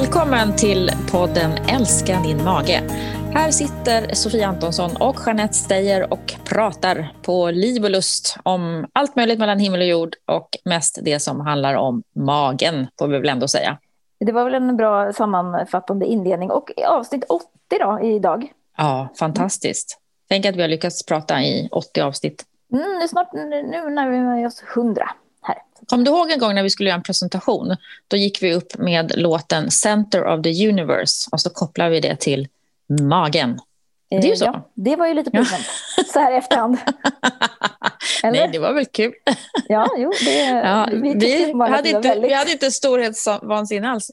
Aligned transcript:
Välkommen 0.00 0.56
till 0.56 0.90
podden 1.10 1.50
Älska 1.68 2.20
din 2.20 2.44
mage. 2.44 2.82
Här 3.34 3.50
sitter 3.50 4.14
Sofia 4.14 4.48
Antonsson 4.48 4.90
och 5.00 5.16
Jeanette 5.26 5.54
Steyer 5.54 6.12
och 6.12 6.34
pratar 6.44 7.12
på 7.22 7.50
liv 7.50 7.84
och 7.84 7.90
lust 7.90 8.36
om 8.42 8.86
allt 8.92 9.16
möjligt 9.16 9.38
mellan 9.38 9.58
himmel 9.58 9.80
och 9.80 9.86
jord 9.86 10.16
och 10.26 10.48
mest 10.64 10.98
det 11.02 11.20
som 11.20 11.40
handlar 11.40 11.74
om 11.74 12.02
magen, 12.14 12.86
får 12.98 13.08
vi 13.08 13.18
väl 13.18 13.28
ändå 13.28 13.48
säga. 13.48 13.78
Det 14.20 14.32
var 14.32 14.44
väl 14.44 14.54
en 14.54 14.76
bra 14.76 15.12
sammanfattande 15.12 16.06
inledning 16.06 16.50
och 16.50 16.70
avsnitt 16.86 17.24
80 17.28 17.46
då 17.80 18.00
idag. 18.02 18.52
Ja, 18.76 19.08
fantastiskt. 19.18 19.98
Tänk 20.28 20.46
att 20.46 20.56
vi 20.56 20.60
har 20.62 20.68
lyckats 20.68 21.06
prata 21.06 21.42
i 21.42 21.68
80 21.72 22.00
avsnitt. 22.00 22.44
Mm, 22.72 22.98
nu 22.98 23.08
snart, 23.08 23.32
nu 23.32 23.90
när 23.90 24.10
vi 24.10 24.42
är 24.42 24.46
oss 24.46 24.62
100 24.74 25.02
här. 25.04 25.27
Kom 25.88 26.04
du 26.04 26.10
ihåg 26.10 26.30
en 26.30 26.38
gång 26.38 26.54
när 26.54 26.62
vi 26.62 26.70
skulle 26.70 26.88
göra 26.88 26.96
en 26.96 27.02
presentation? 27.02 27.76
Då 28.08 28.16
gick 28.16 28.42
vi 28.42 28.54
upp 28.54 28.78
med 28.78 29.12
låten 29.16 29.70
Center 29.70 30.26
of 30.26 30.42
the 30.42 30.68
Universe 30.68 31.28
och 31.32 31.40
så 31.40 31.50
kopplade 31.50 31.90
vi 31.90 32.00
det 32.00 32.16
till 32.20 32.48
magen. 33.00 33.60
Det 34.10 34.16
är 34.16 34.22
ju 34.22 34.36
så. 34.36 34.44
Ja, 34.44 34.70
det 34.74 34.96
var 34.96 35.06
ju 35.06 35.14
lite 35.14 35.30
pinsamt 35.30 35.66
så 36.12 36.18
här 36.18 36.32
i 36.32 36.36
efterhand. 36.36 36.78
Nej, 38.22 38.48
det 38.52 38.58
var 38.58 38.72
väl 38.72 38.86
kul. 38.86 39.12
Ja, 39.68 39.88
jo, 39.96 40.12
det, 40.24 40.44
ja, 40.44 40.88
vi, 40.92 41.14
vi, 41.14 41.52
hade 41.52 41.88
inte, 41.88 42.08
väldigt... 42.08 42.30
vi 42.30 42.34
hade 42.34 42.52
inte 42.52 42.70
storhetsvansinne 42.70 43.88
alls. 43.88 44.10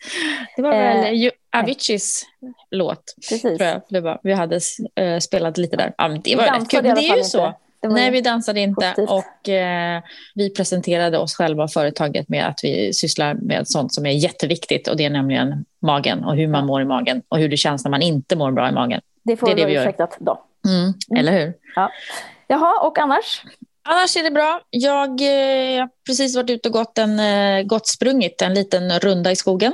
Det 0.56 0.62
var 0.62 0.72
väl 0.72 1.26
eh, 1.26 1.32
Aviciis 1.60 2.26
låt, 2.72 3.16
Precis. 3.30 3.58
tror 3.58 3.82
jag. 3.90 4.02
Var. 4.02 4.20
Vi 4.24 4.34
hade 4.34 4.56
uh, 5.02 5.20
spelat 5.20 5.58
lite 5.58 5.78
där. 5.78 5.94
Ja, 5.98 6.18
det 6.24 6.36
var 6.36 6.44
rätt 6.44 6.70
kul, 6.70 6.84
men 6.84 6.96
det 6.96 7.10
är 7.10 7.18
ju 7.18 7.24
så. 7.24 7.54
Nej, 7.84 8.12
vi 8.12 8.22
dansade 8.22 8.60
inte 8.60 8.94
positivt. 8.96 9.10
och 9.10 9.50
eh, 9.50 10.02
vi 10.36 10.50
presenterade 10.50 11.18
oss 11.18 11.36
själva 11.36 11.64
och 11.64 11.72
företaget 11.72 12.30
med 12.30 12.48
att 12.48 12.60
vi 12.64 12.94
sysslar 12.94 13.34
med 13.34 13.68
sånt 13.68 13.94
som 13.94 14.06
är 14.06 14.12
jätteviktigt 14.12 14.88
och 14.88 14.98
det 14.98 15.06
är 15.06 15.10
nämligen 15.10 15.66
magen 15.80 16.24
och 16.24 16.36
hur 16.36 16.48
man 16.48 16.66
mår 16.66 16.82
i 16.82 16.86
magen 16.86 17.22
och 17.28 17.38
hur 17.38 17.50
det 17.50 17.58
känns 17.58 17.84
när 17.84 17.92
man 17.92 18.02
inte 18.02 18.36
mår 18.36 18.52
bra 18.52 18.70
i 18.70 18.72
magen. 18.72 19.02
Det 19.24 19.38
får 19.38 19.48
det 19.48 19.54
är 19.54 19.56
det 19.56 19.66
vi 19.66 19.74
ursäktat 19.80 20.18
då. 20.20 20.44
Mm, 20.68 20.82
mm. 20.82 20.94
Eller 21.20 21.32
hur? 21.32 21.54
Ja. 21.76 21.92
Jaha, 22.48 22.88
och 22.88 22.98
annars? 22.98 23.44
Annars 23.84 24.18
är 24.18 24.24
det 24.24 24.32
bra. 24.32 24.62
Jag 24.70 25.10
eh, 25.22 25.80
har 25.80 25.90
precis 26.06 26.36
varit 26.36 26.50
ute 26.50 26.70
och 26.70 26.74
gått, 26.74 26.98
en, 26.98 27.20
eh, 27.20 27.64
gått 27.64 27.88
sprungit 27.88 28.42
en 28.42 28.54
liten 28.54 29.00
runda 29.00 29.32
i 29.32 29.36
skogen. 29.36 29.74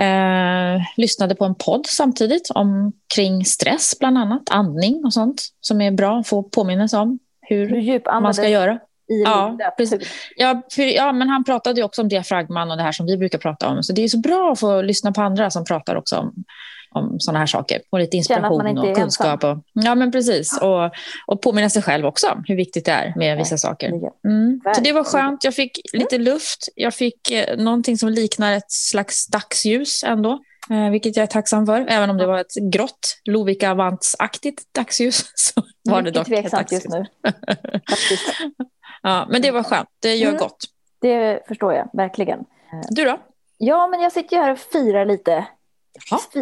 Eh, 0.00 0.82
lyssnade 0.96 1.34
på 1.34 1.44
en 1.44 1.54
podd 1.54 1.86
samtidigt 1.86 2.50
om 2.50 2.92
kring 3.14 3.44
stress 3.44 3.98
bland 3.98 4.18
annat, 4.18 4.42
andning 4.50 5.04
och 5.04 5.12
sånt 5.12 5.42
som 5.60 5.80
är 5.80 5.90
bra 5.90 6.18
att 6.18 6.28
få 6.28 6.42
påminnelse 6.42 6.98
om 6.98 7.18
hur, 7.40 7.68
hur 7.68 8.20
man 8.20 8.34
ska 8.34 8.48
göra. 8.48 8.78
I 9.08 9.22
ja, 9.22 9.74
precis. 9.76 10.00
Ja, 10.36 10.62
för, 10.72 10.82
ja, 10.82 11.12
men 11.12 11.28
han 11.28 11.44
pratade 11.44 11.82
också 11.82 12.02
om 12.02 12.08
diafragman 12.08 12.70
och 12.70 12.76
det 12.76 12.82
här 12.82 12.92
som 12.92 13.06
vi 13.06 13.16
brukar 13.16 13.38
prata 13.38 13.68
om. 13.68 13.82
Så 13.82 13.92
det 13.92 14.04
är 14.04 14.08
så 14.08 14.18
bra 14.18 14.52
att 14.52 14.60
få 14.60 14.82
lyssna 14.82 15.12
på 15.12 15.22
andra 15.22 15.50
som 15.50 15.64
pratar 15.64 15.96
också 15.96 16.16
om 16.16 16.44
om 16.90 17.20
sådana 17.20 17.38
här 17.38 17.46
saker. 17.46 17.80
Få 17.90 17.98
lite 17.98 18.16
inspiration 18.16 18.78
och 18.78 18.96
kunskap. 18.96 19.44
Och, 19.44 19.58
ja, 19.72 19.94
men 19.94 20.12
precis. 20.12 20.58
Och, 20.62 20.90
och 21.26 21.42
påminna 21.42 21.70
sig 21.70 21.82
själv 21.82 22.06
också 22.06 22.42
hur 22.46 22.56
viktigt 22.56 22.84
det 22.84 22.92
är 22.92 23.12
med 23.16 23.38
vissa 23.38 23.58
saker. 23.58 23.88
Mm. 23.88 24.60
Så 24.74 24.80
det 24.80 24.92
var 24.92 25.04
skönt. 25.04 25.44
Jag 25.44 25.54
fick 25.54 25.80
lite 25.92 26.18
luft. 26.18 26.68
Jag 26.74 26.94
fick 26.94 27.30
eh, 27.30 27.56
någonting 27.56 27.98
som 27.98 28.08
liknar 28.08 28.52
ett 28.52 28.72
slags 28.72 29.26
dagsljus 29.26 30.04
ändå. 30.04 30.40
Eh, 30.70 30.90
vilket 30.90 31.16
jag 31.16 31.22
är 31.22 31.26
tacksam 31.26 31.66
för. 31.66 31.86
Även 31.88 32.10
om 32.10 32.16
det 32.16 32.26
var 32.26 32.38
ett 32.38 32.54
grått, 32.72 33.20
Lovika 33.24 33.70
Avants-aktigt 33.70 34.62
dagsljus. 34.74 35.32
Så 35.34 35.62
var 35.90 36.02
det 36.02 36.10
dock 36.10 36.28
ett 36.28 36.50
dagsljus. 36.50 36.84
just 36.84 36.88
nu. 36.88 37.04
ja, 39.02 39.26
men 39.28 39.42
det 39.42 39.50
var 39.50 39.62
skönt. 39.62 39.88
Det 40.00 40.14
gör 40.14 40.28
mm. 40.28 40.40
gott. 40.40 40.64
Det 41.00 41.48
förstår 41.48 41.72
jag 41.72 41.88
verkligen. 41.92 42.44
Du 42.88 43.04
då? 43.04 43.18
Ja, 43.58 43.86
men 43.86 44.00
jag 44.00 44.12
sitter 44.12 44.36
ju 44.36 44.42
här 44.42 44.52
och 44.52 44.58
firar 44.58 45.04
lite 45.04 45.46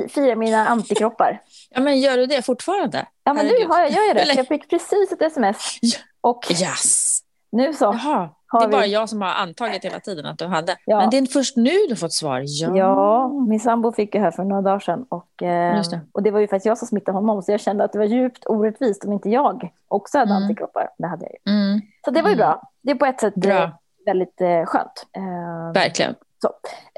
Fira 0.08 0.34
mina 0.34 0.66
antikroppar. 0.66 1.42
Ja, 1.70 1.80
men 1.80 2.00
gör 2.00 2.16
du 2.16 2.26
det 2.26 2.42
fortfarande? 2.42 3.06
Ja, 3.25 3.32
men 3.32 3.47
nu 3.47 3.66
har 3.66 3.81
jag, 3.81 3.91
gör 3.91 4.03
jag 4.03 4.16
det. 4.16 4.32
Jag 4.36 4.48
fick 4.48 4.70
precis 4.70 5.12
ett 5.12 5.22
sms. 5.22 5.78
Och 6.20 6.50
yes. 6.50 7.19
nu 7.53 7.75
så. 7.75 7.84
Jaha. 7.84 8.28
Det 8.52 8.58
är 8.58 8.66
vi... 8.66 8.72
bara 8.72 8.86
jag 8.86 9.08
som 9.08 9.22
har 9.22 9.28
antagit 9.28 9.84
hela 9.84 10.00
tiden 10.00 10.26
att 10.26 10.38
du 10.38 10.46
hade. 10.46 10.76
Ja. 10.84 11.00
Men 11.00 11.10
det 11.10 11.18
är 11.18 11.26
först 11.26 11.56
nu 11.56 11.70
du 11.88 11.96
fått 11.96 12.12
svar. 12.12 12.42
Ja, 12.46 12.76
ja 12.76 13.28
min 13.28 13.60
sambo 13.60 13.92
fick 13.92 14.12
det 14.12 14.18
här 14.18 14.30
för 14.30 14.44
några 14.44 14.62
dagar 14.62 14.80
sedan. 14.80 15.06
Och, 15.08 15.42
eh, 15.42 15.82
det. 15.90 16.00
och 16.12 16.22
det 16.22 16.30
var 16.30 16.40
ju 16.40 16.48
faktiskt 16.48 16.66
jag 16.66 16.78
som 16.78 16.88
smittade 16.88 17.18
honom. 17.18 17.42
Så 17.42 17.52
jag 17.52 17.60
kände 17.60 17.84
att 17.84 17.92
det 17.92 17.98
var 17.98 18.06
djupt 18.06 18.46
orättvist 18.46 19.04
om 19.04 19.12
inte 19.12 19.30
jag 19.30 19.70
också 19.88 20.18
hade 20.18 20.30
mm. 20.30 20.42
antikroppar. 20.42 20.88
Det 20.98 21.06
hade 21.06 21.24
jag 21.24 21.32
ju. 21.32 21.52
Mm. 21.52 21.80
Så 22.04 22.10
det 22.10 22.22
var 22.22 22.30
ju 22.30 22.36
bra. 22.36 22.62
Det 22.82 22.90
är 22.90 22.94
på 22.94 23.06
ett 23.06 23.20
sätt 23.20 23.34
bra. 23.34 23.62
Eh, 23.62 23.70
väldigt 24.06 24.40
eh, 24.40 24.64
skönt. 24.64 25.06
Eh, 25.16 25.72
Verkligen. 25.74 26.14
Så. 26.38 26.48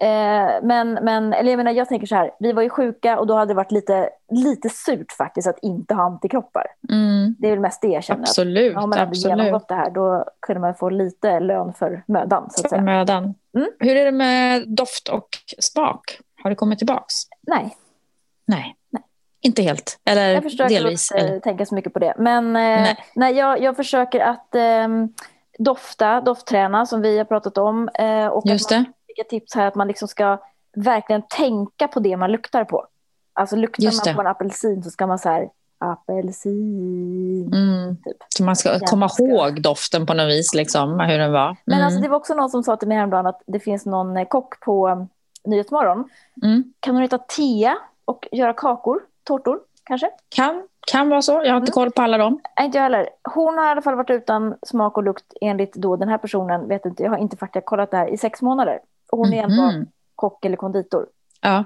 Eh, 0.04 0.62
men, 0.62 0.92
men 0.92 1.32
eller 1.32 1.50
jag, 1.50 1.56
menar, 1.56 1.72
jag 1.72 1.88
tänker 1.88 2.06
så 2.06 2.14
här, 2.14 2.30
vi 2.38 2.52
var 2.52 2.62
ju 2.62 2.70
sjuka 2.70 3.18
och 3.18 3.26
då 3.26 3.34
hade 3.34 3.50
det 3.50 3.56
varit 3.56 3.72
lite, 3.72 4.10
lite 4.30 4.68
surt 4.68 5.12
faktiskt 5.12 5.48
att 5.48 5.58
inte 5.62 5.94
ha 5.94 6.02
antikroppar. 6.02 6.66
Mm. 6.90 7.34
Det 7.38 7.46
är 7.46 7.50
väl 7.50 7.60
mest 7.60 7.82
det 7.82 7.88
jag 7.88 8.04
känner. 8.04 8.22
Absolut. 8.22 8.76
Att, 8.76 8.82
om 8.82 8.90
man 8.90 8.98
hade 8.98 9.10
absolut. 9.10 9.38
genomgått 9.38 9.68
det 9.68 9.74
här 9.74 9.90
då 9.90 10.24
kunde 10.40 10.60
man 10.60 10.74
få 10.74 10.90
lite 10.90 11.40
lön 11.40 11.72
för 11.72 12.02
mödan. 12.06 12.50
Så 12.50 12.64
att 12.64 12.70
säga. 12.70 12.82
mödan. 12.82 13.34
Mm. 13.56 13.68
Hur 13.78 13.96
är 13.96 14.04
det 14.04 14.12
med 14.12 14.68
doft 14.68 15.08
och 15.08 15.28
smak? 15.58 16.18
Har 16.42 16.50
det 16.50 16.56
kommit 16.56 16.78
tillbaks? 16.78 17.14
Nej. 17.46 17.76
Nej. 18.46 18.74
nej. 18.90 19.02
Inte 19.40 19.62
helt? 19.62 19.98
Eller 20.04 20.34
jag 20.34 20.42
försöker 20.42 20.74
delvis? 20.74 21.12
inte 21.12 21.26
eller? 21.26 21.40
tänka 21.40 21.66
så 21.66 21.74
mycket 21.74 21.92
på 21.92 21.98
det. 21.98 22.14
Men 22.18 22.46
eh, 22.46 22.52
nej. 22.52 22.96
nej 23.14 23.34
jag, 23.34 23.62
jag 23.62 23.76
försöker 23.76 24.20
att 24.20 24.54
eh, 24.54 24.88
dofta, 25.58 26.20
doftträna 26.20 26.86
som 26.86 27.02
vi 27.02 27.18
har 27.18 27.24
pratat 27.24 27.58
om. 27.58 27.88
Eh, 27.88 28.26
och 28.26 28.46
Just 28.46 28.68
det 28.68 28.84
olika 29.18 29.28
tips 29.28 29.54
här 29.54 29.66
att 29.66 29.74
man 29.74 29.88
liksom 29.88 30.08
ska 30.08 30.38
verkligen 30.76 31.22
tänka 31.28 31.88
på 31.88 32.00
det 32.00 32.16
man 32.16 32.32
luktar 32.32 32.64
på. 32.64 32.86
Alltså 33.32 33.56
luktar 33.56 34.06
man 34.06 34.14
på 34.14 34.20
en 34.20 34.26
apelsin 34.26 34.82
så 34.82 34.90
ska 34.90 35.06
man 35.06 35.18
så 35.18 35.28
här, 35.28 35.48
apelsin. 35.78 37.50
Mm. 37.54 37.96
Typ. 37.96 38.16
Så 38.28 38.44
man 38.44 38.56
ska 38.56 38.78
komma 38.78 39.08
ska... 39.08 39.22
ihåg 39.22 39.62
doften 39.62 40.06
på 40.06 40.14
något 40.14 40.28
vis, 40.28 40.54
liksom, 40.54 41.00
hur 41.00 41.18
den 41.18 41.32
var. 41.32 41.46
Mm. 41.46 41.56
Men 41.64 41.82
alltså, 41.82 42.00
det 42.00 42.08
var 42.08 42.16
också 42.16 42.34
någon 42.34 42.50
som 42.50 42.62
sa 42.62 42.76
till 42.76 42.88
mig 42.88 42.96
häromdagen 42.96 43.26
att 43.26 43.42
det 43.46 43.60
finns 43.60 43.86
någon 43.86 44.16
eh, 44.16 44.28
kock 44.28 44.60
på 44.60 44.88
um, 44.88 45.08
Nyhetsmorgon. 45.44 46.08
Mm. 46.42 46.72
Kan 46.80 46.94
hon 46.94 47.02
heta 47.02 47.18
Tia 47.18 47.78
och 48.04 48.28
göra 48.32 48.52
kakor, 48.52 49.00
tårtor 49.24 49.60
kanske? 49.84 50.10
Kan, 50.28 50.62
kan 50.92 51.08
vara 51.08 51.22
så. 51.22 51.32
Jag 51.32 51.38
har 51.50 51.56
inte 51.56 51.70
mm. 51.70 51.74
koll 51.74 51.90
på 51.90 52.02
alla 52.02 52.18
dem. 52.18 52.40
Inte 52.60 52.78
jag 52.78 52.82
heller. 52.82 53.08
Hon 53.34 53.58
har 53.58 53.66
i 53.66 53.68
alla 53.68 53.82
fall 53.82 53.94
varit 53.94 54.10
utan 54.10 54.54
smak 54.66 54.96
och 54.96 55.04
lukt 55.04 55.32
enligt 55.40 55.74
då 55.74 55.96
den 55.96 56.08
här 56.08 56.18
personen, 56.18 56.68
vet 56.68 56.86
inte, 56.86 57.02
jag 57.02 57.10
har 57.10 57.18
inte 57.18 57.36
faktiskt 57.36 57.66
kollat 57.66 57.90
det 57.90 57.96
här, 57.96 58.08
i 58.08 58.16
sex 58.16 58.42
månader. 58.42 58.80
Och 59.12 59.18
hon 59.18 59.32
är 59.32 59.44
mm. 59.44 59.86
kock 60.14 60.44
eller 60.44 60.56
konditor. 60.56 61.06
Ja. 61.40 61.64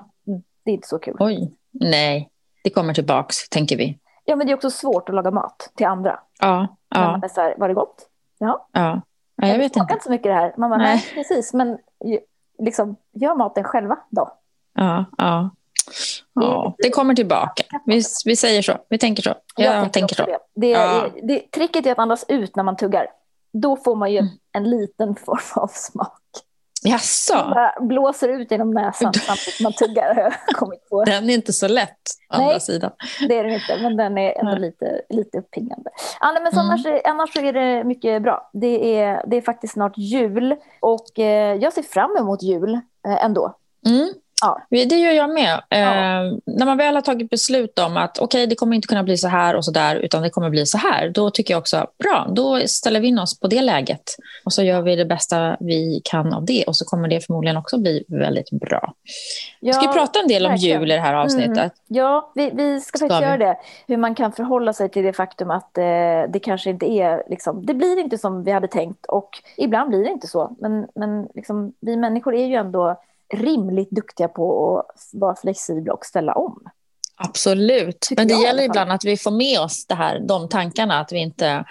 Det 0.65 0.71
är 0.71 0.75
inte 0.75 0.89
så 0.89 0.99
kul. 0.99 1.17
Oj, 1.21 1.53
nej. 1.71 2.31
Det 2.65 2.71
kommer 2.71 2.95
tillbaks, 2.95 3.49
tänker 3.49 3.77
vi. 3.77 3.99
Ja, 4.25 4.37
men 4.37 4.47
det 4.47 4.53
är 4.53 4.55
också 4.57 4.71
svårt 4.71 5.09
att 5.09 5.15
laga 5.15 5.31
mat 5.31 5.73
till 5.75 5.87
andra. 5.87 6.21
Ja. 6.41 6.77
ja. 6.89 7.01
Man 7.01 7.25
är 7.25 7.29
så 7.29 7.41
här, 7.41 7.55
var 7.59 7.69
det 7.69 7.75
gott? 7.75 8.09
Ja. 8.39 8.69
ja. 8.73 9.01
ja 9.37 9.49
jag 9.49 9.59
vet 9.59 9.77
inte. 9.77 9.93
inte 9.93 10.05
så 10.05 10.11
mycket 10.11 10.25
det 10.25 10.35
här. 10.35 10.55
Man 10.57 10.71
bara, 10.71 10.79
nej, 10.79 10.95
nej 10.95 11.05
precis. 11.15 11.53
Men 11.53 11.79
liksom, 12.59 12.97
gör 13.13 13.35
maten 13.35 13.65
själva 13.65 13.99
då. 14.11 14.33
Ja, 14.75 15.05
ja. 15.19 15.51
Ja, 16.35 16.75
det 16.79 16.91
kommer 16.91 17.15
tillbaka. 17.15 17.65
Vi, 17.87 18.03
vi 18.25 18.37
säger 18.37 18.63
så. 18.63 18.73
Vi 18.89 18.99
tänker 18.99 19.23
så. 19.23 19.35
Jag, 19.57 19.77
jag 19.77 19.93
tänker, 19.93 20.15
så. 20.15 20.25
Det. 20.25 20.39
Det, 20.55 20.69
ja. 20.69 21.09
det, 21.23 21.51
tricket 21.51 21.87
är 21.87 21.93
att 21.93 21.99
andas 21.99 22.25
ut 22.29 22.57
när 22.57 22.63
man 22.63 22.77
tuggar. 22.77 23.07
Då 23.53 23.77
får 23.77 23.97
man 23.97 24.13
ju 24.13 24.19
mm. 24.19 24.31
en 24.53 24.71
liten 24.71 25.15
form 25.15 25.63
av 25.63 25.69
smak. 25.69 26.21
Jaså? 26.85 27.55
blåser 27.81 28.29
ut 28.29 28.51
genom 28.51 28.71
näsan 28.71 29.13
samtidigt 29.27 29.55
som 29.55 29.65
man 29.65 29.73
tuggar. 29.73 30.37
kommit 30.55 30.89
på. 30.89 31.05
Den 31.05 31.31
är 31.31 31.35
inte 31.35 31.53
så 31.53 31.69
lätt, 31.69 31.99
å 32.29 32.35
andra 32.35 32.61
sidan. 32.61 32.91
det 33.29 33.39
är 33.39 33.45
den 33.45 33.53
inte, 33.53 33.79
men 33.83 33.97
den 33.97 34.19
är 34.19 34.39
ändå 34.39 34.57
lite, 34.57 35.01
lite 35.09 35.39
uppiggande. 35.39 35.91
Ja, 36.21 36.33
men 36.33 36.47
mm. 36.47 36.59
annars, 36.59 36.87
annars 37.05 37.37
är 37.37 37.53
det 37.53 37.85
mycket 37.85 38.23
bra. 38.23 38.51
Det 38.53 39.01
är, 39.01 39.25
det 39.27 39.37
är 39.37 39.43
faktiskt 39.43 39.73
snart 39.73 39.99
jul 39.99 40.57
och 40.81 41.19
eh, 41.19 41.57
jag 41.57 41.73
ser 41.73 41.83
fram 41.83 42.17
emot 42.17 42.43
jul 42.43 42.75
eh, 43.07 43.25
ändå. 43.25 43.57
Mm. 43.87 44.13
Ja. 44.43 44.61
Det 44.71 44.99
gör 44.99 45.13
jag 45.13 45.31
med. 45.31 45.61
Ja. 45.69 45.77
Eh, 45.77 46.33
när 46.47 46.67
man 46.67 46.77
väl 46.77 46.95
har 46.95 47.03
tagit 47.03 47.31
beslut 47.31 47.79
om 47.79 47.97
att 47.97 48.19
okej, 48.19 48.25
okay, 48.25 48.47
det 48.47 48.55
kommer 48.55 48.77
inte 48.77 48.89
kunna 48.89 49.03
bli 49.03 49.17
så 49.17 49.29
här 49.29 49.57
och 49.57 49.65
så 49.65 49.71
där, 49.71 49.97
utan 49.97 50.23
det 50.23 50.31
kommer 50.31 50.51
bli 50.51 50.67
så 50.67 50.79
här, 50.79 51.09
då 51.09 51.31
tycker 51.31 51.55
jag 51.55 51.59
också 51.59 51.87
bra, 51.99 52.27
då 52.31 52.61
ställer 52.67 53.01
vi 53.01 53.09
in 53.09 53.19
oss 53.19 53.41
på 53.41 53.47
det 53.47 53.63
läget 53.63 54.03
och 54.45 54.53
så 54.53 54.63
gör 54.63 54.83
vi 54.83 54.97
det 54.97 55.05
bästa 55.05 55.57
vi 55.61 56.01
kan 56.05 56.35
av 56.35 56.45
det 56.45 56.65
och 56.67 56.77
så 56.77 56.85
kommer 56.85 57.09
det 57.09 57.27
förmodligen 57.27 57.57
också 57.57 57.79
bli 57.79 58.05
väldigt 58.09 58.51
bra. 58.51 58.93
Ja, 59.61 59.67
vi 59.67 59.73
ska 59.73 59.93
prata 59.93 60.21
en 60.21 60.29
del 60.29 60.47
om 60.47 60.57
jul 60.57 60.91
i 60.91 60.95
det 60.95 61.01
här 61.01 61.15
avsnittet. 61.15 61.57
Mm. 61.57 61.71
Ja, 61.87 62.33
vi, 62.35 62.51
vi 62.51 62.81
ska, 62.81 62.99
ska 62.99 63.05
faktiskt 63.05 63.23
vi? 63.23 63.27
göra 63.27 63.39
det. 63.39 63.57
Hur 63.87 63.97
man 63.97 64.15
kan 64.15 64.33
förhålla 64.33 64.73
sig 64.73 64.89
till 64.89 65.05
det 65.05 65.13
faktum 65.13 65.51
att 65.51 65.79
eh, 65.79 65.85
det 66.29 66.41
kanske 66.43 66.71
inte 66.71 66.91
är, 66.91 67.23
liksom, 67.29 67.67
det 67.67 67.75
blir 67.75 67.99
inte 67.99 68.19
som 68.19 68.45
vi 68.45 68.53
hade 68.53 68.69
tänkt 68.69 69.07
och 69.07 69.31
ibland 69.57 69.91
blir 69.91 70.05
det 70.05 70.11
inte 70.11 70.27
så. 70.27 70.57
Men, 70.61 70.87
men 70.95 71.29
liksom, 71.35 71.73
vi 71.81 71.97
människor 71.97 72.35
är 72.35 72.47
ju 72.47 72.55
ändå 72.55 72.97
rimligt 73.35 73.91
duktiga 73.91 74.29
på 74.29 74.79
att 74.79 75.11
vara 75.13 75.37
flexibla 75.37 75.93
och 75.93 76.05
ställa 76.05 76.33
om. 76.33 76.63
Absolut, 77.17 78.09
men 78.17 78.29
det 78.29 78.35
gäller 78.35 78.63
ibland 78.63 78.93
att 78.93 79.05
vi 79.05 79.17
får 79.17 79.31
med 79.31 79.61
oss 79.61 79.87
det 79.87 79.95
här, 79.95 80.21
de 80.21 80.49
tankarna, 80.49 81.01
att 81.01 81.13
vi 81.13 81.19
inte 81.19 81.65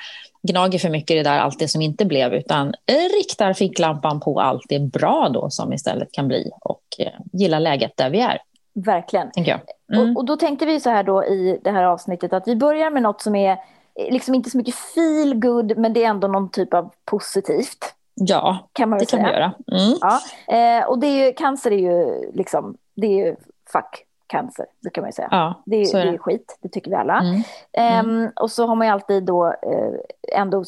gnager 0.47 0.79
för 0.79 0.89
mycket 0.89 1.11
i 1.11 1.17
det 1.17 1.23
där, 1.23 1.39
allt 1.39 1.59
det 1.59 1.67
som 1.67 1.81
inte 1.81 2.05
blev, 2.05 2.33
utan 2.33 2.73
riktar 3.17 3.53
ficklampan 3.53 4.19
på 4.19 4.41
allt 4.41 4.63
det 4.69 4.79
bra 4.79 5.29
då 5.29 5.49
som 5.49 5.73
istället 5.73 6.11
kan 6.11 6.27
bli 6.27 6.51
och 6.61 6.83
eh, 6.99 7.11
gilla 7.33 7.59
läget 7.59 7.97
där 7.97 8.09
vi 8.09 8.19
är. 8.19 8.41
Verkligen. 8.73 9.31
Mm. 9.35 9.59
Och, 9.99 10.17
och, 10.17 10.25
då 10.25 10.37
tänkte 10.37 10.65
vi 10.65 10.79
så 10.79 10.89
här 10.89 11.03
då 11.03 11.25
i 11.25 11.59
det 11.63 11.71
här 11.71 11.83
avsnittet 11.83 12.33
att 12.33 12.47
vi 12.47 12.55
börjar 12.55 12.91
med 12.91 13.03
något 13.03 13.21
som 13.21 13.35
är 13.35 13.51
eh, 13.95 14.13
liksom 14.13 14.35
inte 14.35 14.49
så 14.49 14.57
mycket 14.57 14.75
feel 14.75 15.39
good 15.39 15.77
men 15.77 15.93
det 15.93 16.03
är 16.03 16.09
ändå 16.09 16.27
någon 16.27 16.49
typ 16.49 16.73
av 16.73 16.93
positivt. 17.05 17.93
Ja, 18.15 18.69
kan 18.73 18.89
man 18.89 18.99
det 18.99 19.05
säga. 19.05 19.23
kan 19.23 19.31
vi 19.31 19.35
göra. 19.35 19.53
Mm. 19.71 19.97
Ja. 20.01 20.19
Eh, 20.55 20.89
och 20.89 20.99
det 20.99 21.07
är 21.07 21.25
ju, 21.25 21.33
cancer 21.33 21.71
är 21.71 21.77
ju 21.77 22.31
liksom, 22.33 22.77
det 22.95 23.07
är 23.07 23.25
ju 23.25 23.35
fuck 23.73 24.05
cancer, 24.31 24.65
brukar 24.81 25.01
man 25.01 25.09
ju 25.09 25.13
säga. 25.13 25.27
Ja, 25.31 25.63
det, 25.65 25.75
är, 25.75 26.05
det. 26.05 26.13
är 26.13 26.17
skit, 26.17 26.57
det 26.61 26.69
tycker 26.69 26.91
vi 26.91 26.97
alla. 26.97 27.19
Mm. 27.19 27.41
Mm. 27.73 28.09
Um, 28.09 28.31
och 28.35 28.51
så 28.51 28.67
har 28.67 28.75
man 28.75 28.87
ju 28.87 28.93
alltid 28.93 29.23
då 29.23 29.47
uh, 29.47 29.99
ändå 30.33 30.63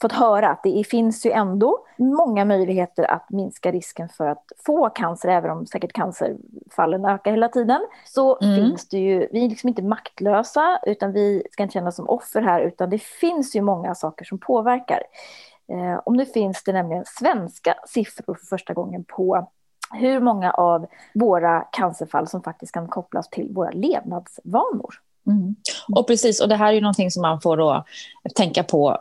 fått 0.00 0.12
höra 0.12 0.48
att 0.48 0.62
det 0.62 0.84
finns 0.86 1.26
ju 1.26 1.30
ändå 1.30 1.78
många 1.96 2.44
möjligheter 2.44 3.10
att 3.10 3.30
minska 3.30 3.72
risken 3.72 4.08
för 4.08 4.26
att 4.26 4.44
få 4.66 4.90
cancer, 4.90 5.28
även 5.28 5.50
om 5.50 5.66
säkert 5.66 5.92
cancerfallen 5.92 7.04
ökar 7.04 7.30
hela 7.30 7.48
tiden. 7.48 7.86
Så 8.04 8.38
mm. 8.38 8.56
finns 8.56 8.88
det 8.88 8.98
ju, 8.98 9.28
vi 9.32 9.44
är 9.44 9.48
liksom 9.48 9.68
inte 9.68 9.82
maktlösa, 9.82 10.80
utan 10.86 11.12
vi 11.12 11.42
ska 11.52 11.62
inte 11.62 11.72
känna 11.72 11.92
som 11.92 12.08
offer 12.08 12.42
här, 12.42 12.60
utan 12.60 12.90
det 12.90 13.02
finns 13.02 13.56
ju 13.56 13.60
många 13.60 13.94
saker 13.94 14.24
som 14.24 14.38
påverkar. 14.38 15.02
Uh, 15.72 16.00
om 16.04 16.16
nu 16.16 16.26
finns 16.26 16.62
det 16.64 16.72
nämligen 16.72 17.04
svenska 17.06 17.74
siffror 17.86 18.34
för 18.34 18.46
första 18.46 18.74
gången 18.74 19.04
på 19.04 19.48
hur 19.92 20.20
många 20.20 20.50
av 20.50 20.86
våra 21.14 21.60
cancerfall 21.60 22.28
som 22.28 22.42
faktiskt 22.42 22.72
kan 22.72 22.88
kopplas 22.88 23.30
till 23.30 23.52
våra 23.54 23.70
levnadsvanor. 23.70 24.94
Mm. 25.26 25.54
Och 25.96 26.06
precis, 26.06 26.40
och 26.40 26.48
det 26.48 26.56
här 26.56 26.68
är 26.68 26.72
ju 26.72 26.80
någonting 26.80 27.10
som 27.10 27.22
man 27.22 27.40
får 27.40 27.56
då 27.56 27.84
tänka 28.34 28.62
på 28.62 28.98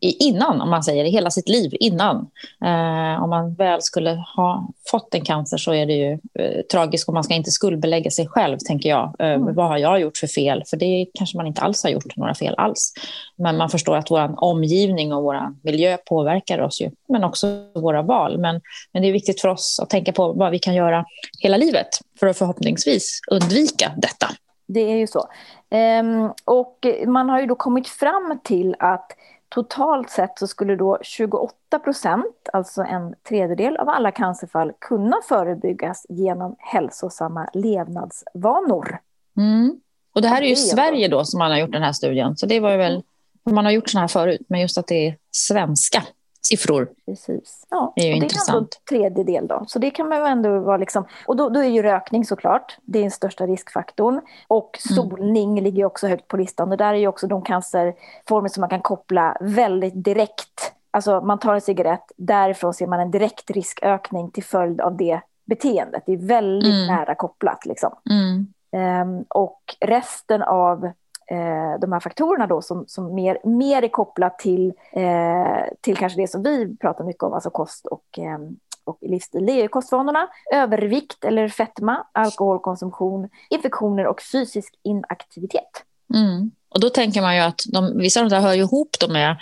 innan, 0.00 0.60
om 0.60 0.70
man 0.70 0.82
säger 0.82 1.04
det, 1.04 1.10
hela 1.10 1.30
sitt 1.30 1.48
liv 1.48 1.70
innan. 1.80 2.16
Eh, 2.64 3.22
om 3.22 3.30
man 3.30 3.54
väl 3.54 3.82
skulle 3.82 4.10
ha 4.36 4.68
fått 4.90 5.14
en 5.14 5.24
cancer 5.24 5.56
så 5.56 5.74
är 5.74 5.86
det 5.86 5.92
ju 5.92 6.12
eh, 6.12 6.62
tragiskt 6.72 7.08
och 7.08 7.14
man 7.14 7.24
ska 7.24 7.34
inte 7.34 7.50
skuldbelägga 7.50 8.10
sig 8.10 8.28
själv, 8.28 8.58
tänker 8.58 8.88
jag. 8.88 9.14
Eh, 9.18 9.32
mm. 9.32 9.54
Vad 9.54 9.68
har 9.68 9.78
jag 9.78 10.00
gjort 10.00 10.16
för 10.16 10.26
fel? 10.26 10.62
För 10.66 10.76
det 10.76 11.06
kanske 11.14 11.36
man 11.36 11.46
inte 11.46 11.60
alls 11.60 11.82
har 11.82 11.90
gjort 11.90 12.16
några 12.16 12.34
fel 12.34 12.54
alls. 12.58 12.92
Men 13.36 13.56
man 13.56 13.70
förstår 13.70 13.96
att 13.96 14.10
vår 14.10 14.44
omgivning 14.44 15.12
och 15.12 15.22
vår 15.22 15.54
miljö 15.62 15.96
påverkar 15.96 16.58
oss 16.58 16.80
ju, 16.80 16.90
men 17.08 17.24
också 17.24 17.46
våra 17.74 18.02
val. 18.02 18.38
Men, 18.38 18.60
men 18.92 19.02
det 19.02 19.08
är 19.08 19.12
viktigt 19.12 19.40
för 19.40 19.48
oss 19.48 19.80
att 19.82 19.90
tänka 19.90 20.12
på 20.12 20.32
vad 20.32 20.50
vi 20.50 20.58
kan 20.58 20.74
göra 20.74 21.04
hela 21.40 21.56
livet 21.56 21.88
för 22.20 22.26
att 22.26 22.38
förhoppningsvis 22.38 23.20
undvika 23.30 23.92
detta. 23.96 24.26
Det 24.68 24.80
är 24.80 24.96
ju 24.96 25.06
så. 25.06 25.28
Um, 25.70 26.32
och 26.44 26.86
man 27.06 27.28
har 27.28 27.40
ju 27.40 27.46
då 27.46 27.54
kommit 27.54 27.88
fram 27.88 28.40
till 28.44 28.76
att 28.78 29.12
Totalt 29.48 30.10
sett 30.10 30.38
så 30.38 30.46
skulle 30.46 30.76
då 30.76 30.98
28 31.02 31.78
procent, 31.84 32.48
alltså 32.52 32.82
en 32.82 33.14
tredjedel 33.28 33.76
av 33.76 33.88
alla 33.88 34.10
cancerfall, 34.10 34.72
kunna 34.78 35.16
förebyggas 35.28 36.06
genom 36.08 36.56
hälsosamma 36.58 37.48
levnadsvanor. 37.52 38.98
Mm. 39.36 39.80
Och 40.14 40.22
det 40.22 40.28
här 40.28 40.42
är 40.42 40.46
ju 40.46 40.56
Sverige 40.56 41.08
då 41.08 41.24
som 41.24 41.38
man 41.38 41.50
har 41.50 41.58
gjort 41.58 41.72
den 41.72 41.82
här 41.82 41.92
studien, 41.92 42.36
så 42.36 42.46
det 42.46 42.60
var 42.60 42.70
ju 42.70 42.76
väl, 42.76 43.02
man 43.50 43.64
har 43.64 43.72
gjort 43.72 43.90
sådana 43.90 44.02
här 44.02 44.08
förut, 44.08 44.40
men 44.48 44.60
just 44.60 44.78
att 44.78 44.86
det 44.86 45.06
är 45.06 45.16
svenska 45.30 46.02
siffror. 46.40 46.88
Precis. 47.06 47.66
Ja, 47.70 47.92
det 47.96 48.02
är 48.02 48.06
ju 48.06 48.12
och 48.12 48.22
intressant. 48.22 48.80
Det 48.88 48.94
är 48.94 48.98
ändå 48.98 49.14
tredjedel 49.14 49.46
då. 49.46 49.64
Så 49.66 49.78
det 49.78 49.90
kan 49.90 50.08
man 50.08 50.26
ändå 50.26 50.58
vara 50.58 50.76
liksom... 50.76 51.04
Och 51.26 51.36
då, 51.36 51.48
då 51.48 51.60
är 51.60 51.68
ju 51.68 51.82
rökning 51.82 52.24
såklart, 52.24 52.78
det 52.84 52.98
är 52.98 53.02
den 53.02 53.10
största 53.10 53.46
riskfaktorn. 53.46 54.20
Och 54.48 54.78
mm. 54.90 54.96
solning 54.96 55.50
mm. 55.50 55.64
ligger 55.64 55.84
också 55.84 56.06
högt 56.06 56.28
på 56.28 56.36
listan. 56.36 56.70
Och 56.72 56.76
där 56.76 56.94
är 56.94 56.98
ju 56.98 57.08
också 57.08 57.26
de 57.26 57.42
cancerformer 57.42 58.48
som 58.48 58.60
man 58.60 58.70
kan 58.70 58.82
koppla 58.82 59.36
väldigt 59.40 60.04
direkt. 60.04 60.72
Alltså 60.90 61.20
man 61.20 61.38
tar 61.38 61.54
en 61.54 61.60
cigarett, 61.60 62.12
därifrån 62.16 62.74
ser 62.74 62.86
man 62.86 63.00
en 63.00 63.10
direkt 63.10 63.50
riskökning 63.50 64.30
till 64.30 64.44
följd 64.44 64.80
av 64.80 64.96
det 64.96 65.20
beteendet. 65.44 66.02
Det 66.06 66.12
är 66.12 66.26
väldigt 66.26 66.74
mm. 66.74 66.86
nära 66.86 67.14
kopplat 67.14 67.66
liksom. 67.66 67.94
Mm. 68.10 68.46
Um, 68.72 69.24
och 69.28 69.62
resten 69.80 70.42
av 70.42 70.90
eh, 71.30 71.80
de 71.80 71.92
här 71.92 72.00
faktorerna 72.00 72.46
då 72.46 72.62
som, 72.62 72.84
som 72.86 73.14
mer, 73.14 73.38
mer 73.44 73.82
är 73.82 73.88
kopplat 73.88 74.38
till, 74.38 74.72
eh, 74.92 75.64
till 75.80 75.96
kanske 75.96 76.20
det 76.20 76.28
som 76.28 76.42
vi 76.42 76.76
pratar 76.76 77.04
mycket 77.04 77.22
om, 77.22 77.32
alltså 77.32 77.50
kost 77.50 77.86
och, 77.86 78.18
eh, 78.18 78.38
och 78.84 78.98
livsstil. 79.00 79.46
Det 79.46 79.52
är 79.52 79.68
kostvanorna, 79.68 80.28
övervikt 80.52 81.24
eller 81.24 81.48
fetma, 81.48 82.06
alkoholkonsumtion, 82.12 83.28
infektioner 83.50 84.06
och 84.06 84.22
fysisk 84.32 84.74
inaktivitet. 84.82 85.84
Mm. 86.14 86.50
Och 86.70 86.80
då 86.80 86.90
tänker 86.90 87.22
man 87.22 87.36
ju 87.36 87.42
att 87.42 87.62
de, 87.72 87.98
vissa 87.98 88.20
av 88.20 88.28
de 88.28 88.34
där 88.36 88.42
hör 88.42 88.54
ihop 88.54 88.96
då 89.00 89.08
med 89.08 89.36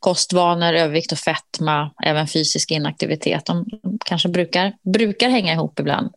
kostvanor, 0.00 0.72
övervikt 0.72 1.12
och 1.12 1.18
fetma, 1.18 1.90
även 2.04 2.26
fysisk 2.26 2.70
inaktivitet. 2.70 3.46
De 3.46 3.66
kanske 4.04 4.28
brukar, 4.28 4.72
brukar 4.82 5.28
hänga 5.28 5.52
ihop 5.52 5.80
ibland. 5.80 6.10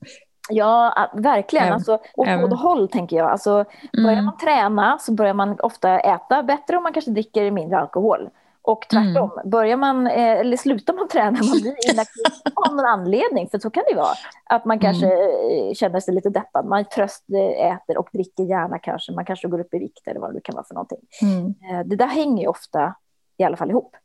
Ja, 0.50 1.09
verkligen. 1.13 1.74
Alltså, 1.74 2.00
åt 2.15 2.27
mm. 2.27 2.42
båda 2.42 2.56
håll, 2.56 2.89
tänker 2.89 3.18
jag. 3.18 3.31
Alltså, 3.31 3.65
börjar 3.94 4.13
mm. 4.13 4.25
man 4.25 4.38
träna 4.38 4.97
så 5.00 5.13
börjar 5.13 5.33
man 5.33 5.59
ofta 5.59 6.00
äta 6.00 6.44
bättre 6.44 6.77
och 6.77 6.83
man 6.83 6.94
kanske 6.94 7.12
dricker 7.12 7.51
mindre 7.51 7.80
alkohol. 7.80 8.30
Och 8.62 8.86
tvärtom, 8.89 9.31
mm. 9.31 9.50
börjar 9.50 9.77
man, 9.77 10.07
eh, 10.07 10.39
eller 10.39 10.57
slutar 10.57 10.94
man 10.94 11.07
träna, 11.12 11.31
man 11.31 11.62
blir 11.62 11.92
inaktiv 11.94 12.24
av 12.68 12.75
någon 12.75 12.86
anledning, 12.86 13.50
för 13.50 13.59
så 13.59 13.69
kan 13.69 13.83
det 13.89 13.95
vara. 13.95 14.13
Att 14.50 14.65
man 14.65 14.80
kanske 14.80 15.06
mm. 15.06 15.75
känner 15.75 16.00
sig 16.00 16.13
lite 16.13 16.30
deppad, 16.30 16.65
man 16.65 16.86
tröst 16.86 17.25
äter 17.59 17.98
och 17.98 18.09
dricker 18.13 18.44
gärna 18.44 18.80
kanske, 18.80 19.12
man 19.12 19.25
kanske 19.25 19.48
går 19.48 19.59
upp 19.59 19.74
i 19.74 19.80
vikt 19.80 20.07
eller 20.07 20.19
vad 20.19 20.33
det 20.33 20.41
kan 20.41 20.56
vara 20.56 20.65
för 20.65 20.74
någonting. 20.74 21.00
Mm. 21.21 21.45
Eh, 21.45 21.86
det 21.86 21.95
där 21.95 22.07
hänger 22.07 22.41
ju 22.41 22.48
ofta 22.48 22.95
i 23.38 23.44
alla 23.44 23.57
fall 23.57 23.69
ihop. 23.69 23.95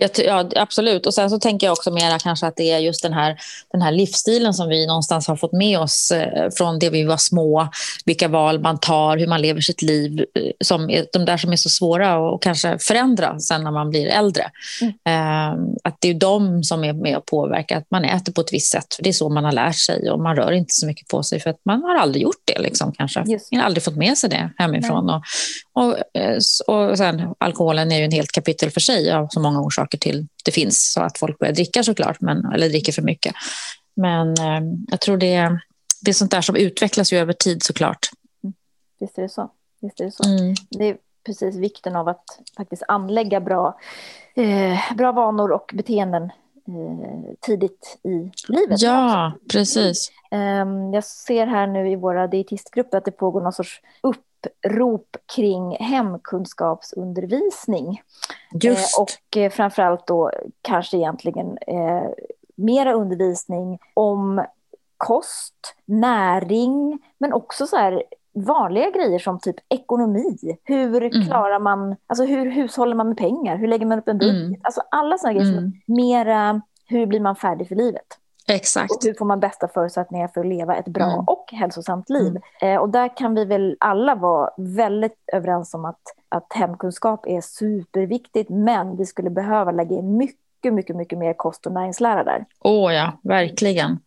Ja, 0.00 0.50
absolut. 0.56 1.06
Och 1.06 1.14
sen 1.14 1.30
så 1.30 1.38
tänker 1.38 1.66
jag 1.66 1.72
också 1.72 1.90
mera 1.90 2.18
kanske 2.18 2.46
att 2.46 2.56
det 2.56 2.70
är 2.70 2.78
just 2.78 3.02
den 3.02 3.12
här, 3.12 3.36
den 3.72 3.82
här 3.82 3.92
livsstilen 3.92 4.54
som 4.54 4.68
vi 4.68 4.86
någonstans 4.86 5.28
har 5.28 5.36
fått 5.36 5.52
med 5.52 5.78
oss 5.78 6.10
eh, 6.10 6.50
från 6.50 6.78
det 6.78 6.90
vi 6.90 7.04
var 7.04 7.16
små, 7.16 7.68
vilka 8.04 8.28
val 8.28 8.60
man 8.60 8.78
tar, 8.78 9.16
hur 9.16 9.26
man 9.26 9.42
lever 9.42 9.60
sitt 9.60 9.82
liv, 9.82 10.24
eh, 10.34 10.42
som 10.64 10.90
är, 10.90 11.06
de 11.12 11.24
där 11.24 11.36
som 11.36 11.52
är 11.52 11.56
så 11.56 11.68
svåra 11.68 12.34
att 12.34 12.40
kanske 12.40 12.78
förändra 12.78 13.38
sen 13.38 13.64
när 13.64 13.70
man 13.70 13.90
blir 13.90 14.06
äldre. 14.06 14.50
Mm. 14.80 14.94
Eh, 15.04 15.64
att 15.84 15.96
det 16.00 16.08
är 16.08 16.14
de 16.14 16.64
som 16.64 16.84
är 16.84 16.92
med 16.92 17.16
och 17.16 17.26
påverkar, 17.26 17.76
att 17.76 17.90
man 17.90 18.04
äter 18.04 18.32
på 18.32 18.40
ett 18.40 18.52
visst 18.52 18.72
sätt, 18.72 18.94
för 18.94 19.02
det 19.02 19.08
är 19.08 19.12
så 19.12 19.28
man 19.28 19.44
har 19.44 19.52
lärt 19.52 19.78
sig 19.78 20.10
och 20.10 20.20
man 20.20 20.36
rör 20.36 20.52
inte 20.52 20.74
så 20.74 20.86
mycket 20.86 21.08
på 21.08 21.22
sig 21.22 21.40
för 21.40 21.50
att 21.50 21.60
man 21.64 21.82
har 21.82 21.96
aldrig 21.96 22.22
gjort 22.22 22.42
det 22.44 22.58
liksom, 22.62 22.92
kanske. 22.92 23.24
Man 23.52 23.60
har 23.60 23.66
aldrig 23.66 23.84
fått 23.84 23.96
med 23.96 24.18
sig 24.18 24.30
det 24.30 24.50
hemifrån. 24.58 25.10
Och, 25.10 25.22
och, 25.72 25.96
och 26.66 26.98
sen 26.98 27.34
alkoholen 27.38 27.92
är 27.92 27.98
ju 27.98 28.04
en 28.04 28.12
helt 28.12 28.32
kapitel 28.32 28.70
för 28.70 28.80
sig 28.80 29.12
av 29.12 29.28
så 29.30 29.40
många 29.40 29.60
orsaker 29.60 29.89
till 29.98 30.26
det 30.44 30.50
finns 30.50 30.92
så 30.92 31.00
att 31.00 31.18
folk 31.18 31.38
börjar 31.38 31.54
dricka 31.54 31.82
såklart, 31.82 32.20
men, 32.20 32.44
eller 32.44 32.68
dricker 32.68 32.92
för 32.92 33.02
mycket. 33.02 33.34
Men 33.96 34.28
eh, 34.28 34.60
jag 34.88 35.00
tror 35.00 35.16
det 35.16 35.34
är, 35.34 35.60
det 36.02 36.10
är 36.10 36.14
sånt 36.14 36.30
där 36.30 36.40
som 36.40 36.56
utvecklas 36.56 37.12
ju 37.12 37.18
över 37.18 37.32
tid 37.32 37.62
såklart. 37.62 38.10
Visst 39.00 39.18
är 39.18 39.22
det 39.22 39.28
så. 39.28 39.50
Visst 39.80 40.00
är 40.00 40.04
det, 40.04 40.10
så. 40.10 40.28
Mm. 40.28 40.54
det 40.70 40.84
är 40.84 40.96
precis 41.26 41.56
vikten 41.56 41.96
av 41.96 42.08
att 42.08 42.24
faktiskt 42.56 42.82
anlägga 42.88 43.40
bra, 43.40 43.78
eh, 44.34 44.94
bra 44.96 45.12
vanor 45.12 45.52
och 45.52 45.70
beteenden 45.74 46.22
eh, 46.22 47.34
tidigt 47.40 47.98
i 48.02 48.30
livet. 48.52 48.82
Ja, 48.82 49.32
precis. 49.52 50.12
Mm. 50.30 50.92
jag 50.92 51.04
ser 51.04 51.46
här 51.46 51.66
nu 51.66 51.90
i 51.90 51.96
våra 51.96 52.26
dietistgrupper 52.26 52.98
att 52.98 53.04
det 53.04 53.10
pågår 53.10 53.40
någon 53.40 53.52
sorts 53.52 53.80
upp 54.02 54.24
upprop 54.46 55.16
kring 55.36 55.76
hemkunskapsundervisning. 55.80 58.02
Just. 58.62 58.98
Eh, 58.98 59.02
och 59.02 59.36
eh, 59.36 59.50
framförallt 59.50 60.06
då 60.06 60.30
kanske 60.62 60.96
egentligen 60.96 61.58
eh, 61.66 62.08
mera 62.56 62.92
undervisning 62.92 63.78
om 63.94 64.44
kost, 64.96 65.74
näring, 65.84 66.98
men 67.18 67.32
också 67.32 67.66
så 67.66 67.76
här 67.76 68.02
vanliga 68.32 68.90
grejer 68.90 69.18
som 69.18 69.38
typ 69.38 69.56
ekonomi. 69.68 70.58
Hur 70.64 71.02
mm. 71.02 71.26
klarar 71.26 71.58
man, 71.58 71.96
alltså 72.06 72.24
hur 72.24 72.50
hushåller 72.50 72.94
man 72.94 73.08
med 73.08 73.16
pengar? 73.16 73.56
Hur 73.56 73.68
lägger 73.68 73.86
man 73.86 73.98
upp 73.98 74.08
en 74.08 74.18
budget? 74.18 74.46
Mm. 74.46 74.60
Alltså 74.62 74.82
alla 74.90 75.18
sådana 75.18 75.38
grejer 75.38 75.52
mm. 75.52 75.60
som 75.60 75.80
mera, 75.94 76.62
hur 76.86 77.06
blir 77.06 77.20
man 77.20 77.36
färdig 77.36 77.68
för 77.68 77.74
livet? 77.74 78.19
Exakt. 78.50 78.90
Och 78.90 78.98
hur 79.02 79.14
får 79.14 79.24
man 79.24 79.40
bästa 79.40 79.68
förutsättningar 79.68 80.28
för 80.28 80.40
att 80.40 80.46
leva 80.46 80.76
ett 80.76 80.88
bra 80.88 81.12
mm. 81.12 81.24
och 81.26 81.44
hälsosamt 81.52 82.10
liv? 82.10 82.38
Mm. 82.60 82.74
Eh, 82.74 82.80
och 82.80 82.88
där 82.88 83.16
kan 83.16 83.34
vi 83.34 83.44
väl 83.44 83.76
alla 83.80 84.14
vara 84.14 84.50
väldigt 84.56 85.16
överens 85.32 85.74
om 85.74 85.84
att, 85.84 86.00
att 86.28 86.46
hemkunskap 86.54 87.26
är 87.26 87.40
superviktigt, 87.40 88.50
men 88.50 88.96
vi 88.96 89.06
skulle 89.06 89.30
behöva 89.30 89.70
lägga 89.70 89.96
in 89.96 90.16
mycket, 90.16 90.74
mycket, 90.74 90.96
mycket 90.96 91.18
mer 91.18 91.32
kost 91.32 91.66
och 91.66 91.72
näringslära 91.72 92.24
där. 92.24 92.44
Åh 92.60 92.88
oh 92.88 92.94
ja, 92.94 93.18
verkligen. 93.22 93.98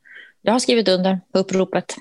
Jag 0.42 0.54
har 0.54 0.60
skrivit 0.60 0.88
under 0.88 1.20
uppropet. 1.34 1.96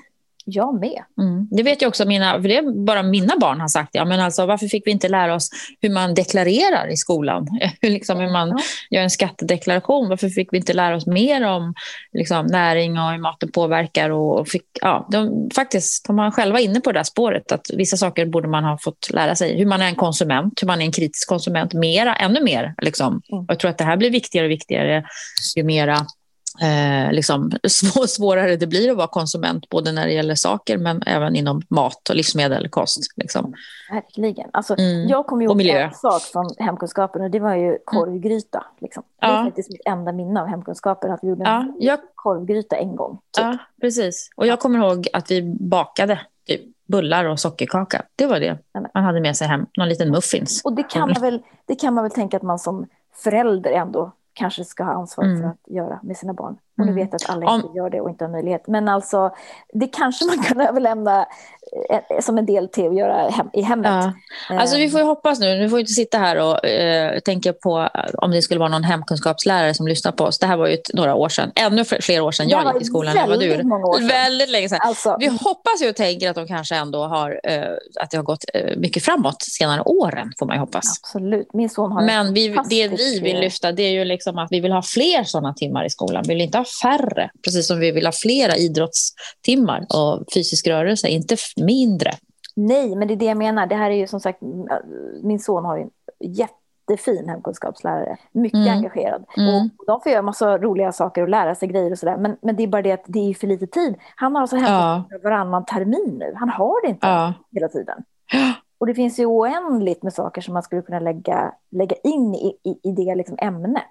Jag 0.45 0.79
med. 0.79 1.03
Mm. 1.19 1.47
Det 1.51 1.63
vet 1.63 1.81
jag 1.81 1.89
också, 1.89 2.05
mina, 2.05 2.41
för 2.41 2.49
det 2.49 2.57
är 2.57 2.85
bara 2.85 3.03
mina 3.03 3.37
barn 3.37 3.61
har 3.61 3.67
sagt. 3.67 3.89
Ja, 3.93 4.05
men 4.05 4.19
alltså, 4.19 4.45
varför 4.45 4.67
fick 4.67 4.87
vi 4.87 4.91
inte 4.91 5.09
lära 5.09 5.35
oss 5.35 5.49
hur 5.81 5.89
man 5.89 6.13
deklarerar 6.13 6.87
i 6.87 6.97
skolan? 6.97 7.47
liksom 7.81 8.19
hur 8.19 8.31
man 8.31 8.59
gör 8.89 9.01
en 9.01 9.09
skattedeklaration. 9.09 10.09
Varför 10.09 10.29
fick 10.29 10.53
vi 10.53 10.57
inte 10.57 10.73
lära 10.73 10.95
oss 10.95 11.07
mer 11.07 11.47
om 11.47 11.73
liksom, 12.13 12.45
näring 12.45 12.99
och 12.99 13.11
hur 13.11 13.17
maten 13.17 13.51
påverkar? 13.51 14.09
Och 14.09 14.47
fick, 14.47 14.65
ja, 14.81 15.07
de, 15.11 15.49
faktiskt, 15.55 16.07
de 16.07 16.15
var 16.15 16.31
själva 16.31 16.59
inne 16.59 16.81
på 16.81 16.91
det 16.91 16.99
där 16.99 17.03
spåret. 17.03 17.51
Att 17.51 17.69
vissa 17.73 17.97
saker 17.97 18.25
borde 18.25 18.47
man 18.47 18.63
ha 18.63 18.77
fått 18.81 19.09
lära 19.13 19.35
sig. 19.35 19.57
Hur 19.57 19.65
man 19.65 19.81
är 19.81 19.87
en 19.87 19.95
konsument, 19.95 20.61
hur 20.61 20.67
man 20.67 20.81
är 20.81 20.85
en 20.85 20.91
kritisk 20.91 21.29
konsument. 21.29 21.73
Mera, 21.73 22.15
ännu 22.15 22.43
mer. 22.43 22.75
Liksom. 22.81 23.21
Mm. 23.31 23.45
Jag 23.47 23.59
tror 23.59 23.71
att 23.71 23.77
det 23.77 23.83
här 23.83 23.97
blir 23.97 24.11
viktigare 24.11 24.45
och 24.45 24.51
viktigare 24.51 25.03
ju 25.55 25.63
mera 25.63 26.07
eh, 26.61 27.11
liksom, 27.11 27.51
svår, 27.67 28.07
svårare 28.07 28.55
det 28.55 28.67
blir 28.67 28.91
att 28.91 28.97
vara 28.97 29.07
konsument, 29.07 29.69
både 29.69 29.91
när 29.91 30.05
det 30.05 30.13
gäller 30.13 30.35
saker 30.35 30.77
men 30.77 31.03
även 31.05 31.35
inom 31.35 31.61
mat 31.69 32.09
och 32.09 32.15
livsmedel, 32.15 32.69
kost. 32.69 32.99
Liksom. 33.15 33.53
Verkligen. 33.91 34.49
Alltså, 34.53 34.75
mm. 34.79 35.07
Jag 35.07 35.27
kommer 35.27 35.43
ihåg 35.43 35.61
en 35.61 35.93
sak 35.93 36.21
från 36.21 36.45
hemkunskapen 36.57 37.21
och 37.21 37.31
det 37.31 37.39
var 37.39 37.55
ju 37.55 37.77
korvgryta. 37.85 38.65
Liksom. 38.81 39.03
Det 39.19 39.25
är 39.25 39.37
ja. 39.37 39.45
faktiskt 39.45 39.71
mitt 39.71 39.81
enda 39.85 40.11
minne 40.11 40.41
av 40.41 40.47
hemkunskapen, 40.47 41.11
att 41.11 41.19
vi 41.23 41.27
gjorde 41.27 41.43
ja, 41.43 41.59
en 41.59 41.75
jag... 41.79 41.99
korvgryta 42.15 42.75
en 42.75 42.95
gång. 42.95 43.11
Typ. 43.37 43.45
Ja, 43.45 43.57
precis. 43.81 44.29
Och 44.35 44.47
jag 44.47 44.59
kommer 44.59 44.79
ihåg 44.79 45.07
att 45.13 45.31
vi 45.31 45.41
bakade 45.59 46.19
typ 46.47 46.61
bullar 46.87 47.25
och 47.25 47.39
sockerkaka. 47.39 48.01
Det 48.15 48.25
var 48.25 48.39
det 48.39 48.57
man 48.93 49.03
hade 49.03 49.21
med 49.21 49.37
sig 49.37 49.47
hem, 49.47 49.65
någon 49.77 49.89
liten 49.89 50.11
muffins. 50.11 50.61
Och 50.63 50.73
det 50.73 50.83
kan 50.83 51.09
man 51.09 51.21
väl, 51.21 51.41
det 51.65 51.75
kan 51.75 51.93
man 51.93 52.03
väl 52.03 52.11
tänka 52.11 52.37
att 52.37 52.43
man 52.43 52.59
som 52.59 52.87
förälder 53.15 53.71
ändå 53.71 54.11
kanske 54.33 54.63
ska 54.65 54.83
ha 54.83 54.93
ansvar 54.93 55.23
mm. 55.23 55.41
för 55.41 55.47
att 55.47 55.59
göra 55.67 55.99
med 56.03 56.17
sina 56.17 56.33
barn. 56.33 56.57
Och 56.77 56.85
nu 56.85 56.91
mm. 56.91 56.95
vet 56.95 57.09
jag 57.11 57.21
att 57.21 57.29
alla 57.29 57.55
inte 57.55 57.77
gör 57.77 57.89
det 57.89 58.01
och 58.01 58.09
inte 58.09 58.23
har 58.25 58.31
möjlighet. 58.31 58.67
Men 58.67 58.87
alltså, 58.87 59.31
det 59.73 59.87
kanske 59.87 60.25
man 60.25 60.43
kan 60.43 60.61
överlämna 60.69 61.25
eh, 61.89 62.19
som 62.21 62.37
en 62.37 62.45
del 62.45 62.69
till 62.69 62.87
att 62.87 62.95
göra 62.95 63.29
hem, 63.29 63.49
i 63.53 63.61
hemmet. 63.61 64.13
Ja. 64.49 64.59
Alltså 64.59 64.77
vi 64.77 64.89
får 64.89 64.99
ju 64.99 65.05
hoppas 65.05 65.39
nu, 65.39 65.55
nu 65.55 65.69
får 65.69 65.77
vi 65.77 65.81
inte 65.81 65.93
sitta 65.93 66.17
här 66.17 66.37
och 66.37 66.65
eh, 66.65 67.19
tänka 67.19 67.53
på 67.53 67.89
om 68.13 68.31
det 68.31 68.41
skulle 68.41 68.59
vara 68.59 68.69
någon 68.69 68.83
hemkunskapslärare 68.83 69.73
som 69.73 69.87
lyssnar 69.87 70.11
på 70.11 70.23
oss. 70.23 70.39
Det 70.39 70.45
här 70.45 70.57
var 70.57 70.67
ju 70.67 70.73
ett, 70.73 70.93
några 70.93 71.15
år 71.15 71.29
sedan, 71.29 71.51
ännu 71.55 71.85
fler 71.85 72.21
år 72.21 72.31
sedan 72.31 72.49
jag 72.49 72.73
gick 72.73 72.81
i 72.81 72.85
skolan 72.85 73.17
än 73.17 73.29
vad 73.29 73.39
du 73.39 73.45
gjorde. 73.45 73.63
Väldigt 74.07 74.49
länge 74.49 74.69
sedan. 74.69 74.79
Alltså. 74.81 75.17
Vi 75.19 75.27
hoppas 75.27 75.81
ju 75.81 75.89
och 75.89 75.95
tänker 75.95 76.29
att 76.29 76.35
de 76.35 76.47
kanske 76.47 76.75
ändå 76.75 77.03
har, 77.03 77.39
eh, 77.43 77.61
att 77.99 78.11
det 78.11 78.17
har 78.17 78.23
gått 78.23 78.45
eh, 78.53 78.77
mycket 78.77 79.03
framåt 79.03 79.41
senare 79.41 79.81
åren, 79.81 80.31
får 80.39 80.45
man 80.45 80.55
ju 80.55 80.59
hoppas. 80.59 80.99
Absolut, 81.03 81.53
min 81.53 81.69
son 81.69 81.91
har 81.91 82.01
Men 82.01 82.33
vi, 82.33 82.47
det 82.69 82.87
vi 82.87 83.19
vill 83.19 83.39
lyfta, 83.39 83.71
det 83.71 83.83
är 83.83 83.91
ju 83.91 84.05
liksom 84.05 84.37
att 84.37 84.51
vi 84.51 84.59
vill 84.59 84.71
ha 84.71 84.81
fler 84.81 85.23
sådana 85.23 85.53
timmar 85.53 85.85
i 85.85 85.89
skolan. 85.89 86.23
Vi 86.27 86.33
vill 86.33 86.41
inte 86.41 86.62
ha 86.63 86.89
färre, 86.89 87.29
precis 87.43 87.67
som 87.67 87.79
vi 87.79 87.91
vill 87.91 88.05
ha 88.05 88.11
flera 88.11 88.55
idrottstimmar 88.55 89.85
och 89.89 90.25
fysisk 90.33 90.67
rörelse, 90.67 91.07
inte 91.07 91.35
mindre. 91.57 92.11
Nej, 92.55 92.95
men 92.95 93.07
det 93.07 93.13
är 93.13 93.15
det 93.15 93.25
jag 93.25 93.37
menar. 93.37 93.67
Det 93.67 93.75
här 93.75 93.91
är 93.91 93.95
ju 93.95 94.07
som 94.07 94.19
sagt, 94.19 94.39
min 95.23 95.39
son 95.39 95.65
har 95.65 95.77
ju 95.77 95.83
en 95.83 95.89
jättefin 96.19 97.29
hemkunskapslärare, 97.29 98.17
mycket 98.31 98.57
mm. 98.57 98.77
engagerad. 98.77 99.25
Mm. 99.37 99.69
Och 99.77 99.85
de 99.87 100.01
får 100.01 100.11
göra 100.11 100.21
massa 100.21 100.57
roliga 100.57 100.91
saker 100.91 101.21
och 101.21 101.29
lära 101.29 101.55
sig 101.55 101.67
grejer 101.67 101.91
och 101.91 101.99
sådär. 101.99 102.17
Men, 102.17 102.37
men 102.41 102.55
det 102.55 102.63
är 102.63 102.67
bara 102.67 102.81
det 102.81 102.91
att 102.91 103.05
det 103.07 103.29
är 103.29 103.33
för 103.33 103.47
lite 103.47 103.67
tid. 103.67 103.95
Han 104.15 104.35
har 104.35 104.41
alltså 104.41 104.55
hemkunskap 104.55 105.07
ja. 105.09 105.29
varannan 105.29 105.65
termin 105.65 106.15
nu. 106.19 106.33
Han 106.35 106.49
har 106.49 106.85
det 106.85 106.89
inte 106.89 107.07
ja. 107.07 107.33
hela 107.51 107.67
tiden. 107.67 108.03
Och 108.77 108.87
det 108.87 108.93
finns 108.93 109.19
ju 109.19 109.25
oändligt 109.25 110.03
med 110.03 110.13
saker 110.13 110.41
som 110.41 110.53
man 110.53 110.63
skulle 110.63 110.81
kunna 110.81 110.99
lägga, 110.99 111.53
lägga 111.71 111.95
in 112.03 112.35
i, 112.35 112.57
i, 112.63 112.89
i 112.89 112.91
det 112.91 113.15
liksom 113.15 113.37
ämnet. 113.41 113.83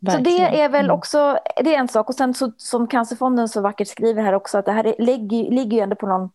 Verkligen. 0.00 0.46
Så 0.46 0.52
det 0.52 0.62
är 0.62 0.68
väl 0.68 0.84
mm. 0.84 0.96
också 0.96 1.38
det 1.56 1.74
är 1.74 1.78
en 1.78 1.88
sak. 1.88 2.08
Och 2.08 2.14
sen 2.14 2.34
så, 2.34 2.52
som 2.56 2.86
Cancerfonden 2.86 3.48
så 3.48 3.60
vackert 3.60 3.88
skriver 3.88 4.22
här 4.22 4.32
också, 4.32 4.58
att 4.58 4.66
det 4.66 4.72
här 4.72 4.86
är, 4.86 4.94
ligger, 4.98 5.50
ligger 5.50 5.76
ju 5.76 5.82
ändå 5.82 5.96
på 5.96 6.06
någon 6.06 6.30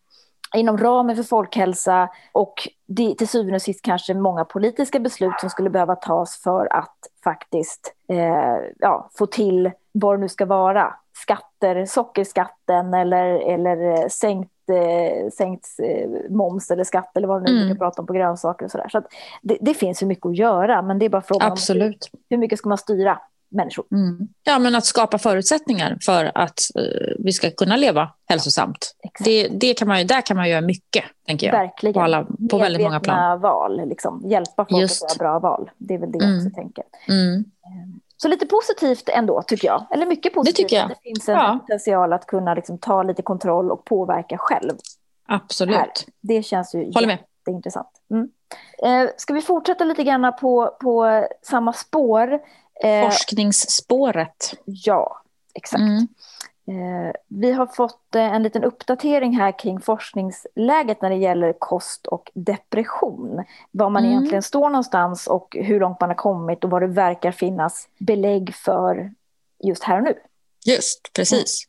inom 0.56 0.78
ramen 0.78 1.16
för 1.16 1.24
folkhälsa 1.24 2.10
och 2.32 2.54
det, 2.86 3.16
till 3.16 3.28
syvende 3.28 3.56
och 3.56 3.62
sist 3.62 3.82
kanske 3.82 4.14
många 4.14 4.46
politiska 4.46 5.00
beslut 5.00 5.40
som 5.40 5.50
skulle 5.50 5.70
behöva 5.70 5.96
tas 5.96 6.42
för 6.44 6.74
att 6.74 6.98
faktiskt 7.24 7.94
eh, 8.10 8.58
ja, 8.80 9.10
få 9.18 9.26
till 9.26 9.72
vad 9.92 10.18
det 10.18 10.22
nu 10.22 10.30
ska 10.30 10.46
vara. 10.46 10.94
Skatter, 11.14 11.86
sockerskatten 11.86 12.94
eller, 12.94 13.26
eller 13.54 14.10
sänkt, 14.10 14.70
eh, 14.70 15.30
sänkt 15.30 15.68
eh, 15.84 16.10
moms 16.30 16.72
eller 16.72 16.84
skatt 16.84 17.18
eller 17.18 17.28
vad 17.28 17.42
det 17.42 17.52
nu 17.52 17.58
mm. 17.58 17.68
brukar 17.68 17.86
prata 17.86 18.02
om 18.02 18.08
på 18.08 18.14
grönsaker 18.14 18.66
och 18.66 18.72
sådär. 18.72 18.90
Så, 18.90 19.02
så 19.02 19.08
det, 19.42 19.58
det, 19.62 19.74
finns 19.74 20.04
ju 20.04 20.06
mycket 20.06 20.26
att 20.26 20.38
göra 20.38 20.82
men 20.82 21.00
det 21.00 21.06
är 21.06 21.10
bara 21.10 21.22
frågan 21.22 21.52
Absolut. 21.52 22.10
om 22.14 22.20
hur 22.30 22.38
mycket 22.38 22.60
ska 22.60 22.70
man 22.70 22.78
styra 22.78 23.20
människor. 23.50 23.86
Mm. 23.92 24.28
Ja, 24.44 24.60
men 24.60 24.75
att 24.75 24.86
skapa 24.86 25.18
förutsättningar 25.18 25.98
för 26.02 26.32
att 26.36 26.60
uh, 26.80 27.16
vi 27.20 27.32
ska 27.32 27.52
kunna 27.52 27.75
leva 27.75 28.12
hälsosamt. 28.30 28.96
Det, 29.24 29.48
det 29.48 29.74
kan 29.74 29.88
man, 29.88 30.08
där 30.08 30.22
kan 30.22 30.38
man 30.38 30.50
göra 30.50 30.62
mycket, 30.62 31.04
tänker 31.28 31.48
jag. 31.48 31.54
Verkligen. 31.54 31.94
På, 31.94 32.02
alla, 32.02 32.28
på 32.52 32.58
väldigt 32.58 32.82
många 32.82 33.00
plan. 33.00 33.42
val, 33.42 33.88
liksom. 33.90 34.24
hjälpa 34.25 34.66
folk 34.66 34.82
Just. 34.82 35.04
att 35.04 35.20
göra 35.20 35.40
bra 35.40 35.50
val. 35.50 35.72
Det 35.78 35.94
är 35.94 35.98
väl 35.98 36.12
det 36.12 36.18
mm. 36.18 36.30
jag 36.30 36.46
också 36.46 36.56
tänker. 36.56 36.84
Mm. 37.08 37.36
Ehm, 37.36 38.00
så 38.18 38.28
lite 38.28 38.46
positivt 38.46 39.10
ändå, 39.10 39.42
tycker 39.42 39.68
jag. 39.68 39.86
Eller 39.92 40.06
mycket 40.06 40.34
positivt. 40.34 40.56
Det 40.56 40.64
tycker 40.64 40.75
jag. 40.75 40.90
Det 40.90 40.96
finns 41.04 41.30
en 41.30 41.36
ja. 41.36 41.60
potential 41.62 42.14
att 42.14 42.28
kunna 42.28 42.54
liksom, 42.54 42.78
ta 42.78 43.04
lite 43.04 43.22
kontroll 43.22 43.72
och 43.72 43.86
påverka 43.86 44.38
själv. 44.38 44.74
Absolut. 45.28 45.75
Här. 45.75 45.92
Det 46.22 46.44
känns 46.44 46.75
ju 46.75 46.92
Håller 46.94 47.08
med. 47.08 47.18
jätteintressant. 47.48 47.90
Mm. 48.12 48.30
Eh, 48.84 49.10
ska 49.18 49.34
vi 49.34 49.42
fortsätta 49.42 49.84
lite 49.84 50.04
grann 50.04 50.34
på, 50.42 50.78
på 50.82 51.25
samma 51.42 51.74
spår? 51.74 52.40
Eh, 52.84 53.05
Forskningsspåret. 53.05 54.53
Ja, 54.65 55.22
exakt. 55.53 55.82
Mm. 55.82 56.08
Eh, 56.67 57.13
vi 57.27 57.51
har 57.51 57.65
fått 57.65 58.15
eh, 58.15 58.36
en 58.36 58.44
liten 58.44 58.63
uppdatering 58.63 59.38
här 59.38 59.60
kring 59.60 59.79
forskningsläget 59.79 61.01
när 61.01 61.10
det 61.10 61.15
gäller 61.15 61.53
kost 61.60 62.08
och 62.08 62.32
depression. 62.34 63.44
Var 63.72 63.89
man 63.89 64.03
mm. 64.03 64.12
egentligen 64.12 64.44
står 64.44 64.70
någonstans 64.70 65.27
och 65.27 65.58
hur 65.60 65.79
långt 65.79 66.01
man 66.01 66.10
har 66.10 66.15
kommit 66.15 66.63
och 66.63 66.70
vad 66.70 66.82
det 66.82 66.88
verkar 66.88 67.32
finnas 67.32 67.88
belägg 67.98 68.55
för 68.55 69.12
just 69.63 69.84
här 69.84 69.98
och 69.98 70.03
nu. 70.03 70.15
Just, 70.65 71.13
precis. 71.13 71.65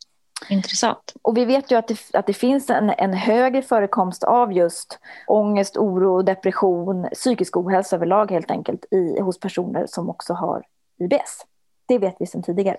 Mm. 0.48 0.58
Intressant. 0.58 1.14
Och 1.22 1.36
vi 1.36 1.44
vet 1.44 1.70
ju 1.70 1.78
att 1.78 1.88
det, 1.88 1.98
att 2.12 2.26
det 2.26 2.32
finns 2.32 2.70
en, 2.70 2.90
en 2.90 3.14
högre 3.14 3.62
förekomst 3.62 4.24
av 4.24 4.52
just 4.52 4.98
ångest, 5.26 5.76
oro, 5.76 6.22
depression, 6.22 7.08
psykisk 7.14 7.56
ohälsa 7.56 7.96
överlag 7.96 8.30
helt 8.30 8.50
enkelt 8.50 8.84
i, 8.90 9.20
hos 9.20 9.40
personer 9.40 9.86
som 9.86 10.10
också 10.10 10.34
har 10.34 10.62
IBS. 10.98 11.46
Det 11.86 11.98
vet 11.98 12.16
vi 12.18 12.26
sedan 12.26 12.42
tidigare. 12.42 12.76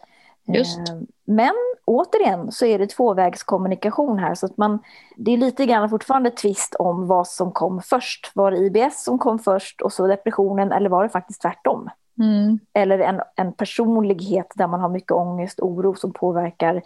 Just. 0.48 0.90
Eh, 0.90 0.96
men 1.26 1.54
återigen 1.86 2.52
så 2.52 2.66
är 2.66 2.80
det 2.80 2.88
tvåvägskommunikation 2.88 4.20
här 4.20 4.36
så 4.36 4.46
att 4.46 4.58
man, 4.58 4.80
det 5.16 5.32
är 5.32 5.38
lite 5.38 5.66
grann 5.66 5.90
fortfarande 5.90 6.32
tvist 6.32 6.76
om 6.76 7.08
vad 7.08 7.28
som 7.28 7.52
kom 7.52 7.82
först. 7.82 8.32
Var 8.36 8.52
det 8.52 8.58
IBS 8.58 9.04
som 9.04 9.20
kom 9.20 9.40
först 9.40 9.82
och 9.82 9.94
så 9.94 10.08
depressionen 10.08 10.72
eller 10.72 10.90
var 10.90 11.04
det 11.04 11.10
faktiskt 11.10 11.42
tvärtom? 11.42 11.90
Mm. 12.20 12.60
Eller 12.74 13.00
en, 13.00 13.22
en 13.36 13.54
personlighet 13.54 14.52
där 14.56 14.68
man 14.68 14.80
har 14.80 14.90
mycket 14.90 15.12
ångest, 15.12 15.60
oro 15.60 15.96
som 15.96 16.14
påverkar 16.14 16.82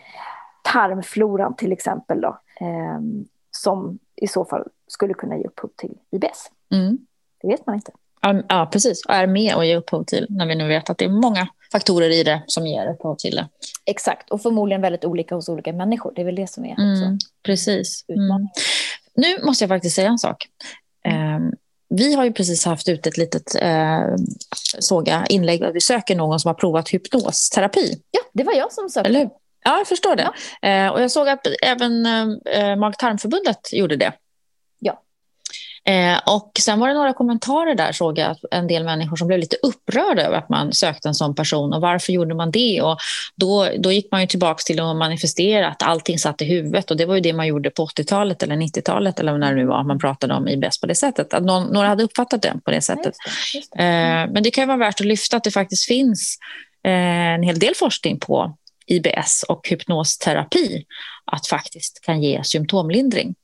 tarmfloran 0.63 1.55
till 1.55 1.71
exempel 1.71 2.21
då, 2.21 2.37
eh, 2.59 2.99
som 3.51 3.99
i 4.15 4.27
så 4.27 4.45
fall 4.45 4.67
skulle 4.87 5.13
kunna 5.13 5.37
ge 5.37 5.43
upphov 5.43 5.69
till 5.75 5.97
IBS. 6.11 6.51
Mm. 6.71 6.97
Det 7.41 7.47
vet 7.47 7.65
man 7.65 7.75
inte. 7.75 7.91
Ja, 8.47 8.69
precis. 8.71 9.05
Och 9.05 9.13
är 9.13 9.27
med 9.27 9.55
och 9.55 9.65
ger 9.65 9.77
upphov 9.77 10.03
till, 10.03 10.25
när 10.29 10.45
vi 10.45 10.55
nu 10.55 10.67
vet 10.67 10.89
att 10.89 10.97
det 10.97 11.05
är 11.05 11.09
många 11.09 11.47
faktorer 11.71 12.09
i 12.09 12.23
det 12.23 12.43
som 12.47 12.67
ger 12.67 12.93
upphov 12.93 13.15
till 13.15 13.35
det. 13.35 13.47
Exakt, 13.85 14.29
och 14.29 14.41
förmodligen 14.41 14.81
väldigt 14.81 15.05
olika 15.05 15.35
hos 15.35 15.49
olika 15.49 15.73
människor. 15.73 16.13
Det 16.15 16.21
är 16.21 16.25
väl 16.25 16.35
det 16.35 16.49
som 16.49 16.65
är 16.65 16.79
mm, 16.79 17.17
precis. 17.45 18.05
Mm. 18.09 18.47
Nu 19.15 19.45
måste 19.45 19.63
jag 19.63 19.69
faktiskt 19.69 19.95
säga 19.95 20.09
en 20.09 20.19
sak. 20.19 20.47
Um, 21.37 21.53
vi 21.89 22.13
har 22.13 22.23
ju 22.23 22.33
precis 22.33 22.65
haft 22.65 22.89
ut 22.89 23.07
ett 23.07 23.17
litet 23.17 23.55
uh, 23.63 24.15
såga 24.79 25.25
inlägg 25.29 25.61
där 25.61 25.71
vi 25.71 25.81
söker 25.81 26.15
någon 26.15 26.39
som 26.39 26.49
har 26.49 26.53
provat 26.53 26.89
hypnosterapi. 26.89 28.01
Ja, 28.11 28.21
det 28.33 28.43
var 28.43 28.53
jag 28.53 28.71
som 28.71 28.89
sökte. 28.89 29.09
Eller? 29.09 29.29
Ja, 29.63 29.77
jag 29.77 29.87
förstår 29.87 30.15
det. 30.15 30.29
Ja. 30.61 30.87
Uh, 30.87 30.93
och 30.93 31.01
jag 31.01 31.11
såg 31.11 31.29
att 31.29 31.47
även 31.63 32.05
uh, 32.05 32.75
Mag-tarmförbundet 32.75 33.73
gjorde 33.73 33.95
det. 33.95 34.13
Eh, 35.85 36.19
och 36.25 36.51
sen 36.59 36.79
var 36.79 36.87
det 36.87 36.93
några 36.93 37.13
kommentarer 37.13 37.75
där 37.75 37.91
såg 37.91 38.17
jag, 38.17 38.37
en 38.51 38.67
del 38.67 38.83
människor 38.83 39.15
som 39.17 39.27
blev 39.27 39.39
lite 39.39 39.55
upprörda 39.63 40.21
över 40.21 40.37
att 40.37 40.49
man 40.49 40.73
sökte 40.73 41.07
en 41.07 41.15
sån 41.15 41.35
person 41.35 41.73
och 41.73 41.81
varför 41.81 42.13
gjorde 42.13 42.35
man 42.35 42.51
det? 42.51 42.81
Och 42.81 42.97
då, 43.35 43.67
då 43.79 43.91
gick 43.91 44.11
man 44.11 44.21
ju 44.21 44.27
tillbaka 44.27 44.61
till 44.65 44.79
att 44.79 44.95
manifestera 44.95 45.67
att 45.67 45.83
allting 45.83 46.19
satt 46.19 46.41
i 46.41 46.45
huvudet 46.45 46.91
och 46.91 46.97
det 46.97 47.05
var 47.05 47.15
ju 47.15 47.21
det 47.21 47.33
man 47.33 47.47
gjorde 47.47 47.69
på 47.69 47.85
80-talet 47.85 48.43
eller 48.43 48.55
90-talet 48.55 49.19
eller 49.19 49.37
när 49.37 49.49
det 49.49 49.55
nu 49.55 49.65
var 49.65 49.83
man 49.83 49.99
pratade 49.99 50.33
om 50.33 50.47
IBS 50.47 50.81
på 50.81 50.87
det 50.87 50.95
sättet. 50.95 51.33
Att 51.33 51.43
någon, 51.43 51.67
några 51.67 51.87
hade 51.87 52.03
uppfattat 52.03 52.41
det 52.41 52.53
på 52.65 52.71
det 52.71 52.81
sättet. 52.81 53.05
Just 53.05 53.53
det, 53.53 53.57
just 53.57 53.71
det. 53.71 53.83
Eh, 53.83 54.33
men 54.33 54.43
det 54.43 54.51
kan 54.51 54.61
ju 54.61 54.67
vara 54.67 54.77
värt 54.77 54.99
att 54.99 55.07
lyfta 55.07 55.37
att 55.37 55.43
det 55.43 55.51
faktiskt 55.51 55.85
finns 55.85 56.37
eh, 56.85 57.33
en 57.33 57.43
hel 57.43 57.59
del 57.59 57.75
forskning 57.75 58.19
på 58.19 58.57
IBS 58.85 59.45
och 59.47 59.67
hypnosterapi 59.67 60.85
att 61.31 61.47
faktiskt 61.47 62.01
kan 62.05 62.21
ge 62.23 62.43
symptomlindring. 62.43 63.35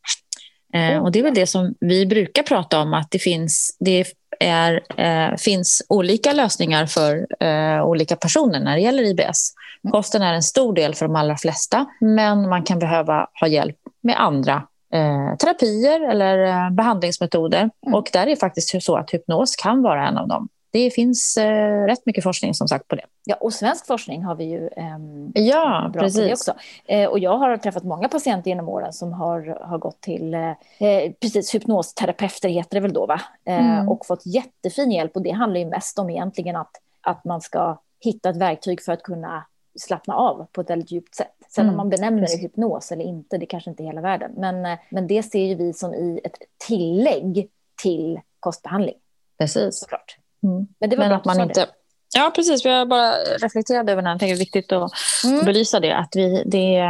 Eh, 0.74 1.04
och 1.04 1.12
det 1.12 1.20
är 1.20 1.24
väl 1.24 1.34
det 1.34 1.48
som 1.48 1.76
vi 1.80 2.06
brukar 2.06 2.44
prata 2.44 2.80
om, 2.80 2.94
att 2.94 3.12
det 3.12 3.20
finns, 3.20 3.78
det 3.80 4.06
är, 4.40 4.82
eh, 4.98 5.36
finns 5.38 5.82
olika 5.90 6.34
lösningar 6.34 6.86
för 6.86 7.28
eh, 7.40 7.86
olika 7.86 8.16
personer 8.16 8.60
när 8.60 8.76
det 8.76 8.82
gäller 8.82 9.04
IBS. 9.04 9.54
Mm. 9.84 9.92
Kosten 9.92 10.22
är 10.22 10.34
en 10.34 10.44
stor 10.44 10.74
del 10.74 10.96
för 10.96 11.06
de 11.06 11.16
allra 11.16 11.38
flesta, 11.38 11.86
men 12.00 12.50
man 12.50 12.64
kan 12.64 12.80
behöva 12.80 13.28
ha 13.40 13.48
hjälp 13.48 13.78
med 14.02 14.22
andra 14.22 14.64
eh, 14.94 15.36
terapier 15.38 16.10
eller 16.10 16.46
eh, 16.46 16.72
behandlingsmetoder. 16.72 17.60
Mm. 17.60 17.94
Och 17.94 18.10
där 18.14 18.22
är 18.22 18.26
det 18.26 18.36
faktiskt 18.36 18.84
så 18.84 18.96
att 18.96 19.14
hypnos 19.14 19.56
kan 19.56 19.82
vara 19.82 20.08
en 20.08 20.18
av 20.18 20.28
dem 20.28 20.50
det 20.72 20.92
finns 20.92 21.38
eh, 21.38 21.86
rätt 21.86 22.06
mycket 22.06 22.24
forskning 22.24 22.54
som 22.54 22.68
sagt 22.68 22.88
på 22.88 22.96
det. 22.96 23.06
Ja, 23.26 23.36
och 23.36 23.54
svensk 23.54 23.88
forskning 23.88 24.24
har 24.24 24.36
vi 24.36 24.44
ju 24.44 24.68
eh, 24.68 25.44
ja, 25.44 25.90
bra 25.94 26.02
precis. 26.02 26.20
på 26.20 26.26
det 26.26 26.34
också. 26.34 26.54
Eh, 26.86 27.10
och 27.10 27.20
jag 27.20 27.38
har 27.38 27.58
träffat 27.58 27.84
många 27.84 28.08
patienter 28.08 28.50
genom 28.50 28.70
åren 28.70 28.94
som 28.94 29.14
har, 29.14 29.60
har 29.62 29.78
gått 29.78 30.02
till 30.02 30.34
eh, 30.34 30.50
eh 30.80 31.12
precis 31.22 31.56
hypnosterapeuter 31.56 32.50
heter 32.50 32.76
det 32.76 32.80
väl 32.80 32.94
då 32.94 33.06
va? 33.06 33.22
Eh, 33.46 33.78
mm. 33.78 33.90
Och 33.90 34.06
fått 34.06 34.26
jättefin 34.26 34.92
hjälp 34.92 35.16
och 35.16 35.22
det 35.22 35.32
handlar 35.32 35.60
ju 35.60 35.66
mest 35.66 36.00
om 36.00 36.10
egentligen 36.10 36.56
att, 36.56 36.72
att 37.02 37.26
man 37.26 37.42
ska 37.42 37.78
hitta 38.00 38.30
ett 38.30 38.38
verktyg 38.38 38.82
för 38.82 38.92
att 38.92 39.04
kunna 39.04 39.46
slappna 39.80 40.16
av 40.16 40.48
på 40.52 40.62
ett 40.62 40.70
väldigt 40.70 40.92
djupt 40.92 41.16
sätt. 41.16 41.36
Sen 41.50 41.64
mm. 41.64 41.74
om 41.74 41.78
man 41.78 41.90
benämner 41.90 42.22
det 42.22 42.42
hypnos 42.42 42.92
eller 42.92 43.06
inte, 43.06 43.38
det 43.38 43.46
kanske 43.46 43.70
inte 43.70 43.84
är 43.84 43.86
hela 43.86 44.02
världen. 44.02 44.32
Men, 44.38 44.66
eh, 44.66 44.80
men 44.90 45.08
det 45.08 45.24
ser 45.24 45.46
ju 45.46 45.56
vi 45.56 45.74
som 45.74 45.94
i 45.94 46.22
ett 46.24 46.38
tillägg 46.68 47.50
till 47.82 48.20
kostbehandling. 48.40 48.96
Precis. 49.38 49.80
Såklart. 49.80 50.18
Mm. 50.44 50.68
Men 50.80 50.90
det 50.90 50.96
var 50.96 51.04
men 51.04 51.10
bra 51.10 51.18
att 51.18 51.26
man 51.26 51.42
inte... 51.42 51.68
Ja, 52.16 52.32
precis. 52.36 52.66
Jag 52.66 52.90
bara 52.90 53.12
reflekterade 53.42 53.92
över 53.92 54.02
det. 54.02 54.10
Jag 54.10 54.20
det 54.20 54.32
är 54.32 54.36
viktigt 54.36 54.72
att 54.72 54.92
mm. 55.24 55.46
belysa 55.46 55.80
det. 55.80 55.98
Att 55.98 56.16
vi, 56.16 56.44
det, 56.46 56.84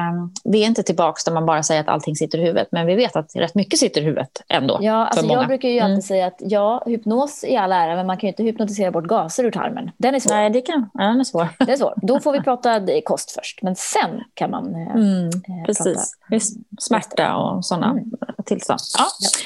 vi 0.43 0.61
är 0.61 0.65
inte 0.65 0.83
tillbaka 0.83 1.21
där 1.25 1.33
man 1.33 1.45
bara 1.45 1.63
säger 1.63 1.81
att 1.81 1.87
allting 1.87 2.15
sitter 2.15 2.37
i 2.37 2.41
huvudet. 2.41 2.67
Men 2.71 2.85
vi 2.85 2.95
vet 2.95 3.15
att 3.15 3.35
rätt 3.35 3.55
mycket 3.55 3.79
sitter 3.79 4.01
i 4.01 4.03
huvudet 4.03 4.41
ändå. 4.49 4.77
Ja, 4.81 5.05
alltså 5.05 5.25
jag 5.25 5.47
brukar 5.47 5.69
ju 5.69 5.79
alltid 5.79 5.93
mm. 5.93 6.01
säga 6.01 6.27
att 6.27 6.37
ja, 6.39 6.83
hypnos 6.85 7.43
i 7.43 7.55
all 7.55 7.71
ära, 7.71 7.95
men 7.95 8.07
man 8.07 8.17
kan 8.17 8.27
ju 8.27 8.31
inte 8.31 8.43
hypnotisera 8.43 8.91
bort 8.91 9.05
gaser 9.05 9.43
ur 9.43 9.51
tarmen. 9.51 9.91
Den 9.97 10.15
är 10.15 10.19
svår. 10.19 10.31
Nej, 10.31 10.49
det 10.49 10.61
kan. 10.61 10.89
Ja, 10.93 11.03
den 11.03 11.19
är 11.19 11.23
svår. 11.23 11.47
Det 11.59 11.71
är 11.71 11.77
svår. 11.77 11.93
Då 12.01 12.19
får 12.19 12.33
vi 12.33 12.41
prata 12.43 12.81
kost 13.05 13.31
först. 13.31 13.61
Men 13.61 13.75
sen 13.75 14.23
kan 14.33 14.51
man 14.51 14.75
eh, 14.75 14.95
mm, 14.95 15.27
eh, 15.27 15.65
precis. 15.65 16.17
prata... 16.29 16.41
Smärta 16.79 17.35
och 17.35 17.65
sådana 17.65 17.89
mm. 17.89 18.11
tillstånd. 18.45 18.79
Ja, 18.97 19.05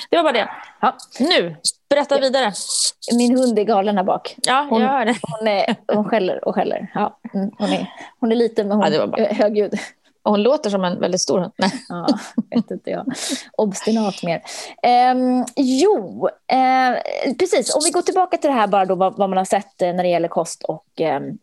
det 0.10 0.18
var 0.18 0.24
bara 0.24 0.34
det. 0.34 0.50
Ja. 0.82 0.96
Nu 1.20 1.56
Berätta 1.92 2.20
vidare. 2.20 2.54
Min 3.18 3.38
hund 3.38 3.60
är 3.60 3.64
galen 3.64 3.98
här 3.98 4.04
bak. 4.04 4.36
Ja, 4.44 4.68
hon, 4.70 4.82
jag 4.82 4.90
hör 4.90 5.06
det. 5.06 5.16
Hon, 5.22 5.48
är, 5.48 5.76
hon 5.88 6.10
skäller 6.10 6.48
och 6.48 6.56
skäller. 6.56 6.92
Ja, 6.94 7.20
mm, 7.34 7.52
hon, 7.58 7.70
är, 7.70 7.88
hon 8.20 8.32
är 8.32 8.36
liten 8.36 8.68
men 8.68 8.78
hon 8.78 8.94
ja, 8.94 9.18
är 9.18 9.34
högljudd. 9.34 9.80
Hon 10.24 10.44
låter 10.44 10.70
som 10.70 10.84
en 10.84 11.00
väldigt 11.00 11.22
stor 11.22 11.40
hund. 11.40 11.52
ja, 11.90 12.08
vet 12.52 12.72
inte 12.72 12.90
jag. 12.90 13.14
Obstinat 13.58 14.24
mer. 14.24 14.42
Um, 15.12 15.46
jo, 15.56 16.30
uh, 16.54 17.34
precis. 17.40 17.76
Om 17.76 17.82
vi 17.86 17.92
går 17.92 18.02
tillbaka 18.02 18.38
till 18.38 18.50
det 18.50 18.56
här 18.56 18.68
bara 18.68 18.86
då 18.86 18.96
vad, 18.96 19.18
vad 19.18 19.30
man 19.30 19.38
har 19.38 19.46
sett 19.46 19.82
eh, 19.82 19.94
när 19.94 20.04
det 20.04 20.10
gäller 20.10 20.28
kost 20.28 20.64
och 20.64 20.86
um, 21.00 21.38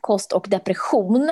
kost 0.00 0.32
och 0.32 0.46
depression 0.48 1.30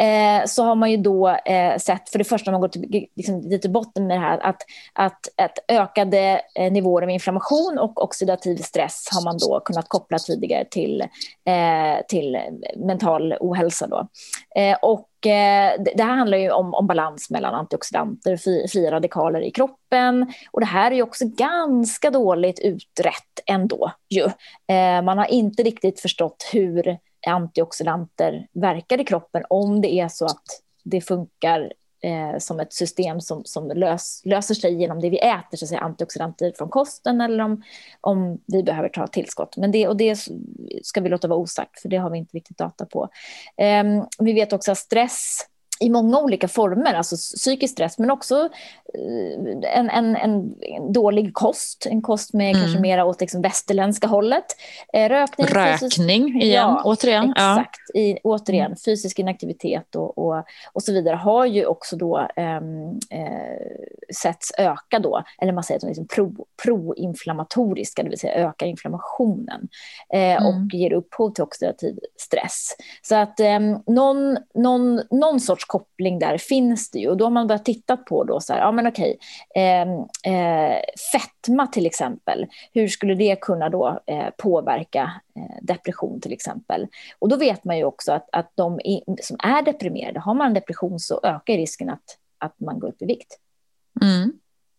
eh, 0.00 0.46
så 0.46 0.64
har 0.64 0.74
man 0.74 0.90
ju 0.90 0.96
då 0.96 1.28
eh, 1.28 1.76
sett, 1.78 2.08
för 2.08 2.18
det 2.18 2.24
första 2.24 2.50
om 2.50 2.52
man 2.52 2.60
går 2.60 2.68
till, 2.68 3.06
liksom, 3.16 3.40
lite 3.40 3.68
botten 3.68 4.06
med 4.06 4.16
det 4.16 4.20
här, 4.20 4.38
att, 4.38 4.62
att, 4.92 5.20
att 5.36 5.58
ökade 5.68 6.40
eh, 6.54 6.72
nivåer 6.72 7.02
av 7.02 7.10
inflammation 7.10 7.78
och 7.78 8.04
oxidativ 8.04 8.56
stress 8.56 9.08
har 9.12 9.24
man 9.24 9.38
då 9.38 9.60
kunnat 9.60 9.88
koppla 9.88 10.18
tidigare 10.18 10.64
till, 10.64 11.00
eh, 11.44 12.06
till 12.08 12.38
mental 12.76 13.34
ohälsa. 13.40 13.86
Då. 13.86 14.08
Eh, 14.56 14.76
och 14.82 15.26
eh, 15.26 15.72
det 15.96 16.02
här 16.02 16.16
handlar 16.16 16.38
ju 16.38 16.50
om, 16.50 16.74
om 16.74 16.86
balans 16.86 17.30
mellan 17.30 17.54
antioxidanter 17.54 18.32
och 18.32 18.70
fria 18.70 18.90
radikaler 18.90 19.40
i 19.40 19.50
kroppen. 19.50 20.32
Och 20.50 20.60
det 20.60 20.66
här 20.66 20.90
är 20.90 20.94
ju 20.94 21.02
också 21.02 21.24
ganska 21.26 22.10
dåligt 22.10 22.58
utrett 22.60 23.40
ändå. 23.46 23.92
Ju. 24.08 24.24
Eh, 24.74 25.02
man 25.02 25.18
har 25.18 25.26
inte 25.26 25.62
riktigt 25.62 26.00
förstått 26.00 26.48
hur 26.52 26.98
antioxidanter 27.30 28.46
verkar 28.52 29.00
i 29.00 29.04
kroppen 29.04 29.44
om 29.50 29.80
det 29.80 29.92
är 29.92 30.08
så 30.08 30.24
att 30.24 30.62
det 30.84 31.00
funkar 31.00 31.72
eh, 32.00 32.38
som 32.38 32.60
ett 32.60 32.72
system 32.72 33.20
som, 33.20 33.44
som 33.44 33.68
lös, 33.68 34.22
löser 34.24 34.54
sig 34.54 34.74
genom 34.74 35.00
det 35.00 35.10
vi 35.10 35.18
äter, 35.18 35.56
så 35.56 35.64
att 35.64 35.68
säga, 35.68 35.80
antioxidanter 35.80 36.52
från 36.56 36.68
kosten 36.68 37.20
eller 37.20 37.44
om, 37.44 37.62
om 38.00 38.40
vi 38.46 38.62
behöver 38.62 38.88
ta 38.88 39.06
tillskott. 39.06 39.56
Men 39.56 39.70
det, 39.70 39.88
och 39.88 39.96
det 39.96 40.18
ska 40.82 41.00
vi 41.00 41.08
låta 41.08 41.28
vara 41.28 41.38
osagt, 41.38 41.80
för 41.80 41.88
det 41.88 41.96
har 41.96 42.10
vi 42.10 42.18
inte 42.18 42.36
riktigt 42.36 42.58
data 42.58 42.86
på. 42.86 43.08
Eh, 43.56 43.84
vi 44.18 44.32
vet 44.32 44.52
också 44.52 44.72
att 44.72 44.78
stress 44.78 45.46
i 45.80 45.90
många 45.90 46.18
olika 46.18 46.48
former, 46.48 46.94
alltså 46.94 47.16
psykisk 47.16 47.72
stress 47.72 47.98
men 47.98 48.10
också 48.10 48.48
en, 49.62 49.90
en, 49.90 50.16
en 50.16 50.54
dålig 50.92 51.34
kost, 51.34 51.86
en 51.90 52.02
kost 52.02 52.32
med 52.32 52.50
mm. 52.50 52.62
kanske 52.62 52.80
mera 52.80 53.04
åt 53.04 53.20
liksom 53.20 53.42
västerländska 53.42 54.06
hållet. 54.06 54.44
Eh, 54.92 55.08
rökning, 55.08 55.46
Rökning 55.46 56.24
fysisk, 56.24 56.42
igen, 56.42 56.52
ja, 56.52 56.82
återigen. 56.84 57.30
Exakt, 57.30 57.80
ja. 57.94 58.00
I, 58.00 58.18
återigen 58.24 58.66
mm. 58.66 58.76
fysisk 58.84 59.18
inaktivitet 59.18 59.96
och, 59.96 60.18
och, 60.18 60.44
och 60.72 60.82
så 60.82 60.92
vidare 60.92 61.16
har 61.16 61.46
ju 61.46 61.66
också 61.66 61.96
då 61.96 62.28
um, 62.36 63.00
eh, 63.10 63.66
setts 64.14 64.52
öka 64.58 64.98
då, 64.98 65.22
eller 65.38 65.52
man 65.52 65.64
säger 65.64 65.76
att 65.78 65.82
de 65.82 65.86
liksom 65.86 66.06
pro, 66.06 66.46
proinflammatoriska, 66.64 68.02
det 68.02 68.08
vill 68.08 68.18
säga 68.18 68.34
ökar 68.34 68.66
inflammationen 68.66 69.68
eh, 70.12 70.20
mm. 70.20 70.46
och 70.46 70.74
ger 70.74 70.92
upphov 70.92 71.30
till 71.30 71.44
oxidativ 71.44 71.98
stress. 72.16 72.76
Så 73.02 73.14
att 73.14 73.40
um, 73.40 73.82
någon, 73.86 74.38
någon, 74.54 75.00
någon 75.10 75.40
sorts 75.40 75.64
koppling 75.64 76.18
där 76.18 76.38
finns 76.38 76.90
det 76.90 76.98
ju. 76.98 77.08
Och 77.08 77.16
då 77.16 77.24
har 77.24 77.30
man 77.30 77.46
börjat 77.46 77.64
titta 77.64 77.96
på 77.96 78.24
då 78.24 78.40
så 78.40 78.52
här, 78.52 78.60
ja 78.60 78.72
men 78.72 78.85
okej, 78.86 79.18
eh, 79.54 79.82
eh, 80.34 80.80
fetma 81.12 81.66
till 81.66 81.86
exempel, 81.86 82.46
hur 82.72 82.88
skulle 82.88 83.14
det 83.14 83.40
kunna 83.40 83.68
då 83.68 84.00
eh, 84.06 84.28
påverka 84.36 85.20
eh, 85.36 85.56
depression 85.62 86.20
till 86.20 86.32
exempel? 86.32 86.86
Och 87.18 87.28
då 87.28 87.36
vet 87.36 87.64
man 87.64 87.78
ju 87.78 87.84
också 87.84 88.12
att, 88.12 88.28
att 88.32 88.52
de 88.54 88.80
i, 88.80 89.02
som 89.22 89.36
är 89.42 89.62
deprimerade, 89.62 90.20
har 90.20 90.34
man 90.34 90.54
depression 90.54 91.00
så 91.00 91.20
ökar 91.22 91.54
risken 91.54 91.90
att, 91.90 92.18
att 92.38 92.60
man 92.60 92.78
går 92.78 92.88
upp 92.88 93.02
i 93.02 93.06
vikt. 93.06 93.38
Mm. 94.02 94.32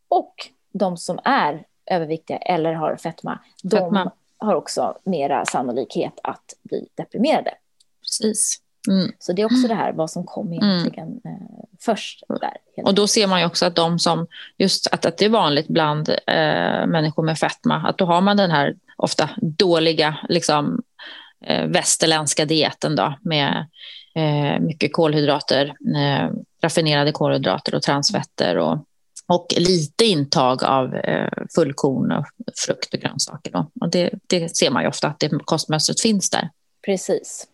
Och 0.08 0.34
de 0.74 0.98
som 0.98 1.20
är 1.24 1.66
överviktiga 1.86 2.38
eller 2.38 2.74
har 2.74 2.96
fetma, 2.96 3.40
de 3.64 3.78
fetma. 3.78 4.12
har 4.38 4.56
också 4.56 4.98
mera 5.04 5.46
sannolikhet 5.46 6.20
att 6.24 6.54
bli 6.64 6.88
deprimerade. 6.96 7.54
Precis. 8.02 8.62
Mm. 8.88 9.12
Så 9.20 9.34
det 9.34 9.42
är 9.42 9.46
också 9.46 9.68
det 9.68 9.76
här 9.76 9.94
vad 9.94 10.12
som 10.12 10.24
kom 10.24 10.48
mm. 10.48 10.64
egentligen 10.64 11.08
mm. 11.08 11.38
först. 11.80 12.24
Där, 12.28 12.84
och 12.84 12.96
då 12.96 13.08
ser 13.08 13.28
man 13.28 13.40
ju 13.40 13.46
också 13.46 13.66
att 13.66 13.76
de 13.76 14.00
som, 14.00 14.28
just 14.58 14.88
att, 14.88 15.06
att 15.06 15.18
det 15.18 15.26
är 15.26 15.30
vanligt 15.30 15.68
bland 15.68 16.10
eh, 16.10 16.88
människor 16.88 17.24
med 17.24 17.40
fetma, 17.40 17.76
att 17.76 17.98
då 17.98 18.06
har 18.06 18.22
man 18.22 18.38
den 18.38 18.52
här 18.52 18.76
ofta 18.98 19.30
dåliga 19.42 20.18
liksom, 20.30 20.82
eh, 21.46 21.66
västerländska 21.66 22.46
dieten 22.46 22.96
då, 22.96 23.14
med 23.22 23.66
eh, 24.16 24.60
mycket 24.60 24.94
kolhydrater, 24.94 25.66
eh, 25.96 26.32
raffinerade 26.64 27.12
kolhydrater 27.12 27.76
och 27.76 27.82
transfetter 27.82 28.58
och, 28.58 28.78
och 29.28 29.48
lite 29.58 30.06
intag 30.06 30.64
av 30.64 30.96
eh, 30.96 31.30
fullkorn 31.56 32.12
och 32.12 32.26
frukt 32.66 32.94
och 32.94 33.00
grönsaker. 33.00 33.52
Då. 33.52 33.72
Och 33.82 33.90
det, 33.90 34.10
det 34.28 34.58
ser 34.58 34.70
man 34.70 34.84
ju 34.84 34.90
ofta 34.90 35.08
att 35.08 35.20
det 35.20 35.30
kostmönstret 35.46 36.02
finns 36.02 36.30
där. 36.30 36.50
Precis. 36.86 37.48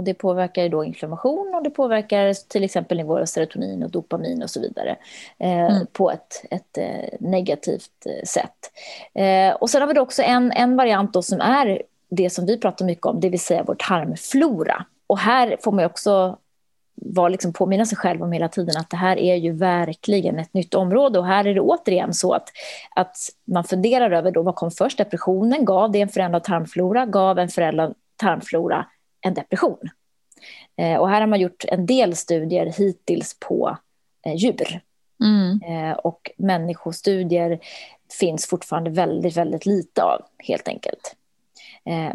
Och 0.00 0.04
det 0.04 0.14
påverkar 0.14 0.68
då 0.68 0.84
inflammation 0.84 1.54
och 1.54 1.62
det 1.62 1.70
påverkar 1.70 2.48
till 2.48 2.64
exempel 2.64 2.96
nivåer 2.96 3.20
av 3.20 3.26
serotonin 3.26 3.82
och 3.82 3.90
dopamin 3.90 4.42
och 4.42 4.50
så 4.50 4.60
vidare 4.60 4.96
eh, 5.38 5.50
mm. 5.50 5.86
på 5.92 6.10
ett, 6.10 6.44
ett 6.50 6.78
eh, 6.78 7.18
negativt 7.20 8.06
eh, 8.06 8.24
sätt. 8.24 8.72
Eh, 9.14 9.54
och 9.54 9.70
sen 9.70 9.82
har 9.82 9.94
vi 9.94 10.00
också 10.00 10.22
en, 10.22 10.52
en 10.52 10.76
variant 10.76 11.12
då 11.12 11.22
som 11.22 11.40
är 11.40 11.82
det 12.10 12.30
som 12.30 12.46
vi 12.46 12.58
pratar 12.58 12.84
mycket 12.84 13.06
om, 13.06 13.20
det 13.20 13.28
vill 13.28 13.40
säga 13.40 13.64
vår 13.66 13.74
tarmflora. 13.74 14.84
Och 15.06 15.18
här 15.18 15.56
får 15.60 15.72
man 15.72 15.84
också 15.84 16.38
var 16.94 17.30
liksom 17.30 17.52
påminna 17.52 17.86
sig 17.86 17.98
själv 17.98 18.22
om 18.22 18.32
hela 18.32 18.48
tiden 18.48 18.76
att 18.76 18.90
det 18.90 18.96
här 18.96 19.18
är 19.18 19.36
ju 19.36 19.52
verkligen 19.52 20.38
ett 20.38 20.54
nytt 20.54 20.74
område 20.74 21.18
och 21.18 21.26
här 21.26 21.46
är 21.46 21.54
det 21.54 21.60
återigen 21.60 22.14
så 22.14 22.32
att, 22.32 22.48
att 22.94 23.16
man 23.44 23.64
funderar 23.64 24.10
över 24.10 24.30
då 24.30 24.42
vad 24.42 24.54
kom 24.54 24.70
först, 24.70 24.98
depressionen, 24.98 25.64
gav 25.64 25.92
det 25.92 26.00
en 26.00 26.08
förändrad 26.08 26.44
tarmflora, 26.44 27.06
gav 27.06 27.38
en 27.38 27.48
förändrad 27.48 27.94
tarmflora 28.16 28.86
en 29.20 29.34
depression. 29.34 29.90
Eh, 30.76 30.96
och 30.96 31.08
här 31.08 31.20
har 31.20 31.26
man 31.28 31.40
gjort 31.40 31.64
en 31.68 31.86
del 31.86 32.16
studier 32.16 32.66
hittills 32.66 33.36
på 33.40 33.76
eh, 34.26 34.34
djur. 34.34 34.80
Mm. 35.22 35.60
Eh, 35.62 35.96
och 35.96 36.30
människostudier 36.36 37.60
finns 38.20 38.46
fortfarande 38.46 38.90
väldigt, 38.90 39.36
väldigt 39.36 39.66
lite 39.66 40.02
av, 40.02 40.22
helt 40.38 40.68
enkelt. 40.68 41.16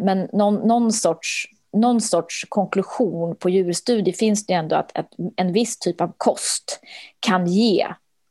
Men 0.00 0.28
någon, 0.32 0.54
någon, 0.54 0.92
sorts, 0.92 1.46
någon 1.72 2.00
sorts 2.00 2.46
konklusion 2.48 3.36
på 3.36 3.50
djurstudier 3.50 4.14
finns 4.14 4.46
det 4.46 4.52
ändå 4.52 4.76
att, 4.76 4.98
att 4.98 5.08
en 5.36 5.52
viss 5.52 5.78
typ 5.78 6.00
av 6.00 6.12
kost 6.16 6.80
kan 7.20 7.46
ge 7.46 7.86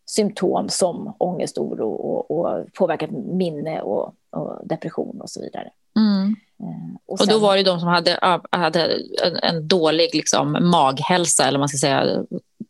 symptom 0.06 0.70
som 0.70 1.16
ångest, 1.18 1.58
oro 1.58 1.90
och, 1.90 2.32
och 2.32 2.74
påverkat 2.74 3.12
minne 3.12 3.82
och, 3.82 4.14
och, 4.30 4.68
depression 4.68 5.22
och 5.22 5.30
så 5.30 5.42
vidare. 5.42 5.72
Mm. 5.96 6.36
Eh, 6.60 6.96
och, 7.06 7.20
sen... 7.20 7.28
och, 7.28 7.34
då 7.34 7.39
var 7.48 7.58
det 7.58 7.63
de 7.63 7.80
som 7.80 7.89
hade, 7.89 8.39
hade 8.52 9.02
en, 9.24 9.36
en 9.36 9.68
dålig 9.68 10.10
liksom, 10.15 10.58
maghälsa, 10.62 11.48
eller 11.48 11.60
man 11.60 11.70
ska 11.70 11.78
säga 11.78 12.24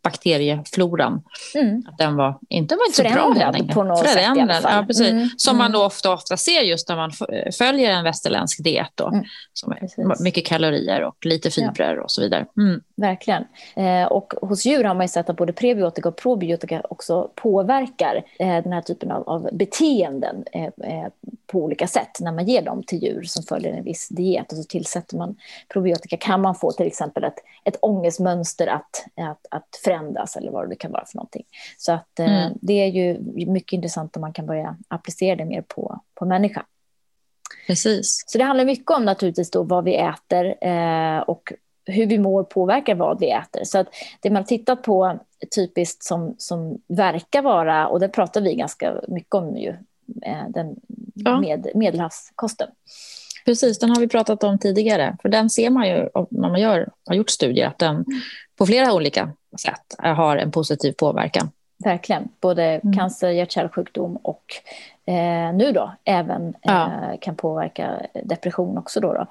bakteriefloran. 0.05 1.23
Mm. 1.55 1.83
Att 1.87 1.97
den 1.97 2.15
var 2.15 2.39
inte, 2.49 2.75
var 2.75 2.85
inte 2.85 2.97
så 2.97 3.03
bra 3.03 3.51
längre. 3.51 3.73
på 3.73 3.83
något 3.83 3.99
Förändrad, 3.99 4.25
sätt 4.25 4.37
i 4.37 4.41
alla 4.41 4.85
fall. 4.85 4.85
Ja. 4.89 5.05
Mm. 5.05 5.29
Som 5.37 5.57
man 5.57 5.71
då 5.71 5.79
mm. 5.79 5.87
ofta, 5.87 6.13
ofta 6.13 6.37
ser 6.37 6.61
just 6.61 6.89
när 6.89 6.95
man 6.95 7.11
följer 7.57 7.91
en 7.91 8.03
västerländsk 8.03 8.63
diet. 8.63 8.91
Då, 8.95 9.07
mm. 9.07 9.23
som 9.53 9.71
är 9.71 10.23
mycket 10.23 10.45
kalorier 10.45 11.01
och 11.03 11.25
lite 11.25 11.51
fibrer 11.51 11.95
ja. 11.95 12.03
och 12.03 12.11
så 12.11 12.21
vidare. 12.21 12.45
Mm. 12.57 12.81
Verkligen. 12.95 13.45
Eh, 13.75 14.05
och 14.05 14.33
hos 14.41 14.65
djur 14.65 14.83
har 14.83 14.95
man 14.95 15.09
sett 15.09 15.29
att 15.29 15.37
både 15.37 15.53
prebiotika 15.53 16.09
och 16.09 16.15
probiotika 16.15 16.81
också 16.89 17.31
påverkar 17.35 18.23
eh, 18.39 18.63
den 18.63 18.73
här 18.73 18.81
typen 18.81 19.11
av, 19.11 19.29
av 19.29 19.49
beteenden 19.51 20.43
eh, 20.51 20.63
eh, 20.63 21.07
på 21.47 21.59
olika 21.59 21.87
sätt 21.87 22.17
när 22.19 22.31
man 22.31 22.45
ger 22.45 22.61
dem 22.61 22.83
till 22.83 23.03
djur 23.03 23.23
som 23.23 23.43
följer 23.43 23.73
en 23.73 23.83
viss 23.83 24.07
diet. 24.09 24.51
Och 24.51 24.57
så 24.57 24.63
tillsätter 24.63 25.17
man 25.17 25.35
probiotika 25.73 26.17
kan 26.17 26.41
man 26.41 26.55
få 26.55 26.71
till 26.71 26.87
exempel 26.87 27.23
ett, 27.23 27.37
ett 27.63 27.77
ångestmönster 27.81 28.67
att, 28.67 29.05
att, 29.15 29.45
att 29.51 29.79
förändras 29.95 30.35
eller 30.35 30.51
vad 30.51 30.69
det 30.69 30.75
kan 30.75 30.91
vara 30.91 31.05
för 31.05 31.17
någonting. 31.17 31.43
Så 31.77 31.91
att 31.91 32.19
eh, 32.19 32.43
mm. 32.43 32.57
det 32.61 32.73
är 32.73 32.87
ju 32.87 33.19
mycket 33.45 33.73
intressant 33.73 34.15
om 34.15 34.21
man 34.21 34.33
kan 34.33 34.45
börja 34.45 34.77
applicera 34.87 35.35
det 35.35 35.45
mer 35.45 35.61
på, 35.61 35.99
på 36.13 36.25
människa. 36.25 36.65
Precis. 37.67 38.23
Så 38.27 38.37
det 38.37 38.43
handlar 38.43 38.65
mycket 38.65 38.91
om 38.91 39.05
naturligtvis 39.05 39.51
då 39.51 39.63
vad 39.63 39.83
vi 39.83 39.95
äter 39.95 40.55
eh, 40.67 41.19
och 41.19 41.53
hur 41.85 42.05
vi 42.05 42.17
mår 42.17 42.43
påverkar 42.43 42.95
vad 42.95 43.19
vi 43.19 43.31
äter. 43.31 43.63
Så 43.63 43.77
att 43.77 43.87
det 44.21 44.29
man 44.29 44.35
har 44.35 44.43
tittat 44.43 44.83
på 44.83 45.19
typiskt 45.55 46.03
som, 46.03 46.35
som 46.37 46.81
verkar 46.87 47.41
vara, 47.41 47.87
och 47.87 47.99
det 47.99 48.09
pratar 48.09 48.41
vi 48.41 48.55
ganska 48.55 48.95
mycket 49.07 49.35
om 49.35 49.57
ju, 49.57 49.69
eh, 50.21 50.49
den 50.49 50.75
ja. 51.13 51.39
med, 51.39 51.67
medelhavskosten. 51.75 52.67
Precis, 53.45 53.79
den 53.79 53.89
har 53.89 53.99
vi 53.99 54.07
pratat 54.07 54.43
om 54.43 54.59
tidigare. 54.59 55.17
För 55.21 55.29
den 55.29 55.49
ser 55.49 55.69
man 55.69 55.87
ju 55.87 56.09
när 56.29 56.49
man 56.49 56.61
gör, 56.61 56.89
har 57.07 57.15
gjort 57.15 57.29
studier 57.29 57.67
att 57.67 57.79
den 57.79 58.05
på 58.57 58.65
flera 58.65 58.93
olika 58.93 59.31
sätt 59.61 59.95
har 59.97 60.37
en 60.37 60.51
positiv 60.51 60.91
påverkan. 60.91 61.49
Verkligen, 61.83 62.27
både 62.41 62.63
mm. 62.63 62.93
cancer, 62.93 63.29
hjärt-kärlsjukdom 63.29 64.15
och 64.15 64.43
eh, 65.07 65.53
nu 65.53 65.71
då 65.71 65.93
även 66.05 66.53
ja. 66.61 66.85
eh, 66.85 67.19
kan 67.21 67.35
påverka 67.35 68.01
depression 68.23 68.77
också. 68.77 68.99
Då, 68.99 69.13
då. 69.13 69.27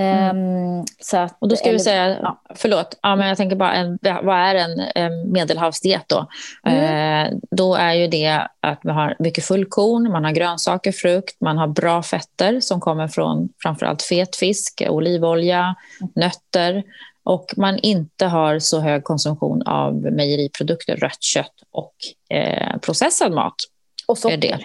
Eh, 0.00 0.28
mm. 0.28 0.84
så 1.00 1.16
att, 1.16 1.36
och 1.38 1.48
då 1.48 1.56
ska 1.56 1.68
eller, 1.68 1.78
vi 1.78 1.84
säga, 1.84 2.18
ja. 2.22 2.42
förlåt, 2.54 2.98
ja, 3.02 3.16
men 3.16 3.28
jag 3.28 3.36
tänker 3.36 3.56
bara, 3.56 3.74
en, 3.74 3.98
vad 4.02 4.36
är 4.36 4.54
en, 4.54 4.80
en 4.94 5.32
medelhavsdiet 5.32 6.04
då? 6.06 6.26
Mm. 6.66 7.32
Eh, 7.32 7.38
då 7.50 7.74
är 7.74 7.92
ju 7.92 8.06
det 8.06 8.48
att 8.60 8.84
man 8.84 8.96
har 8.96 9.16
mycket 9.18 9.44
fullkorn, 9.44 10.12
man 10.12 10.24
har 10.24 10.32
grönsaker, 10.32 10.92
frukt, 10.92 11.40
man 11.40 11.58
har 11.58 11.68
bra 11.68 12.02
fetter 12.02 12.60
som 12.60 12.80
kommer 12.80 13.08
från 13.08 13.48
framförallt 13.62 14.02
fet 14.02 14.36
fisk, 14.36 14.82
olivolja, 14.88 15.74
mm. 16.00 16.12
nötter 16.14 16.82
och 17.28 17.54
man 17.56 17.78
inte 17.78 18.26
har 18.26 18.58
så 18.58 18.80
hög 18.80 19.04
konsumtion 19.04 19.62
av 19.62 19.94
mejeriprodukter, 19.94 20.96
rött 20.96 21.22
kött 21.22 21.52
och 21.70 21.94
eh, 22.36 22.78
processad 22.78 23.32
mat. 23.32 23.54
Och 24.06 24.18
socker. 24.18 24.36
Det. 24.36 24.58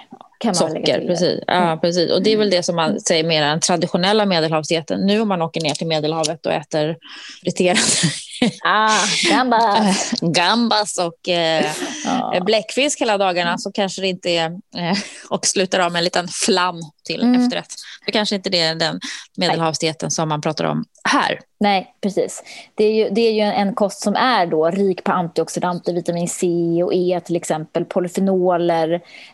Kan 0.43 0.56
socker, 0.56 1.08
precis. 1.08 1.39
Ja, 1.47 1.53
mm. 1.53 1.79
precis. 1.79 2.12
Och 2.12 2.23
det 2.23 2.34
är 2.34 2.38
väl 2.38 2.49
det 2.49 2.63
som 2.63 2.75
man 2.75 2.99
säger 2.99 3.23
mer 3.23 3.41
den 3.41 3.60
traditionella 3.60 4.25
medelhavsdieten. 4.25 5.01
Nu 5.06 5.21
om 5.21 5.27
man 5.27 5.41
åker 5.41 5.62
ner 5.62 5.73
till 5.73 5.88
Medelhavet 5.88 6.45
och 6.45 6.53
äter 6.53 6.97
friterade 7.43 7.79
ah, 8.63 9.06
gambas. 9.29 10.12
gambas 10.21 10.97
och 10.97 11.29
eh, 11.29 11.65
ja. 12.06 12.41
bläckfisk 12.45 13.01
hela 13.01 13.17
dagarna 13.17 13.58
så 13.58 13.71
kanske 13.71 14.01
det 14.01 14.08
inte 14.08 14.29
är, 14.29 14.45
eh, 14.77 14.97
och 15.29 15.45
slutar 15.45 15.79
av 15.79 15.91
med 15.91 15.99
en 15.99 16.03
liten 16.03 16.27
flam 16.27 16.79
till 17.03 17.23
mm. 17.23 17.41
efterrätt. 17.41 17.73
Det 18.05 18.11
kanske 18.11 18.35
inte 18.35 18.49
det 18.49 18.59
är 18.59 18.75
den 18.75 18.99
medelhavsdieten 19.37 20.11
som 20.11 20.29
man 20.29 20.41
pratar 20.41 20.65
om 20.65 20.85
här. 21.09 21.39
Nej, 21.59 21.95
precis. 22.01 22.43
Det 22.75 22.83
är 22.83 22.93
ju, 22.93 23.09
det 23.09 23.21
är 23.21 23.31
ju 23.31 23.41
en 23.41 23.75
kost 23.75 24.01
som 24.01 24.15
är 24.15 24.45
då 24.45 24.69
rik 24.69 25.03
på 25.03 25.11
antioxidanter, 25.11 25.93
vitamin 25.93 26.27
C 26.27 26.47
och 26.83 26.93
E 26.93 27.21
till 27.25 27.35
exempel, 27.35 27.85
polyfenoler 27.85 28.93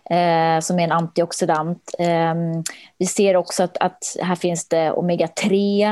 eh, 0.09 0.59
som 0.61 0.79
är 0.79 0.83
en 0.83 0.91
antioxidant. 0.91 1.95
Eh, 1.99 2.35
vi 2.97 3.05
ser 3.05 3.35
också 3.35 3.63
att, 3.63 3.77
att 3.77 4.03
här 4.21 4.35
finns 4.35 4.67
det 4.67 4.91
omega-3 4.91 5.83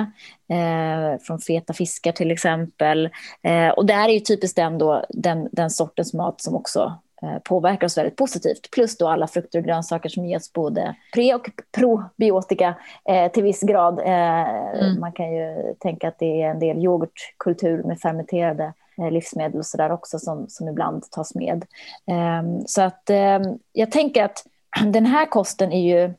eh, 0.50 1.20
från 1.22 1.40
feta 1.40 1.74
fiskar 1.74 2.12
till 2.12 2.32
exempel. 2.32 3.10
Eh, 3.44 3.70
och 3.70 3.86
det 3.86 3.94
här 3.94 4.10
är 4.10 4.14
ju 4.14 4.20
typiskt 4.20 4.56
den, 4.56 4.78
då, 4.78 5.06
den, 5.10 5.50
den 5.52 5.70
sortens 5.70 6.14
mat 6.14 6.42
som 6.42 6.56
också 6.56 7.00
påverkar 7.44 7.88
oss 7.88 7.98
väldigt 7.98 8.16
positivt. 8.16 8.72
Plus 8.72 8.98
då 8.98 9.08
alla 9.08 9.28
frukter 9.28 9.60
och 9.60 9.66
grönsaker 9.66 10.10
som 10.10 10.26
ges 10.26 10.54
både 10.54 10.96
pre 11.14 11.36
och 11.36 11.50
probiotika 11.78 12.76
eh, 13.10 13.32
till 13.32 13.44
viss 13.44 13.62
grad. 13.62 14.00
Eh, 14.00 14.84
mm. 14.84 15.00
Man 15.00 15.12
kan 15.12 15.36
ju 15.36 15.74
tänka 15.80 16.08
att 16.08 16.20
det 16.20 16.42
är 16.42 16.50
en 16.50 16.60
del 16.60 16.78
yoghurtkultur 16.78 17.84
med 17.84 18.00
fermenterade 18.00 18.74
eh, 18.98 19.12
livsmedel 19.12 19.60
och 19.60 19.66
sådär 19.66 19.92
också 19.92 20.20
som, 20.20 20.46
som 20.50 20.68
ibland 20.68 21.12
tas 21.12 21.36
med. 21.36 21.66
Ehm, 22.08 22.68
så 22.68 22.82
att 22.82 23.10
ehm, 23.10 23.60
jag 23.74 23.92
tänker 23.92 24.24
att 24.24 24.46
den 24.94 25.06
här 25.06 25.26
kosten 25.26 25.72
är 25.72 25.98
ju 25.98 26.14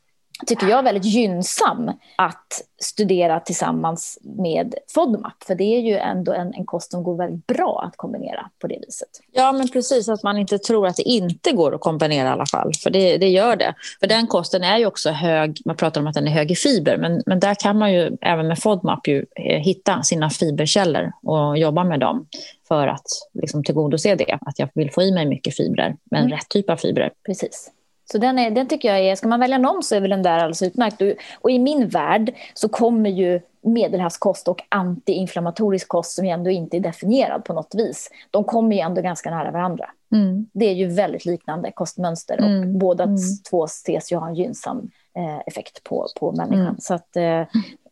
tycker 0.47 0.69
jag, 0.69 0.83
väldigt 0.83 1.05
gynnsam 1.05 1.91
att 2.17 2.63
studera 2.81 3.41
tillsammans 3.41 4.19
med 4.23 4.75
FODMAP. 4.95 5.45
För 5.45 5.55
det 5.55 5.65
är 5.65 5.81
ju 5.81 5.97
ändå 5.97 6.33
en, 6.33 6.55
en 6.55 6.67
kost 6.67 6.91
som 6.91 7.03
går 7.03 7.17
väldigt 7.17 7.47
bra 7.47 7.85
att 7.87 7.97
kombinera 7.97 8.51
på 8.59 8.67
det 8.67 8.79
viset. 8.87 9.09
Ja, 9.33 9.53
men 9.53 9.69
precis. 9.69 10.09
Att 10.09 10.23
man 10.23 10.39
inte 10.39 10.59
tror 10.59 10.87
att 10.87 10.97
det 10.97 11.03
inte 11.03 11.53
går 11.53 11.75
att 11.75 11.81
kombinera 11.81 12.29
i 12.29 12.33
alla 12.33 12.47
fall. 12.47 12.73
För 12.83 12.91
det, 12.91 13.19
det 13.19 13.29
gör 13.29 13.57
det. 13.57 13.75
För 14.01 14.07
den 14.07 14.27
kosten 14.27 14.65
är 14.65 14.79
ju 14.79 14.87
också 14.87 15.11
hög, 15.11 15.63
man 15.65 15.77
pratar 15.77 16.01
om 16.01 16.07
att 16.07 16.15
den 16.15 16.29
är 16.29 16.33
hög 16.33 16.51
i 16.51 16.55
fiber. 16.55 16.97
Men, 16.97 17.23
men 17.27 17.41
där 17.41 17.55
kan 17.55 17.79
man 17.79 17.93
ju 17.93 18.17
även 18.21 18.49
med 18.49 18.59
FODMAP 18.59 19.09
ju, 19.09 19.27
eh, 19.37 19.61
hitta 19.61 20.03
sina 20.03 20.31
fiberkällor 20.31 21.13
och 21.23 21.59
jobba 21.59 21.85
med 21.85 22.01
dem 22.01 22.27
för 22.69 22.87
att 22.87 23.07
liksom, 23.33 23.65
tillgodose 23.65 24.15
det. 24.15 24.39
Att 24.41 24.59
jag 24.59 24.69
vill 24.75 24.91
få 24.91 25.03
i 25.03 25.13
mig 25.13 25.27
mycket 25.27 25.57
fibrer, 25.57 25.97
men 26.11 26.21
mm. 26.21 26.33
rätt 26.33 26.49
typ 26.49 26.71
av 26.71 26.77
fibrer. 26.77 27.11
Precis. 27.27 27.71
Så 28.13 28.19
den, 28.19 28.39
är, 28.39 28.51
den 28.51 28.69
tycker 28.69 28.89
jag 28.89 28.99
är, 29.01 29.15
ska 29.17 29.29
man 29.29 29.41
välja 29.41 29.59
någon 29.59 29.83
så 29.83 29.95
är 29.95 30.01
väl 30.01 30.11
den 30.11 30.23
där 30.23 30.39
alldeles 30.39 30.63
utmärkt. 30.63 31.03
Och, 31.03 31.13
och 31.41 31.51
i 31.51 31.59
min 31.59 31.89
värld 31.89 32.35
så 32.55 32.69
kommer 32.69 33.11
ju 33.11 33.41
medelhavskost 33.61 34.49
och 34.49 34.63
antiinflammatorisk 34.69 35.89
kost 35.89 36.13
som 36.13 36.27
ju 36.27 36.31
ändå 36.31 36.51
inte 36.51 36.77
är 36.77 36.81
definierad 36.81 37.45
på 37.45 37.53
något 37.53 37.75
vis. 37.75 38.11
De 38.31 38.45
kommer 38.45 38.77
ju 38.77 38.81
ändå 38.81 39.03
ganska 39.03 39.31
nära 39.31 39.51
varandra. 39.51 39.91
Mm. 40.13 40.47
Det 40.53 40.65
är 40.65 40.75
ju 40.75 40.87
väldigt 40.87 41.25
liknande 41.25 41.73
kostmönster 41.73 42.41
och 42.41 42.47
mm. 42.47 42.79
båda 42.79 43.05
mm. 43.05 43.17
två 43.51 43.65
ses 43.65 44.13
ju 44.13 44.17
ha 44.17 44.29
en 44.29 44.35
gynnsam 44.35 44.91
eh, 45.17 45.39
effekt 45.47 45.85
på, 45.85 46.07
på 46.21 46.33
människan. 46.33 46.61
Mm. 46.61 46.79
Så 46.79 46.95
att, 46.95 47.17
eh, 47.17 47.43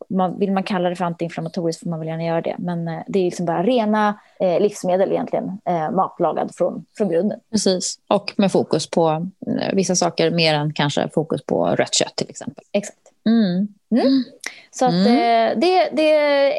man, 0.08 0.38
vill 0.38 0.52
man 0.52 0.62
kalla 0.62 0.88
det 0.88 0.96
för 0.96 1.04
antiinflammatoriskt 1.04 1.82
får 1.82 1.90
man 1.90 1.98
väl 1.98 2.08
gärna 2.08 2.24
göra 2.24 2.40
det. 2.40 2.54
Men 2.58 2.88
eh, 2.88 3.02
det 3.06 3.18
är 3.18 3.24
liksom 3.24 3.46
bara 3.46 3.62
rena 3.62 4.20
eh, 4.40 4.60
livsmedel 4.60 5.12
egentligen, 5.12 5.58
eh, 5.64 5.90
matlagad 5.90 6.50
från, 6.54 6.84
från 6.96 7.08
grunden. 7.08 7.40
Precis, 7.50 7.98
och 8.08 8.32
med 8.36 8.52
fokus 8.52 8.90
på 8.90 9.28
eh, 9.46 9.74
vissa 9.74 9.96
saker 9.96 10.30
mer 10.30 10.54
än 10.54 10.72
kanske 10.72 11.08
fokus 11.14 11.42
på 11.42 11.66
rött 11.66 11.94
kött 11.94 12.16
till 12.16 12.30
exempel. 12.30 12.64
Exakt. 12.72 12.98
Mm. 13.26 13.68
Mm. 13.90 14.24
Så 14.70 14.84
att 14.84 14.92
mm. 14.92 15.06
Eh, 15.06 15.58
det, 15.58 15.88
det, 15.92 16.52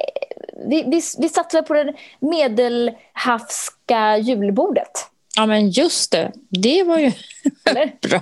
vi, 0.67 0.83
vi, 0.83 1.01
vi 1.19 1.29
satsar 1.29 1.61
på 1.61 1.73
det 1.73 1.93
medelhavska 2.19 4.17
julbordet. 4.17 4.91
Ja, 5.37 5.45
men 5.45 5.69
just 5.69 6.11
det. 6.11 6.31
Det 6.49 6.83
var 6.83 6.97
ju 6.97 7.11
bra. 8.09 8.21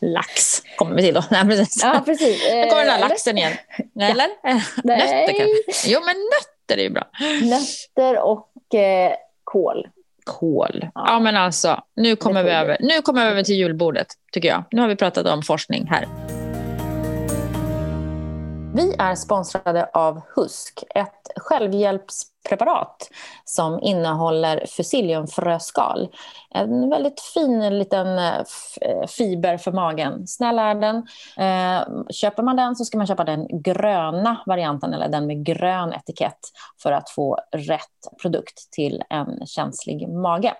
Lax 0.00 0.62
kommer 0.76 0.94
vi 0.96 1.02
till 1.02 1.14
då. 1.14 1.24
Nej, 1.30 1.44
precis. 1.44 1.82
Ja, 1.82 2.02
precis. 2.04 2.42
Nu 2.52 2.66
kommer 2.68 2.84
den 2.84 2.90
här 2.90 3.08
laxen 3.08 3.38
igen. 3.38 3.52
Nej, 3.92 4.10
eller? 4.10 4.26
Nej. 4.42 4.62
Nötter 4.84 5.38
kanske. 5.38 5.90
Jo, 5.90 6.00
men 6.00 6.16
nötter 6.16 6.80
är 6.80 6.82
ju 6.82 6.90
bra. 6.90 7.04
Nötter 7.42 8.18
och 8.18 8.74
eh, 8.74 9.12
kål. 9.44 9.88
Kål. 10.24 10.88
Ja. 10.94 11.04
ja, 11.06 11.18
men 11.18 11.36
alltså, 11.36 11.80
nu 11.96 12.16
kommer, 12.16 12.42
vi 12.42 12.50
över, 12.50 12.76
nu 12.80 13.02
kommer 13.02 13.24
vi 13.24 13.30
över 13.30 13.42
till 13.42 13.54
julbordet, 13.54 14.06
tycker 14.32 14.48
jag. 14.48 14.64
Nu 14.70 14.80
har 14.80 14.88
vi 14.88 14.96
pratat 14.96 15.26
om 15.26 15.42
forskning 15.42 15.86
här. 15.90 16.08
Vi 18.74 18.94
är 18.98 19.14
sponsrade 19.14 19.90
av 19.92 20.20
Husk, 20.36 20.84
ett 20.94 21.28
preparat 22.48 23.10
som 23.44 23.80
innehåller 23.82 24.66
fusilliumfröskal. 24.66 26.08
En 26.50 26.90
väldigt 26.90 27.20
fin 27.20 27.78
liten 27.78 28.18
eh, 28.18 29.06
fiber 29.08 29.56
för 29.56 29.72
magen. 29.72 30.26
Snäll 30.26 30.58
är 30.58 30.74
den. 30.74 30.96
Eh, 31.36 32.04
köper 32.10 32.42
man 32.42 32.56
den 32.56 32.76
så 32.76 32.84
ska 32.84 32.98
man 32.98 33.06
köpa 33.06 33.24
den 33.24 33.62
gröna 33.62 34.42
varianten 34.46 34.94
eller 34.94 35.08
den 35.08 35.26
med 35.26 35.46
grön 35.46 35.92
etikett 35.92 36.40
för 36.82 36.92
att 36.92 37.10
få 37.10 37.38
rätt 37.52 38.20
produkt 38.22 38.70
till 38.70 39.02
en 39.10 39.46
känslig 39.46 40.08
mage. 40.08 40.54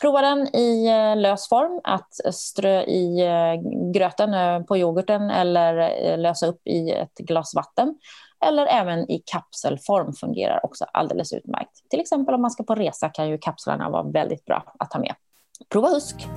Prova 0.00 0.20
den 0.20 0.56
i 0.56 0.86
eh, 0.86 1.16
lös 1.16 1.48
form, 1.48 1.80
att 1.84 2.34
strö 2.34 2.82
i 2.82 3.20
eh, 3.20 3.90
gröten 3.92 4.64
på 4.64 4.76
yoghurten 4.76 5.30
eller 5.30 6.16
lösa 6.16 6.46
upp 6.46 6.66
i 6.66 6.90
ett 6.90 7.18
glas 7.18 7.54
vatten 7.54 7.94
eller 8.42 8.66
även 8.66 9.10
i 9.10 9.22
kapselform 9.26 10.12
fungerar 10.12 10.60
också 10.66 10.84
alldeles 10.92 11.32
utmärkt. 11.32 11.90
Till 11.90 12.00
exempel 12.00 12.34
om 12.34 12.42
man 12.42 12.50
ska 12.50 12.62
på 12.62 12.74
resa 12.74 13.08
kan 13.08 13.28
ju 13.28 13.38
kapslarna 13.38 13.90
vara 13.90 14.02
väldigt 14.02 14.44
bra 14.44 14.74
att 14.78 14.90
ta 14.90 14.98
med. 14.98 15.14
Prova 15.68 15.88
Husk! 15.88 16.28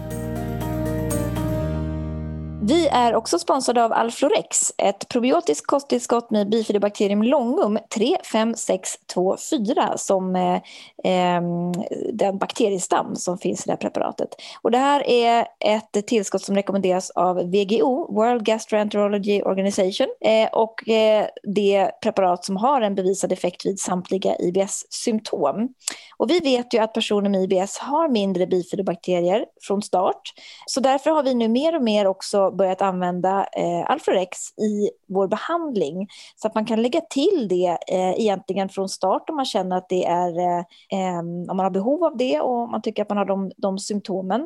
Vi 2.67 2.87
är 2.87 3.15
också 3.15 3.39
sponsrade 3.39 3.83
av 3.83 3.93
Alflorex, 3.93 4.73
ett 4.77 5.09
probiotiskt 5.09 5.67
kosttillskott 5.67 6.31
med 6.31 6.49
bifidobakterium 6.49 7.23
longum 7.23 7.79
35624 7.95 9.93
som 9.97 10.35
eh, 10.35 10.61
ehm, 11.03 11.71
den 12.13 12.37
bakteriestam 12.37 13.15
som 13.15 13.37
finns 13.37 13.61
i 13.61 13.63
det 13.65 13.71
här 13.71 13.77
preparatet. 13.77 14.29
Och 14.61 14.71
det 14.71 14.77
här 14.77 15.09
är 15.09 15.47
ett 15.59 16.07
tillskott 16.07 16.41
som 16.41 16.55
rekommenderas 16.55 17.09
av 17.09 17.37
WGO, 17.37 18.15
World 18.15 18.45
Gastroenterology 18.45 19.41
Organization, 19.41 20.07
eh, 20.21 20.49
och 20.51 20.89
eh, 20.89 21.27
det 21.43 21.91
preparat 22.01 22.45
som 22.45 22.57
har 22.57 22.81
en 22.81 22.95
bevisad 22.95 23.31
effekt 23.31 23.65
vid 23.65 23.79
samtliga 23.79 24.35
IBS-symptom. 24.39 25.69
Och 26.17 26.29
vi 26.29 26.39
vet 26.39 26.73
ju 26.73 26.79
att 26.79 26.93
personer 26.93 27.29
med 27.29 27.43
IBS 27.43 27.77
har 27.77 28.09
mindre 28.09 28.47
bifidobakterier 28.47 29.45
från 29.61 29.81
start, 29.81 30.21
så 30.65 30.79
därför 30.79 31.09
har 31.09 31.23
vi 31.23 31.33
nu 31.33 31.47
mer 31.47 31.75
och 31.75 31.83
mer 31.83 32.07
också 32.07 32.54
börjat 32.55 32.81
använda 32.81 33.47
eh, 33.57 33.91
Alflorex 33.91 34.37
i 34.57 34.89
vår 35.07 35.27
behandling 35.27 36.07
så 36.35 36.47
att 36.47 36.55
man 36.55 36.65
kan 36.65 36.81
lägga 36.81 37.01
till 37.01 37.47
det 37.49 37.77
eh, 37.87 38.19
egentligen 38.19 38.69
från 38.69 38.89
start 38.89 39.29
om 39.29 39.35
man 39.35 39.45
känner 39.45 39.77
att 39.77 39.89
det 39.89 40.05
är 40.05 40.39
eh, 40.39 41.19
om 41.49 41.57
man 41.57 41.59
har 41.59 41.69
behov 41.69 42.03
av 42.03 42.17
det 42.17 42.39
och 42.39 42.69
man 42.69 42.81
tycker 42.81 43.01
att 43.01 43.09
man 43.09 43.17
har 43.17 43.25
de, 43.25 43.51
de 43.57 43.79
symptomen. 43.79 44.41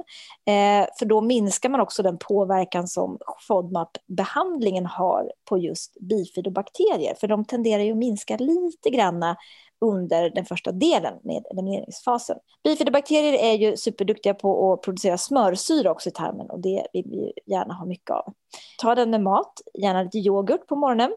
Eh, 0.45 0.88
för 1.00 1.06
då 1.06 1.22
minskar 1.22 1.69
man 1.69 1.80
också 1.80 2.04
den 2.04 2.17
påverkan 2.17 2.88
som 2.88 3.17
FODMAP-behandlingen 3.48 4.86
har 4.86 5.32
på 5.50 5.58
just 5.58 5.98
bifidobakterier 6.00 7.15
för 7.19 7.28
de 7.28 7.45
tenderar 7.45 7.84
ju 7.84 7.91
att 7.91 7.98
minska 7.98 8.38
lite 8.38 8.89
granna 8.89 9.38
under 9.82 10.30
den 10.30 10.46
första 10.46 10.72
delen 10.72 11.13
med 11.24 11.44
elimineringsfasen. 11.52 12.38
Bifidobakterier 12.63 13.34
är 13.34 13.54
ju 13.54 13.78
superduktiga 13.78 14.34
på 14.34 14.74
att 14.74 14.82
producera 14.82 15.18
smörsyra 15.18 15.92
också 15.92 16.10
i 16.10 16.12
tarmen 16.12 16.50
och 16.50 16.60
det 16.60 16.88
vill 16.94 17.06
vi 17.12 17.34
gärna 17.46 17.74
ha 17.74 17.86
mycket 17.86 18.12
av. 18.12 18.34
Ta 18.78 18.96
den 18.96 19.10
med 19.10 19.22
mat, 19.22 19.54
gärna 19.74 20.04
lite 20.04 20.18
yoghurt 20.18 20.68
på 20.68 20.76
morgonen. 20.76 21.12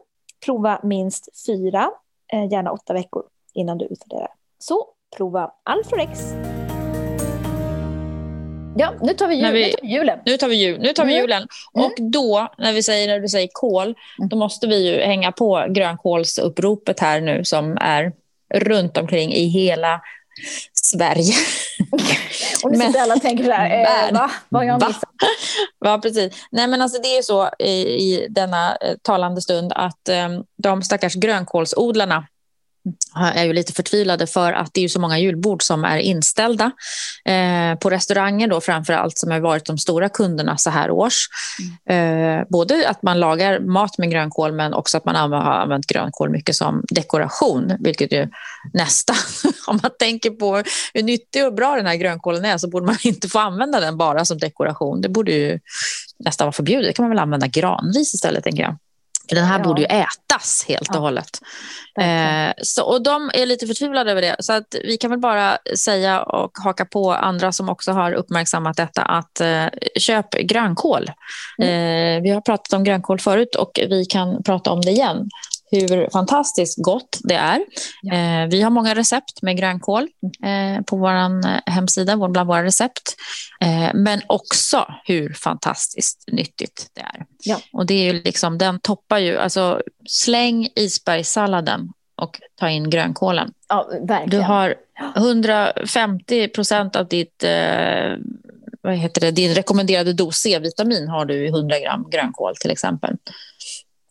Prova 0.45 0.79
minst 0.83 1.45
fyra, 1.47 1.91
eh, 2.33 2.51
gärna 2.51 2.71
åtta 2.71 2.93
veckor 2.93 3.23
innan 3.53 3.77
du 3.77 3.85
utvärderar. 3.85 4.31
Så 4.59 4.87
prova 5.17 5.51
Alforex. 5.63 6.33
Ja, 8.75 8.93
nu 9.01 9.13
tar 9.13 9.27
vi, 9.27 9.35
jul, 9.35 9.53
vi, 9.53 9.65
nu 9.65 9.71
tar 9.71 9.87
vi 9.87 9.93
julen. 9.93 10.19
Nu 10.25 10.37
tar 10.37 10.47
vi, 10.47 10.55
jul, 10.55 10.79
nu 10.79 10.93
tar 10.93 11.05
vi 11.05 11.13
mm. 11.13 11.21
julen. 11.21 11.47
Mm. 11.75 11.85
Och 11.85 11.93
då, 12.11 12.53
när, 12.57 12.73
vi 12.73 12.83
säger, 12.83 13.07
när 13.07 13.19
du 13.19 13.27
säger 13.27 13.49
kol, 13.51 13.83
mm. 13.83 14.29
då 14.29 14.37
måste 14.37 14.67
vi 14.67 14.87
ju 14.87 15.01
hänga 15.01 15.31
på 15.31 15.65
grönkålsuppropet 15.69 16.99
här 16.99 17.21
nu 17.21 17.43
som 17.43 17.77
är 17.81 18.13
runt 18.53 18.97
omkring 18.97 19.33
i 19.33 19.47
hela 19.47 20.01
Sverige. 20.73 21.33
och 22.63 22.71
nu 22.71 22.77
sitter 22.77 22.99
alla 22.99 23.13
och 23.13 23.21
tänker 23.21 23.43
så 23.43 23.51
här, 23.51 24.07
eh, 24.07 24.13
va? 24.13 24.31
Vad 24.49 24.61
har 24.61 24.67
jag 24.67 24.87
missat? 24.87 25.03
Ja, 25.85 25.99
precis. 26.03 26.45
Nej, 26.51 26.67
men 26.67 26.81
alltså, 26.81 27.01
det 27.01 27.17
är 27.17 27.21
så 27.21 27.49
i, 27.59 27.71
i 27.73 28.27
denna 28.29 28.75
eh, 28.75 28.95
talande 29.01 29.41
stund 29.41 29.73
att 29.75 30.09
eh, 30.09 30.29
de 30.57 30.83
stackars 30.83 31.13
grönkålsodlarna 31.13 32.27
är 33.15 33.45
ju 33.45 33.53
lite 33.53 33.73
förtvivlade 33.73 34.27
för 34.27 34.53
att 34.53 34.73
det 34.73 34.83
är 34.83 34.87
så 34.87 34.99
många 34.99 35.19
julbord 35.19 35.63
som 35.63 35.85
är 35.85 35.97
inställda 35.97 36.71
eh, 37.25 37.79
på 37.79 37.89
restauranger 37.89 38.47
då 38.47 38.61
framför 38.61 38.93
allt 38.93 39.17
som 39.17 39.31
har 39.31 39.39
varit 39.39 39.65
de 39.65 39.77
stora 39.77 40.09
kunderna 40.09 40.57
så 40.57 40.69
här 40.69 40.91
års. 40.91 41.27
Mm. 41.89 42.39
Eh, 42.39 42.45
både 42.49 42.89
att 42.89 43.03
man 43.03 43.19
lagar 43.19 43.59
mat 43.59 43.97
med 43.97 44.11
grönkål 44.11 44.51
men 44.51 44.73
också 44.73 44.97
att 44.97 45.05
man 45.05 45.15
har 45.15 45.41
använt 45.41 45.87
grönkål 45.87 46.29
mycket 46.29 46.55
som 46.55 46.83
dekoration, 46.89 47.77
vilket 47.79 48.11
ju 48.11 48.29
nästa, 48.73 49.13
om 49.67 49.79
man 49.83 49.91
tänker 49.99 50.29
på 50.29 50.63
hur 50.93 51.03
nyttig 51.03 51.45
och 51.45 51.53
bra 51.53 51.75
den 51.75 51.85
här 51.85 51.95
grönkålen 51.95 52.45
är 52.45 52.57
så 52.57 52.69
borde 52.69 52.85
man 52.85 52.97
inte 53.03 53.29
få 53.29 53.39
använda 53.39 53.79
den 53.79 53.97
bara 53.97 54.25
som 54.25 54.37
dekoration. 54.37 55.01
Det 55.01 55.09
borde 55.09 55.31
ju 55.31 55.59
nästan 56.19 56.45
vara 56.45 56.51
förbjudet. 56.53 56.87
Det 56.87 56.93
kan 56.93 57.03
man 57.03 57.09
väl 57.09 57.19
använda 57.19 57.47
granris 57.47 58.13
istället 58.13 58.43
tänker 58.43 58.63
jag. 58.63 58.77
För 59.29 59.35
den 59.35 59.45
här 59.45 59.59
ja. 59.59 59.63
borde 59.63 59.81
ju 59.81 59.87
ätas 59.87 60.65
helt 60.67 60.89
och 60.89 60.95
ja. 60.95 60.99
hållet. 60.99 61.41
Eh, 61.99 62.53
så, 62.61 62.83
och 62.83 63.03
de 63.03 63.31
är 63.33 63.45
lite 63.45 63.67
förtvivlade 63.67 64.11
över 64.11 64.21
det. 64.21 64.35
Så 64.39 64.53
att 64.53 64.75
vi 64.83 64.97
kan 64.97 65.09
väl 65.09 65.19
bara 65.19 65.57
säga 65.77 66.21
och 66.21 66.51
haka 66.63 66.85
på 66.85 67.13
andra 67.13 67.51
som 67.51 67.69
också 67.69 67.91
har 67.91 68.11
uppmärksammat 68.11 68.77
detta 68.77 69.01
att 69.01 69.41
eh, 69.41 69.65
köp 69.99 70.31
grönkål. 70.31 71.11
Mm. 71.61 72.17
Eh, 72.17 72.23
vi 72.23 72.29
har 72.29 72.41
pratat 72.41 72.73
om 72.73 72.83
grönkål 72.83 73.19
förut 73.19 73.55
och 73.55 73.79
vi 73.89 74.05
kan 74.05 74.43
prata 74.43 74.71
om 74.71 74.81
det 74.81 74.91
igen 74.91 75.29
hur 75.73 76.09
fantastiskt 76.11 76.83
gott 76.83 77.19
det 77.23 77.35
är. 77.35 77.61
Ja. 78.01 78.13
Eh, 78.13 78.47
vi 78.47 78.61
har 78.61 78.69
många 78.69 78.95
recept 78.95 79.41
med 79.41 79.57
grönkål 79.57 80.07
eh, 80.45 80.83
på 80.83 80.97
vår 80.97 81.69
hemsida, 81.69 82.29
bland 82.29 82.47
våra 82.47 82.63
recept. 82.63 83.15
Eh, 83.61 83.93
men 83.93 84.21
också 84.27 84.85
hur 85.05 85.33
fantastiskt 85.33 86.23
nyttigt 86.31 86.87
det 86.93 87.01
är. 87.01 87.25
Ja. 87.43 87.59
Och 87.73 87.85
det 87.85 87.93
är 87.93 88.13
ju 88.13 88.23
liksom, 88.23 88.57
den 88.57 88.79
toppar 88.79 89.17
ju, 89.17 89.37
alltså 89.37 89.81
släng 90.09 90.69
isbergssalladen 90.75 91.89
och 92.15 92.39
ta 92.59 92.69
in 92.69 92.89
grönkålen. 92.89 93.53
Ja, 93.69 93.89
du 94.27 94.39
har 94.39 94.75
150 95.15 96.47
procent 96.47 96.95
av 96.95 97.07
ditt 97.07 97.43
eh, 97.43 98.17
vad 98.83 98.95
heter 98.95 99.21
det, 99.21 99.31
din 99.31 99.55
rekommenderade 99.55 100.13
dos 100.13 100.35
C-vitamin 100.35 101.07
har 101.07 101.25
du 101.25 101.45
i 101.45 101.47
100 101.47 101.79
gram 101.79 102.09
grönkål 102.09 102.55
till 102.55 102.71
exempel. 102.71 103.17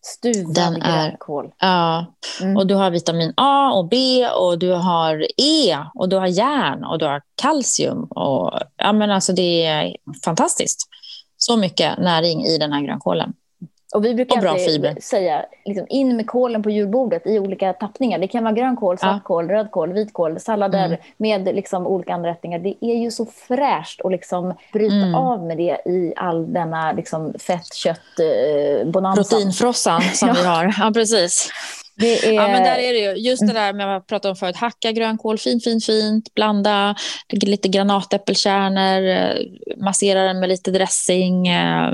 Stuvad 0.05 0.55
den 0.55 0.83
är, 0.83 1.09
grönkål. 1.09 1.53
Ja, 1.59 2.07
mm. 2.41 2.57
och 2.57 2.67
du 2.67 2.75
har 2.75 2.91
vitamin 2.91 3.33
A 3.37 3.73
och 3.73 3.89
B 3.89 4.29
och 4.29 4.59
du 4.59 4.73
har 4.73 5.27
E 5.41 5.79
och 5.95 6.09
du 6.09 6.17
har 6.17 6.27
järn 6.27 6.85
och 6.85 6.99
du 6.99 7.05
har 7.05 7.23
kalcium. 7.35 8.05
Och, 8.05 8.61
ja, 8.77 8.93
men 8.93 9.11
alltså 9.11 9.33
det 9.33 9.65
är 9.65 9.97
fantastiskt. 10.25 10.89
Så 11.37 11.57
mycket 11.57 11.99
näring 11.99 12.45
i 12.45 12.59
den 12.59 12.73
här 12.73 12.81
grönkålen. 12.81 13.33
Och 13.93 14.05
vi 14.05 14.15
brukar 14.15 14.37
och 14.37 14.43
bra 14.43 14.57
fiber. 14.59 14.97
säga 15.01 15.47
liksom, 15.65 15.87
in 15.89 16.17
med 16.17 16.27
kålen 16.27 16.63
på 16.63 16.71
julbordet 16.71 17.27
i 17.27 17.39
olika 17.39 17.73
tappningar. 17.73 18.19
Det 18.19 18.29
kan 18.29 18.45
vara 18.45 18.55
grönkål, 18.55 18.99
svartkål, 18.99 19.49
ja. 19.49 19.55
rödkål, 19.55 19.93
vitkål, 19.93 20.41
sallader 20.41 20.87
mm. 20.87 20.99
med 21.17 21.45
liksom, 21.45 21.87
olika 21.87 22.15
anrättningar. 22.15 22.59
Det 22.59 22.77
är 22.81 22.95
ju 22.95 23.11
så 23.11 23.27
fräscht 23.27 24.01
att 24.05 24.13
liksom, 24.13 24.55
bryta 24.73 24.95
mm. 24.95 25.15
av 25.15 25.47
med 25.47 25.57
det 25.57 25.81
i 25.85 26.13
all 26.17 26.53
denna 26.53 26.93
liksom, 26.93 27.35
fett, 27.39 27.75
kött, 27.75 27.99
eh, 28.19 28.91
bonanza. 28.91 29.23
Proteinfrossan 29.23 30.03
som 30.03 30.29
ja. 30.29 30.35
vi 30.35 30.47
har. 30.47 30.75
Ja, 30.79 30.91
precis. 30.95 31.51
Det 32.03 32.27
är... 32.27 32.33
Ja, 32.33 32.49
men 32.49 32.63
där 32.63 32.79
är 32.79 32.93
det 32.93 32.99
ju. 32.99 33.29
Just 33.29 33.47
det 33.47 33.53
där 33.53 33.73
med 33.73 33.87
vad 33.87 33.95
jag 33.95 34.07
pratade 34.07 34.31
om 34.31 34.37
förut. 34.37 34.57
Hacka 34.57 34.93
grönkål 34.93 35.39
fint, 35.39 35.65
fint, 35.65 35.87
fint. 35.87 36.35
Blanda 36.35 36.97
lite 37.33 37.69
granatäppelkärnor. 37.69 39.09
Eh, 39.09 39.35
massera 39.85 40.25
den 40.25 40.41
med 40.41 40.49
lite 40.49 40.71
dressing. 40.71 41.49
Eh, 41.49 41.93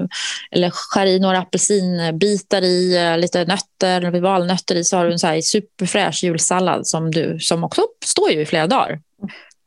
eller 0.51 0.71
skär 0.71 1.07
i 1.07 1.18
några 1.18 1.38
apelsinbitar 1.38 2.62
i. 2.62 2.97
Eh, 2.97 3.18
lite 3.18 3.44
nötter, 3.44 4.21
valnötter 4.21 4.75
i. 4.75 4.85
Så 4.85 4.97
har 4.97 5.07
du 5.07 5.12
en 5.12 5.18
så 5.18 5.40
superfräsch 5.42 6.25
julsallad 6.25 6.87
som, 6.87 7.11
du, 7.11 7.38
som 7.40 7.64
också 7.64 7.83
står 8.05 8.31
ju 8.31 8.40
i 8.40 8.47
flera 8.47 8.66
dagar. 8.66 9.01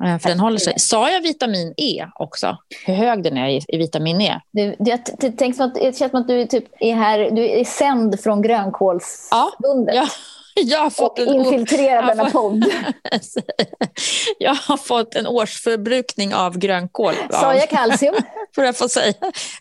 För 0.01 0.29
den 0.29 0.39
håller 0.39 0.57
sig. 0.57 0.79
Sa 0.79 1.09
jag 1.09 1.21
vitamin 1.21 1.73
E 1.77 2.05
också? 2.15 2.57
Hur 2.85 2.93
hög 2.93 3.23
den 3.23 3.37
är 3.37 3.49
i, 3.49 3.61
i 3.67 3.77
vitamin 3.77 4.21
E? 4.21 4.39
Du, 4.51 4.75
det, 4.79 4.97
tänk 5.37 5.55
som 5.55 5.65
att, 5.65 5.75
det 5.75 5.97
känns 5.97 6.11
som 6.11 6.21
att 6.21 6.27
du, 6.27 6.45
typ 6.45 6.65
är, 6.79 6.95
här, 6.95 7.31
du 7.31 7.49
är 7.49 7.63
sänd 7.63 8.19
från 8.19 8.41
grönkålsbundet. 8.41 9.95
Ja, 9.95 10.07
ja, 10.55 10.63
jag 10.63 10.79
har 10.79 10.89
fått 10.89 11.19
och 11.19 11.27
en 11.27 11.35
infiltrerar 11.35 12.07
denna 12.07 12.29
podd. 12.29 12.65
jag 14.37 14.55
har 14.55 14.77
fått 14.77 15.15
en 15.15 15.27
årsförbrukning 15.27 16.35
av 16.35 16.57
grönkål. 16.57 17.13
Sa 17.31 17.55
jag 17.55 17.69
kalcium? 17.69 18.15
Får 18.55 18.63
jag 18.63 18.77
få 18.77 18.89
säga. 18.89 19.13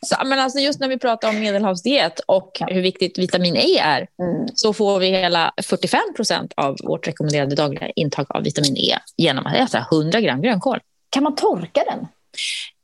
Så, 0.03 0.17
men 0.25 0.39
alltså 0.39 0.59
just 0.59 0.81
när 0.81 0.89
vi 0.89 0.99
pratar 0.99 1.29
om 1.29 1.41
medelhavsdiet 1.41 2.21
och 2.27 2.51
hur 2.61 2.83
viktigt 2.83 3.19
vitamin 3.19 3.57
E 3.57 3.79
är 3.79 4.07
mm. 4.23 4.49
så 4.55 4.73
får 4.73 4.99
vi 4.99 5.07
hela 5.07 5.53
45 5.63 6.01
procent 6.17 6.53
av 6.57 6.77
vårt 6.85 7.09
rekommenderade 7.09 7.55
dagliga 7.55 7.91
intag 7.91 8.27
av 8.29 8.43
vitamin 8.43 8.77
E 8.77 8.99
genom 9.17 9.47
att 9.47 9.57
äta 9.57 9.87
100 9.93 10.21
gram 10.21 10.43
grönkål. 10.43 10.79
Kan 11.11 11.23
man 11.23 11.35
torka 11.35 11.85
den? 11.91 12.07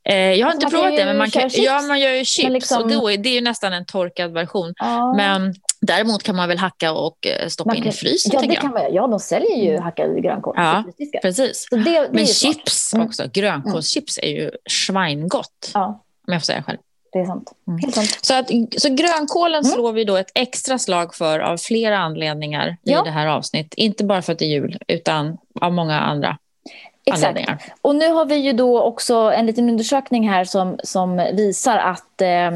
Eh, 0.09 0.33
jag 0.33 0.47
har 0.47 0.55
inte 0.55 0.67
provat 0.67 0.97
det, 0.97 1.05
men 1.05 1.17
man, 1.17 1.31
kan, 1.31 1.51
ja, 1.53 1.83
man 1.83 2.01
gör 2.01 2.11
ju 2.11 2.25
chips 2.25 2.51
liksom... 2.51 2.83
och 2.83 2.91
då, 2.91 3.09
det 3.09 3.29
är 3.29 3.35
ju 3.35 3.41
nästan 3.41 3.73
en 3.73 3.87
torkad 3.87 4.33
version. 4.33 4.75
Ja. 4.77 5.15
Men 5.17 5.55
däremot 5.81 6.23
kan 6.23 6.37
man 6.37 6.49
väl 6.49 6.59
hacka 6.59 6.93
och 6.93 7.27
eh, 7.27 7.49
stoppa 7.49 7.71
man 7.71 7.77
in 7.77 7.87
i 7.87 7.93
frysen. 7.93 8.33
Ja, 8.35 8.41
det 8.41 8.57
kan 8.57 8.71
man, 8.71 8.83
ja, 8.93 9.07
de 9.07 9.21
säljer 9.21 9.57
ju 9.57 9.71
mm. 9.71 9.83
hackad 9.83 10.23
grönkål. 10.23 10.55
Ja, 10.57 10.85
precis. 11.23 11.67
Det, 11.71 11.77
det 11.77 12.09
men 12.13 12.27
chips 12.27 12.95
mm. 12.95 13.07
också, 13.07 13.25
grönkålschips 13.33 14.19
är 14.23 14.29
ju 14.29 14.51
schweingott. 14.71 15.71
Ja. 15.75 16.03
Om 16.27 16.33
jag 16.33 16.43
får 16.43 16.47
säga 16.47 16.63
själv. 16.63 16.79
Det 17.13 17.19
är 17.19 17.25
sant. 17.25 17.53
Mm. 17.69 17.79
Helt 17.79 17.95
sant. 17.95 18.19
Så, 18.23 18.35
att, 18.35 18.51
så 18.79 18.89
grönkålen 18.89 19.65
mm. 19.65 19.73
slår 19.73 19.93
vi 19.93 20.05
då 20.05 20.17
ett 20.17 20.31
extra 20.35 20.79
slag 20.79 21.15
för 21.15 21.41
av 21.41 21.57
flera 21.57 21.99
anledningar 21.99 22.77
ja. 22.83 23.01
i 23.01 23.05
det 23.05 23.11
här 23.11 23.27
avsnittet. 23.27 23.75
Inte 23.75 24.05
bara 24.05 24.23
för 24.23 24.33
att 24.33 24.39
det 24.39 24.45
är 24.45 24.49
jul, 24.49 24.79
utan 24.89 25.39
av 25.61 25.73
många 25.73 26.01
andra 26.01 26.39
Exakt. 27.11 27.73
Och 27.83 27.97
nu 27.97 28.09
har 28.09 28.27
vi 28.27 28.35
ju 28.35 28.53
då 28.53 28.83
också 28.83 29.15
en 29.15 29.47
liten 29.47 29.71
undersökning 29.71 30.29
här 30.29 30.45
som, 30.45 30.79
som 30.83 31.17
visar 31.17 31.77
att 31.77 32.21
eh, 32.21 32.49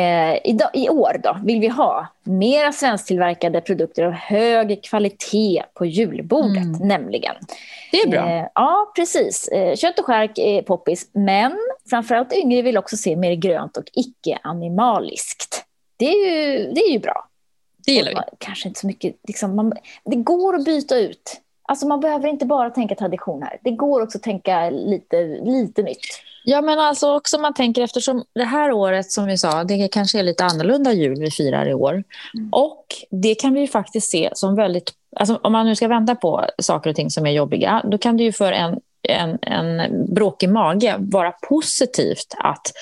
eh, 0.00 0.34
i, 0.34 0.58
i, 0.72 0.88
år 0.88 1.20
då 1.22 1.36
vill 1.44 1.60
vi 1.60 1.68
ha 1.68 2.06
mera 2.22 2.72
svensktillverkade 2.72 3.60
produkter 3.60 4.04
av 4.04 4.12
hög 4.12 4.82
kvalitet 4.82 5.62
på 5.74 5.86
julbordet, 5.86 6.64
mm. 6.64 6.88
nämligen. 6.88 7.34
Det 7.92 8.00
är 8.00 8.08
bra. 8.08 8.28
Eh, 8.28 8.46
ja, 8.54 8.92
precis. 8.96 9.48
Eh, 9.48 9.76
kött 9.76 9.98
och 9.98 10.04
skärk 10.04 10.38
är 10.38 10.62
poppis, 10.62 11.10
men 11.12 11.58
framförallt 11.90 12.32
yngre 12.32 12.62
vill 12.62 12.78
också 12.78 12.96
se 12.96 13.16
mer 13.16 13.34
grönt 13.34 13.76
och 13.76 13.90
icke-animaliskt. 13.92 15.64
Det 15.96 16.06
är 16.06 16.26
ju, 16.26 16.72
det 16.72 16.80
är 16.80 16.92
ju 16.92 16.98
bra. 16.98 17.28
Det 17.86 17.92
gillar 17.92 18.12
vi. 18.12 18.36
Kanske 18.38 18.68
inte 18.68 18.80
så 18.80 18.86
mycket, 18.86 19.16
liksom, 19.28 19.56
man, 19.56 19.72
det 20.04 20.16
går 20.16 20.56
att 20.56 20.64
byta 20.64 20.98
ut 20.98 21.40
Alltså 21.70 21.86
man 21.86 22.00
behöver 22.00 22.28
inte 22.28 22.46
bara 22.46 22.70
tänka 22.70 22.94
tradition 22.94 23.42
här. 23.42 23.58
Det 23.64 23.70
går 23.70 24.02
också 24.02 24.18
att 24.18 24.22
tänka 24.22 24.70
lite, 24.70 25.16
lite 25.42 25.82
nytt. 25.82 25.98
Ja, 26.44 26.60
men 26.60 26.78
alltså 26.78 27.16
också 27.16 27.38
man 27.38 27.54
tänker 27.54 27.82
eftersom 27.82 28.24
det 28.32 28.44
här 28.44 28.72
året 28.72 29.12
som 29.12 29.26
vi 29.26 29.38
sa, 29.38 29.64
det 29.64 29.88
kanske 29.88 30.18
är 30.18 30.22
lite 30.22 30.44
annorlunda 30.44 30.92
jul 30.92 31.20
vi 31.20 31.30
firar 31.30 31.68
i 31.68 31.74
år. 31.74 31.92
Mm. 31.92 32.48
Och 32.52 32.84
det 33.10 33.34
kan 33.34 33.54
vi 33.54 33.66
faktiskt 33.66 34.10
se 34.10 34.30
som 34.32 34.56
väldigt, 34.56 34.92
alltså 35.16 35.40
om 35.42 35.52
man 35.52 35.66
nu 35.66 35.76
ska 35.76 35.88
vänta 35.88 36.14
på 36.14 36.44
saker 36.58 36.90
och 36.90 36.96
ting 36.96 37.10
som 37.10 37.26
är 37.26 37.30
jobbiga, 37.30 37.82
då 37.84 37.98
kan 37.98 38.16
det 38.16 38.22
ju 38.24 38.32
för 38.32 38.52
en 38.52 38.80
en, 39.02 39.38
en 39.42 39.90
bråkig 40.14 40.48
mage 40.50 40.96
vara 40.98 41.32
positivt 41.32 42.34
att 42.38 42.72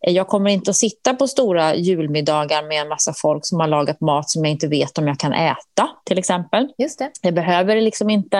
jag 0.00 0.28
kommer 0.28 0.50
inte 0.50 0.70
att 0.70 0.76
sitta 0.76 1.14
på 1.14 1.28
stora 1.28 1.74
julmiddagar 1.74 2.62
med 2.62 2.80
en 2.80 2.88
massa 2.88 3.12
folk 3.16 3.46
som 3.46 3.60
har 3.60 3.66
lagat 3.66 4.00
mat 4.00 4.30
som 4.30 4.44
jag 4.44 4.52
inte 4.52 4.68
vet 4.68 4.98
om 4.98 5.08
jag 5.08 5.18
kan 5.18 5.32
äta, 5.32 5.88
till 6.04 6.18
exempel. 6.18 6.68
Just 6.78 6.98
det. 6.98 7.10
Jag 7.22 7.34
behöver 7.34 7.80
liksom 7.80 8.10
inte 8.10 8.38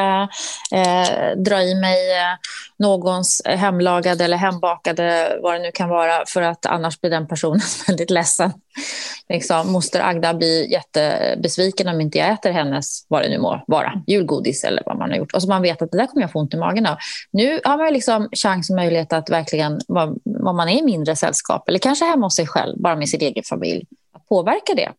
eh, 0.72 1.36
dra 1.36 1.62
i 1.62 1.74
mig 1.74 2.12
eh, 2.12 2.36
någons 2.78 3.42
hemlagade 3.44 4.24
eller 4.24 4.36
hembakade, 4.36 5.38
vad 5.42 5.54
det 5.54 5.58
nu 5.58 5.70
kan 5.72 5.88
vara, 5.88 6.24
för 6.28 6.42
att 6.42 6.66
annars 6.66 7.00
blir 7.00 7.10
den 7.10 7.28
personen 7.28 7.60
väldigt 7.86 8.10
ledsen. 8.10 8.52
liksom, 9.28 9.72
moster 9.72 10.00
Agda 10.00 10.34
blir 10.34 10.72
jättebesviken 10.72 11.88
om 11.88 12.00
inte 12.00 12.18
jag 12.18 12.30
äter 12.30 12.50
hennes, 12.50 13.06
vad 13.08 13.22
det 13.22 13.28
nu 13.28 13.38
må 13.38 13.64
vara, 13.66 14.02
julgodis 14.06 14.64
eller 14.64 14.82
vad 14.86 14.98
man 14.98 15.10
har 15.10 15.16
gjort. 15.16 15.34
Och 15.34 15.42
så 15.42 15.48
man 15.48 15.62
vet 15.62 15.82
att 15.82 15.90
det 15.90 15.98
där 15.98 16.06
kommer 16.06 16.22
jag 16.22 16.32
få 16.32 16.38
ont 16.38 16.54
i 16.54 16.56
magen 16.56 16.86
av. 16.86 16.96
Nu 17.30 17.60
har 17.64 17.76
man 17.76 17.92
liksom 17.92 18.28
chans 18.32 18.70
och 18.70 18.76
möjlighet 18.76 19.12
att 19.12 19.30
verkligen, 19.30 19.80
vad 19.88 20.54
man 20.54 20.68
är 20.68 20.78
i 20.78 20.82
mindre 20.82 21.16
sällskap, 21.16 21.68
eller 21.68 21.78
kanske 21.78 22.04
hemma 22.04 22.26
hos 22.26 22.36
sig 22.36 22.46
själv, 22.46 22.78
bara 22.78 22.96
med 22.96 23.08
sin 23.08 23.20
egen 23.20 23.44
familj, 23.44 23.86
att 24.12 24.28
påverka 24.28 24.74
det. 24.74 24.92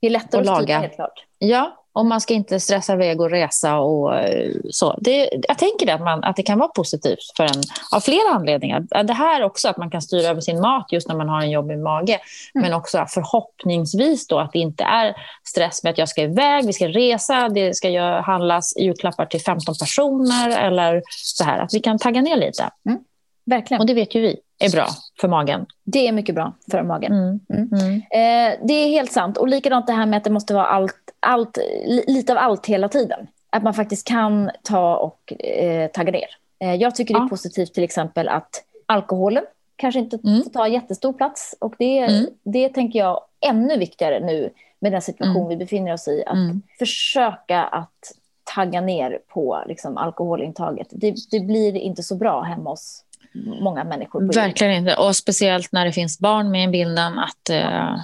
Det 0.00 0.06
är 0.06 0.10
lättare 0.10 0.48
att 0.48 0.62
styra 0.62 0.78
helt 0.78 0.94
klart. 0.94 1.24
Ja, 1.38 1.83
och 1.94 2.06
man 2.06 2.20
ska 2.20 2.34
inte 2.34 2.60
stressa 2.60 2.92
iväg 2.92 3.20
och 3.20 3.30
resa 3.30 3.78
och 3.78 4.18
eh, 4.18 4.50
så. 4.70 4.98
Det, 5.00 5.30
jag 5.48 5.58
tänker 5.58 5.94
att, 5.94 6.00
man, 6.00 6.24
att 6.24 6.36
det 6.36 6.42
kan 6.42 6.58
vara 6.58 6.68
positivt 6.68 7.32
för 7.36 7.44
en, 7.44 7.62
av 7.92 8.00
flera 8.00 8.28
anledningar. 8.34 9.02
Det 9.02 9.12
här 9.12 9.42
också 9.42 9.68
att 9.68 9.76
man 9.76 9.90
kan 9.90 10.02
styra 10.02 10.28
över 10.28 10.40
sin 10.40 10.60
mat 10.60 10.92
just 10.92 11.08
när 11.08 11.16
man 11.16 11.28
har 11.28 11.42
en 11.42 11.50
jobbig 11.50 11.78
mage. 11.78 12.12
Mm. 12.54 12.62
Men 12.62 12.72
också 12.72 13.06
förhoppningsvis 13.08 14.26
då 14.26 14.38
att 14.38 14.52
det 14.52 14.58
inte 14.58 14.84
är 14.84 15.14
stress 15.44 15.82
med 15.82 15.90
att 15.90 15.98
jag 15.98 16.08
ska 16.08 16.22
iväg, 16.22 16.66
vi 16.66 16.72
ska 16.72 16.88
resa, 16.88 17.48
det 17.48 17.76
ska 17.76 18.20
handlas 18.20 18.76
julklappar 18.76 19.26
till 19.26 19.40
15 19.40 19.74
personer 19.80 20.58
eller 20.58 21.02
så 21.08 21.44
här. 21.44 21.58
Att 21.58 21.74
vi 21.74 21.80
kan 21.80 21.98
tagga 21.98 22.20
ner 22.20 22.36
lite. 22.36 22.70
Mm. 22.88 22.98
Verkligen. 23.46 23.80
Och 23.80 23.86
det 23.86 23.94
vet 23.94 24.14
ju 24.14 24.20
vi 24.20 24.36
är 24.64 24.70
bra 24.70 24.86
för 25.20 25.28
magen. 25.28 25.66
Det 25.84 26.08
är 26.08 26.12
mycket 26.12 26.34
bra 26.34 26.52
för 26.70 26.82
magen. 26.82 27.12
Mm. 27.12 27.40
Mm. 27.48 27.68
mm. 27.72 27.96
Eh, 27.96 28.58
det 28.66 28.74
är 28.74 28.88
helt 28.88 29.12
sant. 29.12 29.36
Och 29.36 29.48
likadant 29.48 29.86
det 29.86 29.92
här 29.92 30.06
med 30.06 30.16
att 30.16 30.24
det 30.24 30.30
måste 30.30 30.54
vara 30.54 30.66
allt, 30.66 30.96
allt, 31.20 31.58
lite 32.06 32.32
av 32.32 32.38
allt 32.38 32.66
hela 32.66 32.88
tiden. 32.88 33.26
Att 33.50 33.62
man 33.62 33.74
faktiskt 33.74 34.08
kan 34.08 34.50
ta 34.62 34.96
och 34.96 35.32
eh, 35.44 35.90
tagga 35.90 36.12
ner. 36.12 36.28
Eh, 36.58 36.74
jag 36.74 36.94
tycker 36.94 37.14
det 37.14 37.18
är 37.18 37.24
ja. 37.24 37.28
positivt 37.28 37.74
till 37.74 37.84
exempel 37.84 38.28
att 38.28 38.64
alkoholen 38.86 39.44
kanske 39.76 40.00
inte 40.00 40.18
mm. 40.24 40.42
får 40.42 40.50
ta 40.50 40.68
jättestor 40.68 41.12
plats. 41.12 41.54
Och 41.58 41.74
det, 41.78 41.98
mm. 41.98 42.26
det 42.42 42.68
tänker 42.68 42.98
jag 42.98 43.20
ännu 43.46 43.78
viktigare 43.78 44.20
nu 44.20 44.50
med 44.78 44.92
den 44.92 45.02
situation 45.02 45.36
mm. 45.36 45.48
vi 45.48 45.56
befinner 45.56 45.92
oss 45.92 46.08
i. 46.08 46.24
Att 46.26 46.38
försöka 46.78 47.62
att 47.62 48.12
tagga 48.54 48.80
ner 48.80 49.18
på 49.28 49.64
liksom, 49.66 49.96
alkoholintaget. 49.96 50.88
Det, 50.90 51.14
det 51.30 51.40
blir 51.40 51.76
inte 51.76 52.02
så 52.02 52.16
bra 52.16 52.40
hemma 52.42 52.70
hos 52.70 53.04
många 53.34 53.84
människor. 53.84 54.34
Verkligen 54.34 54.72
inte. 54.72 54.96
Och 54.96 55.16
speciellt 55.16 55.72
när 55.72 55.84
det 55.84 55.92
finns 55.92 56.18
barn 56.18 56.50
med 56.50 56.68
i 56.68 56.72
bilden. 56.72 57.18
Att, 57.18 57.50
eh, 57.50 57.96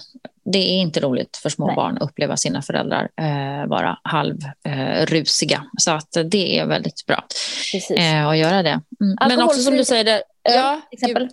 det 0.45 0.59
är 0.59 0.79
inte 0.79 1.01
roligt 1.01 1.37
för 1.37 1.49
små 1.49 1.67
Nej. 1.67 1.77
barn 1.77 1.97
att 1.97 2.03
uppleva 2.03 2.37
sina 2.37 2.63
föräldrar 2.63 3.09
eh, 3.21 3.69
vara 3.69 3.99
halvrusiga. 4.05 5.57
Eh, 5.57 5.63
så 5.79 5.91
att 5.91 6.17
det 6.25 6.59
är 6.59 6.67
väldigt 6.67 7.07
bra 7.07 7.25
eh, 7.97 8.27
att 8.27 8.39
göra 8.39 8.63
det. 8.63 8.81
Mm. 9.01 9.17
Men 9.29 9.43
också 9.43 9.61
som 9.61 9.77
du 9.77 9.85
säger, 9.85 10.05
det, 10.05 10.23
Ja, 10.43 10.81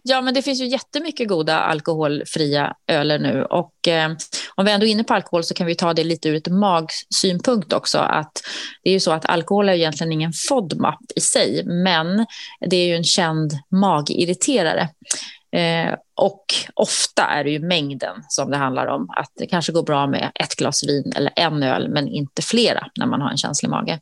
ja, 0.04 0.22
men 0.22 0.34
det 0.34 0.42
finns 0.42 0.62
ju 0.62 0.66
jättemycket 0.66 1.28
goda 1.28 1.60
alkoholfria 1.60 2.76
öler 2.88 3.20
nu. 3.20 3.44
Och 3.44 3.88
eh, 3.88 4.12
om 4.56 4.66
vi 4.66 4.72
ändå 4.72 4.86
är 4.86 4.90
inne 4.90 5.04
på 5.04 5.14
alkohol 5.14 5.44
så 5.44 5.54
kan 5.54 5.68
vi 5.68 5.76
ta 5.76 5.94
det 5.94 6.04
lite 6.04 6.30
ur 6.30 6.36
ett 6.36 6.48
magsynpunkt 6.48 7.74
också. 7.74 7.98
Att 7.98 8.42
det 8.84 8.90
är 8.90 8.94
ju 8.94 9.00
så 9.00 9.12
att 9.12 9.26
alkohol 9.26 9.70
är 9.70 9.74
egentligen 9.74 10.12
ingen 10.12 10.32
FODMAP 10.50 11.00
i 11.16 11.22
sig, 11.22 11.64
men 11.66 12.26
det 12.60 12.76
är 12.76 12.88
ju 12.88 12.96
en 12.96 13.04
känd 13.04 13.54
magirriterare. 13.70 14.90
Eh, 15.52 15.96
och 16.16 16.46
ofta 16.74 17.24
är 17.24 17.44
det 17.44 17.50
ju 17.50 17.60
mängden 17.60 18.24
som 18.30 18.52
det 18.52 18.58
handlar 18.58 18.88
om. 18.88 19.10
Att 19.10 19.32
det 19.36 19.48
kanske 19.48 19.72
går 19.72 19.84
bra 19.84 20.08
med 20.08 20.32
ett 20.36 20.56
glas 20.56 20.84
vin 20.84 21.14
eller 21.16 21.34
en 21.36 21.64
öl, 21.64 21.90
men 21.90 22.08
inte 22.08 22.42
flera 22.42 22.88
när 23.00 23.06
man 23.06 23.22
har 23.22 23.30
en 23.30 23.38
känslig 23.38 23.70
mage. 23.70 24.00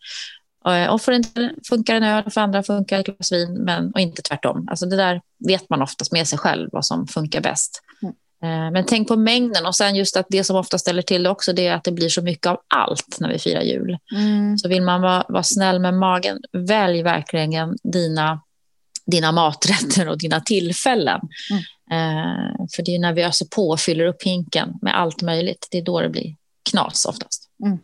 Eh, 0.68 0.94
och 0.94 1.02
för 1.02 1.12
en 1.12 1.24
funkar 1.70 1.96
en 1.96 2.04
öl, 2.04 2.32
för 2.32 2.42
andra 2.42 2.64
funkar 2.64 3.00
ett 3.00 3.06
glas 3.06 3.32
vin, 3.32 3.54
men, 3.54 3.92
och 3.92 4.00
inte 4.00 4.22
tvärtom. 4.22 4.68
Alltså 4.70 4.86
det 4.86 4.96
där 4.96 5.22
vet 5.48 5.70
man 5.70 5.82
oftast 5.82 6.12
med 6.12 6.28
sig 6.28 6.40
själv, 6.40 6.70
vad 6.72 6.86
som 6.86 7.08
funkar 7.08 7.42
bäst. 7.42 7.82
Mm. 8.02 8.16
Eh, 8.44 8.72
men 8.72 8.86
tänk 8.86 9.08
på 9.08 9.16
mängden 9.16 9.66
och 9.66 9.76
sen 9.76 9.96
just 9.96 10.18
att 10.18 10.26
det 10.30 10.44
som 10.44 10.56
ofta 10.56 10.78
ställer 10.78 11.02
till 11.02 11.24
det 11.24 11.30
också 11.30 11.54
det 11.54 11.68
är 11.68 11.74
att 11.74 11.84
det 11.84 11.92
blir 11.92 12.10
så 12.10 12.22
mycket 12.22 12.48
av 12.48 12.58
allt 12.76 13.18
när 13.20 13.30
vi 13.30 13.40
firar 13.40 13.62
jul. 13.62 13.98
Mm. 14.16 14.58
Så 14.58 14.70
vill 14.70 14.82
man 14.82 15.02
vara, 15.02 15.26
vara 15.30 15.44
snäll 15.44 15.80
med 15.80 15.94
magen, 15.94 16.38
välj 16.52 17.04
verkligen 17.04 17.78
dina, 17.84 18.42
dina 19.06 19.32
maträtter 19.32 20.10
och 20.10 20.18
dina 20.18 20.42
tillfällen. 20.42 21.22
Mm. 21.52 21.64
Eh, 21.92 22.66
för 22.76 22.84
det 22.84 22.96
är 22.96 23.00
när 23.00 23.14
vi 23.14 23.24
öser 23.24 23.46
på 23.46 23.70
och 23.70 23.80
fyller 23.80 24.06
upp 24.06 24.24
hinken 24.24 24.74
med 24.82 25.00
allt 25.00 25.22
möjligt, 25.22 25.68
det 25.72 25.78
är 25.78 25.82
då 25.82 26.02
det 26.02 26.10
blir 26.10 26.36
knas 26.72 27.06
oftast. 27.06 27.50
Mm. 27.66 27.78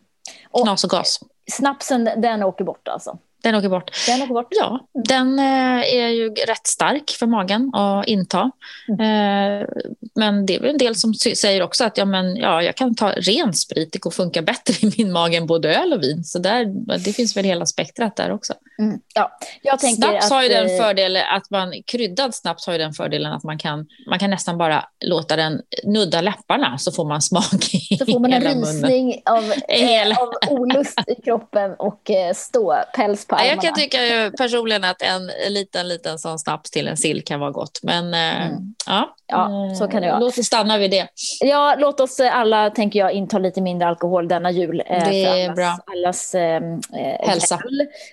Knas 0.63 0.83
och 0.83 0.89
gas 0.89 1.19
snapsen 1.51 2.09
den 2.17 2.43
åker 2.43 2.63
bort 2.63 2.87
alltså? 2.87 3.17
Den 3.43 3.55
åker 3.55 3.69
bort. 3.69 3.91
Den 4.07 4.21
åker 4.21 4.33
bort. 4.33 4.47
Ja, 4.49 4.87
den 4.93 5.39
eh, 5.39 5.95
är 5.95 6.07
ju 6.07 6.29
rätt 6.29 6.67
stark 6.67 7.09
för 7.19 7.27
magen 7.27 7.71
att 7.75 8.07
inta. 8.07 8.51
Mm. 8.87 9.61
Eh, 9.61 9.67
men 10.15 10.45
det 10.45 10.55
är 10.55 10.59
väl 10.59 10.69
en 10.69 10.77
del 10.77 10.95
som 10.95 11.13
säger 11.13 11.61
också 11.61 11.83
att 11.83 11.97
ja, 11.97 12.05
men, 12.05 12.35
ja, 12.35 12.63
jag 12.63 12.75
kan 12.75 12.95
ta 12.95 13.11
ren 13.11 13.53
sprit, 13.53 13.93
det 13.93 13.99
går 13.99 14.11
funka 14.11 14.41
bättre 14.41 14.87
i 14.87 14.91
min 14.97 15.11
mage 15.11 15.37
än 15.37 15.45
både 15.45 15.75
öl 15.75 15.93
och 15.93 16.03
vin. 16.03 16.23
Så 16.23 16.39
där, 16.39 16.65
det 16.97 17.13
finns 17.13 17.37
väl 17.37 17.45
hela 17.45 17.65
spektrat 17.65 18.15
där 18.15 18.31
också. 18.31 18.53
Mm. 18.79 18.99
Ja, 19.13 19.37
jag 19.61 19.81
snaps 19.81 20.25
att, 20.25 20.31
har 20.31 20.43
ju 20.43 20.49
den 20.49 20.65
eh, 20.65 20.77
fördelen 20.77 21.23
att 21.35 21.49
man, 21.49 21.73
kryddad 21.85 22.35
snaps 22.35 22.65
har 22.65 22.73
ju 22.73 22.79
den 22.79 22.93
fördelen 22.93 23.33
att 23.33 23.43
man 23.43 23.57
kan, 23.57 23.87
man 24.09 24.19
kan 24.19 24.29
nästan 24.29 24.57
bara 24.57 24.85
låta 25.05 25.35
den 25.35 25.61
nudda 25.83 26.21
läpparna 26.21 26.77
så 26.77 26.91
får 26.91 27.05
man 27.05 27.21
smak 27.21 27.73
i 27.73 27.97
Så 27.97 28.05
får 28.05 28.19
man 28.19 28.33
en 28.33 28.41
rysning 28.41 29.21
av, 29.25 29.53
hela... 29.67 30.15
av 30.15 30.29
olust 30.49 30.99
i 31.07 31.21
kroppen 31.21 31.73
och 31.73 32.11
ståpäls 32.35 33.25
på 33.31 33.35
armarna. 33.35 33.53
Jag 33.53 33.61
kan 33.61 33.73
tycka 33.73 34.05
ju 34.05 34.31
personligen 34.31 34.83
att 34.83 35.01
en 35.01 35.31
liten, 35.49 35.87
liten 35.87 36.19
sån 36.19 36.39
snaps 36.39 36.71
till 36.71 36.87
en 36.87 36.97
sill 36.97 37.23
kan 37.23 37.39
vara 37.39 37.51
gott. 37.51 37.79
Men 37.83 38.13
eh, 38.13 38.45
mm. 38.45 38.75
ja, 38.87 39.15
ja, 39.27 39.75
så 39.79 39.87
kan 39.87 40.01
det 40.01 40.07
vara. 40.07 40.19
Låt 40.19 40.37
oss 40.37 40.45
stanna 40.45 40.77
vid 40.77 40.91
det. 40.91 41.07
Ja, 41.39 41.75
låt 41.79 41.99
oss 41.99 42.19
alla, 42.19 42.69
tänker 42.69 42.99
jag, 42.99 43.11
inta 43.11 43.39
lite 43.39 43.61
mindre 43.61 43.87
alkohol 43.87 44.27
denna 44.27 44.51
jul. 44.51 44.83
Eh, 44.85 45.09
det 45.09 45.23
är 45.23 45.43
allas, 45.43 45.55
bra. 45.55 45.77
Allas 45.85 46.35
eh, 46.35 46.55
eh 46.55 47.27
hälsa. 47.27 47.59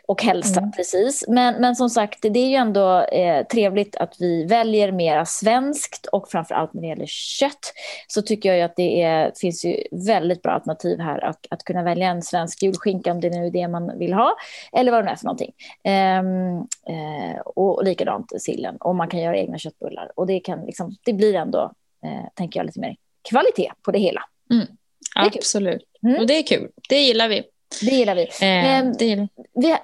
Och 0.06 0.22
hälsa, 0.22 0.60
mm. 0.60 0.72
precis. 0.72 1.24
Men, 1.28 1.54
men 1.54 1.76
som 1.76 1.90
sagt, 1.90 2.18
det 2.22 2.38
är 2.38 2.48
ju 2.48 2.56
ändå 2.56 3.00
eh, 3.00 3.46
trevligt 3.46 3.96
att 3.96 4.14
vi 4.18 4.44
väljer 4.44 4.92
mera 4.92 5.26
svenskt 5.26 6.06
och 6.06 6.28
framför 6.30 6.54
allt 6.54 6.74
när 6.74 6.82
det 6.82 6.88
gäller 6.88 7.06
kött 7.06 7.72
så 8.06 8.22
tycker 8.22 8.54
jag 8.54 8.64
att 8.64 8.76
det 8.76 9.02
är, 9.02 9.32
finns 9.40 9.64
ju 9.64 9.76
väldigt 9.90 10.42
bra 10.42 10.52
alternativ 10.52 11.00
här 11.00 11.24
att, 11.24 11.46
att 11.50 11.64
kunna 11.64 11.82
välja 11.82 12.08
en 12.08 12.22
svensk 12.22 12.62
julskinka 12.62 13.12
om 13.12 13.20
det 13.20 13.30
nu 13.30 13.46
är 13.46 13.50
det 13.50 13.68
man 13.68 13.98
vill 13.98 14.12
ha 14.12 14.36
eller 14.72 14.92
vad 14.92 15.07
är 15.08 15.16
för 15.16 15.24
någonting. 15.24 15.52
Um, 15.84 16.56
uh, 16.94 17.40
och, 17.44 17.84
likadant 17.84 18.42
sillen, 18.42 18.76
och 18.76 18.96
man 18.96 19.08
kan 19.08 19.20
göra 19.20 19.38
egna 19.38 19.58
köttbullar. 19.58 20.10
Och 20.14 20.26
det, 20.26 20.40
kan 20.40 20.66
liksom, 20.66 20.96
det 21.04 21.12
blir 21.12 21.34
ändå, 21.34 21.72
uh, 22.06 22.28
tänker 22.34 22.60
jag, 22.60 22.66
lite 22.66 22.80
mer 22.80 22.96
kvalitet 23.28 23.72
på 23.82 23.90
det 23.90 23.98
hela. 23.98 24.22
Mm. 24.50 24.66
Det 25.14 25.38
Absolut, 25.38 25.82
mm. 26.02 26.20
och 26.20 26.26
det 26.26 26.38
är 26.38 26.42
kul. 26.42 26.70
Det 26.88 27.00
gillar 27.00 27.28
vi. 27.28 27.42
Det 27.80 27.90
gillar 27.90 28.14
vi. 28.14 28.22
Eh, 28.22 28.82
um, 28.82 28.92
det 28.98 29.04
gillar. 29.04 29.28
vi 29.54 29.70
har, 29.70 29.80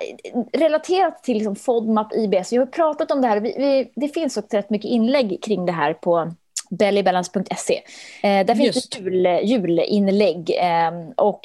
relaterat 0.59 1.23
till 1.23 1.35
liksom 1.35 1.57
FODMAP, 1.57 2.15
IBS, 2.15 2.53
vi 2.53 2.57
har 2.57 2.67
pratat 2.67 3.11
om 3.11 3.21
det 3.21 3.29
här. 3.29 3.41
Vi, 3.41 3.55
vi, 3.59 3.93
det 3.95 4.09
finns 4.09 4.37
också 4.37 4.57
rätt 4.57 4.71
mycket 4.71 4.91
inlägg 4.91 5.43
kring 5.43 5.67
det 5.67 5.73
här 5.73 5.95
på 5.95 6.35
bellybalance.se. 6.79 7.83
Eh, 8.23 8.47
där 8.47 8.55
finns 8.55 8.77
Just. 8.77 8.93
det 8.93 9.01
jul, 9.01 9.27
julinlägg 9.47 10.51
eh, 10.51 11.11
och 11.17 11.41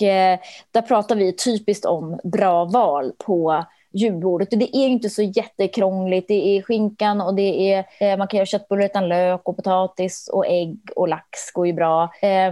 där 0.72 0.82
pratar 0.82 1.16
vi 1.16 1.36
typiskt 1.36 1.86
om 1.86 2.20
bra 2.24 2.66
val 2.66 3.12
på 3.18 3.66
julbordet. 3.92 4.50
det 4.50 4.78
är 4.78 4.88
inte 4.88 5.10
så 5.10 5.22
jättekrångligt. 5.22 6.28
Det 6.28 6.58
är 6.58 6.62
skinkan 6.62 7.22
och 7.22 7.36
det 7.36 7.74
är, 7.74 7.86
eh, 8.00 8.18
man 8.18 8.28
kan 8.28 8.38
göra 8.38 8.46
köttbullar 8.46 8.86
utan 8.86 9.10
lök 9.10 9.42
och 9.44 9.56
potatis 9.56 10.30
och 10.34 10.48
ägg 10.48 10.80
och 10.96 11.08
lax 11.08 11.52
går 11.54 11.68
ju 11.68 11.74
bra. 11.74 12.04
Eh, 12.22 12.52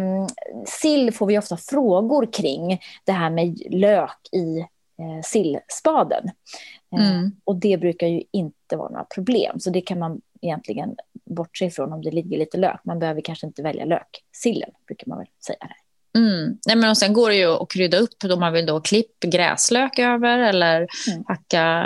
sill 0.66 1.14
får 1.14 1.26
vi 1.26 1.38
ofta 1.38 1.58
frågor 1.58 2.34
kring, 2.34 2.80
det 3.06 3.12
här 3.12 3.30
med 3.30 3.62
lök 3.70 4.20
i 4.32 4.60
eh, 4.60 5.22
sillspaden. 5.24 6.32
Eh, 6.98 7.12
mm. 7.12 7.32
Och 7.44 7.56
det 7.56 7.78
brukar 7.78 8.08
ju 8.08 8.24
inte 8.32 8.76
vara 8.76 8.90
några 8.90 9.06
problem, 9.06 9.60
så 9.60 9.70
det 9.70 9.82
kan 9.82 10.00
man 10.00 10.22
egentligen 10.42 10.96
bortse 11.28 11.66
ifrån 11.66 11.94
om 11.94 12.02
det 12.02 12.12
ligger 12.12 12.38
lite 12.38 12.58
lök. 12.58 12.80
Man 12.84 13.00
behöver 13.00 13.22
kanske 13.22 13.48
inte 13.48 13.62
välja 13.62 13.86
löksillen, 13.86 14.70
brukar 14.88 15.08
man 15.08 15.18
väl 15.18 15.28
säga. 15.46 15.58
Här. 15.60 15.78
Mm. 16.18 16.58
Nej, 16.68 16.76
men 16.76 16.90
och 16.90 16.98
sen 16.98 17.14
går 17.14 17.30
det 17.30 17.36
ju 17.36 17.52
att 17.54 17.72
krydda 17.72 17.98
upp 17.98 18.24
om 18.34 18.40
man 18.40 18.54
vill 18.54 18.66
då 18.66 18.82
klipp 18.82 19.20
gräslök 19.20 20.00
över 20.00 20.40
eller 20.40 20.78
mm. 20.78 21.24
hacka 21.28 21.86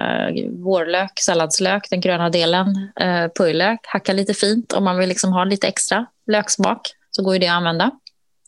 vårlök, 0.50 1.12
salladslök, 1.20 1.90
den 1.90 2.02
gröna 2.02 2.30
delen, 2.30 2.90
eh, 3.02 3.28
purjlök, 3.28 3.80
hacka 3.84 4.14
lite 4.14 4.34
fint 4.34 4.74
om 4.74 4.84
man 4.84 4.98
vill 4.98 5.10
liksom 5.10 5.34
ha 5.34 5.44
lite 5.44 5.68
extra 5.68 6.06
löksmak 6.28 6.82
så 7.12 7.24
går 7.24 7.34
ju 7.34 7.40
det 7.40 7.48
att 7.48 7.54
använda. 7.54 7.92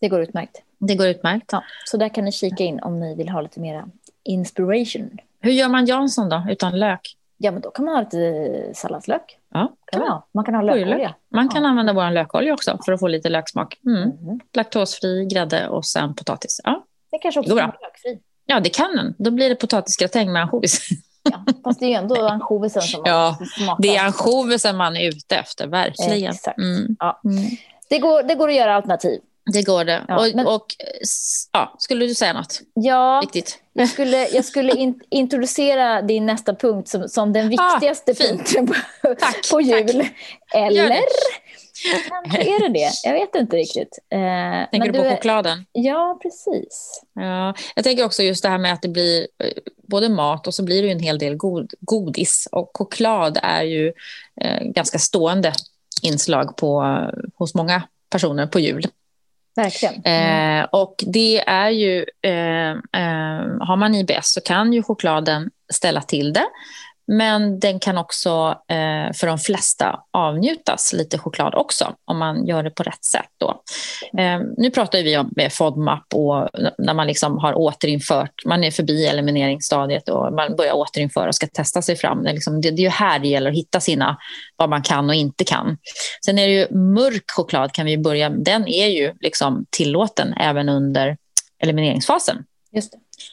Det 0.01 0.07
går 0.07 0.21
utmärkt. 0.21 0.61
Det 0.79 0.95
går 0.95 1.07
utmärkt. 1.07 1.49
Ja, 1.51 1.63
så 1.85 1.97
där 1.97 2.09
kan 2.09 2.25
ni 2.25 2.31
kika 2.31 2.63
in 2.63 2.79
om 2.79 2.99
ni 2.99 3.15
vill 3.15 3.29
ha 3.29 3.41
lite 3.41 3.59
mera 3.59 3.89
inspiration. 4.23 5.17
Hur 5.39 5.51
gör 5.51 5.69
man 5.69 5.85
Jansson 5.85 6.29
då, 6.29 6.43
utan 6.49 6.79
lök? 6.79 7.15
Ja, 7.37 7.51
men 7.51 7.61
då 7.61 7.71
kan 7.71 7.85
man 7.85 7.95
ha 7.95 8.01
lite 8.01 8.71
salladslök. 8.73 9.37
Ja, 9.53 9.75
kan 9.91 10.21
man, 10.33 10.45
kan 10.45 10.55
ha 10.55 10.61
lökolja. 10.61 11.15
Man 11.31 11.49
kan 11.49 11.63
ja. 11.63 11.69
använda 11.69 11.93
vår 11.93 12.11
lökolja 12.11 12.53
också 12.53 12.79
för 12.85 12.91
att 12.91 12.99
få 12.99 13.07
lite 13.07 13.29
löksmak. 13.29 13.79
Mm. 13.85 14.01
Mm. 14.01 14.39
Laktosfri 14.53 15.25
grädde 15.25 15.67
och 15.67 15.85
sen 15.85 16.15
potatis. 16.15 16.61
Ja. 16.63 16.85
Det 17.11 17.17
kanske 17.17 17.39
också 17.39 17.55
kan 17.55 17.67
vara 17.67 17.77
lökfri. 17.81 18.19
Ja, 18.45 18.59
det 18.59 18.69
kan 18.69 18.95
den. 18.95 19.15
Då 19.17 19.31
blir 19.31 19.49
det 19.49 19.55
potatisgratäng 19.55 20.31
med 20.31 20.41
ansjovis. 20.41 20.87
Ja, 21.23 21.45
fast 21.63 21.79
det 21.79 21.85
är 21.85 21.89
ju 21.89 21.95
ändå 21.95 22.27
ansjovisen 22.27 22.81
som 22.81 23.01
man 23.01 23.11
ja, 23.11 23.37
smakar. 23.57 23.81
Det 23.81 23.95
är 23.95 24.05
ansjovisen 24.05 24.77
man 24.77 24.95
är 24.95 25.09
ute 25.09 25.35
efter, 25.35 25.67
verkligen. 25.67 26.31
Exakt. 26.31 26.57
Mm. 26.57 26.95
Ja. 26.99 27.21
Mm. 27.25 27.43
Det, 27.89 27.99
går, 27.99 28.23
det 28.23 28.35
går 28.35 28.49
att 28.49 28.55
göra 28.55 28.75
alternativ. 28.75 29.21
Det 29.45 29.61
går 29.61 29.85
det. 29.85 30.05
Ja, 30.07 30.19
och, 30.19 30.35
men... 30.35 30.47
och, 30.47 30.65
ja, 31.51 31.75
skulle 31.79 32.05
du 32.05 32.15
säga 32.15 32.33
något 32.33 32.61
ja, 32.73 33.21
viktigt? 33.21 33.59
Jag 33.73 33.89
skulle, 33.89 34.27
jag 34.27 34.45
skulle 34.45 34.71
in, 34.77 34.99
introducera 35.09 36.01
din 36.01 36.25
nästa 36.25 36.55
punkt 36.55 36.89
som, 36.89 37.09
som 37.09 37.33
den 37.33 37.45
ah, 37.45 37.49
viktigaste 37.49 38.11
ah, 38.11 38.27
punkten 38.27 38.67
på, 38.67 38.73
tack, 39.19 39.49
på 39.51 39.61
jul. 39.61 39.87
Tack. 39.87 40.61
Eller? 40.61 40.89
Kanske 42.09 42.55
är 42.55 42.59
det 42.59 42.69
det. 42.69 42.91
Jag 43.03 43.13
vet 43.13 43.35
inte 43.35 43.57
riktigt. 43.57 43.99
Eh, 44.09 44.69
tänker 44.71 44.91
du 44.91 44.99
på 44.99 45.05
är... 45.05 45.15
chokladen? 45.15 45.65
Ja, 45.71 46.19
precis. 46.21 47.01
Ja, 47.13 47.55
jag 47.75 47.83
tänker 47.83 48.05
också 48.05 48.23
just 48.23 48.43
det 48.43 48.49
här 48.49 48.57
med 48.57 48.73
att 48.73 48.81
det 48.81 48.89
blir 48.89 49.27
eh, 49.39 49.51
både 49.87 50.09
mat 50.09 50.47
och 50.47 50.53
så 50.53 50.63
blir 50.63 50.83
det 50.83 50.91
en 50.91 50.99
hel 50.99 51.19
del 51.19 51.35
god, 51.35 51.73
godis. 51.79 52.47
Och 52.51 52.71
choklad 52.73 53.39
är 53.43 53.63
ju 53.63 53.93
eh, 54.41 54.63
ganska 54.63 54.99
stående 54.99 55.53
inslag 56.01 56.57
på, 56.57 56.99
hos 57.35 57.55
många 57.55 57.83
personer 58.09 58.47
på 58.47 58.59
jul. 58.59 58.87
Verkligen. 59.55 60.01
Mm. 60.05 60.59
Eh, 60.59 60.67
och 60.71 60.95
det 61.07 61.39
är 61.47 61.69
ju, 61.69 62.05
eh, 62.21 62.69
eh, 62.71 63.57
har 63.59 63.75
man 63.75 63.95
IBS 63.95 64.33
så 64.33 64.41
kan 64.41 64.73
ju 64.73 64.83
chokladen 64.83 65.51
ställa 65.73 66.01
till 66.01 66.33
det. 66.33 66.45
Men 67.17 67.59
den 67.59 67.79
kan 67.79 67.97
också 67.97 68.57
eh, 68.69 69.13
för 69.13 69.27
de 69.27 69.37
flesta 69.37 69.99
avnjutas 70.13 70.93
lite 70.93 71.17
choklad 71.17 71.55
också 71.55 71.95
om 72.05 72.17
man 72.17 72.45
gör 72.45 72.63
det 72.63 72.69
på 72.69 72.83
rätt 72.83 73.05
sätt. 73.05 73.29
Då. 73.39 73.61
Eh, 74.21 74.39
nu 74.57 74.69
pratar 74.71 75.03
vi 75.03 75.17
om 75.17 75.31
FODMAP 75.51 76.13
och 76.13 76.49
när 76.77 76.93
man 76.93 77.07
liksom 77.07 77.37
har 77.37 77.53
återinfört, 77.53 78.45
man 78.45 78.63
är 78.63 78.71
förbi 78.71 79.05
elimineringsstadiet 79.05 80.09
och 80.09 80.33
man 80.33 80.55
börjar 80.55 80.73
återinföra 80.73 81.27
och 81.27 81.35
ska 81.35 81.47
testa 81.47 81.81
sig 81.81 81.95
fram. 81.95 82.23
Det 82.23 82.29
är, 82.29 82.33
liksom, 82.33 82.61
det, 82.61 82.71
det 82.71 82.81
är 82.81 82.83
ju 82.83 82.89
här 82.89 83.19
det 83.19 83.27
gäller 83.27 83.49
att 83.49 83.57
hitta 83.57 83.79
sina, 83.79 84.17
vad 84.55 84.69
man 84.69 84.81
kan 84.81 85.09
och 85.09 85.15
inte 85.15 85.43
kan. 85.43 85.77
Sen 86.25 86.39
är 86.39 86.47
det 86.47 86.53
ju 86.53 86.77
mörk 86.77 87.31
choklad 87.35 87.71
kan 87.71 87.85
vi 87.85 87.97
börja, 87.97 88.29
den 88.29 88.67
är 88.67 88.87
ju 88.87 89.13
liksom 89.19 89.65
tillåten 89.69 90.33
även 90.33 90.69
under 90.69 91.17
elimineringsfasen. 91.63 92.37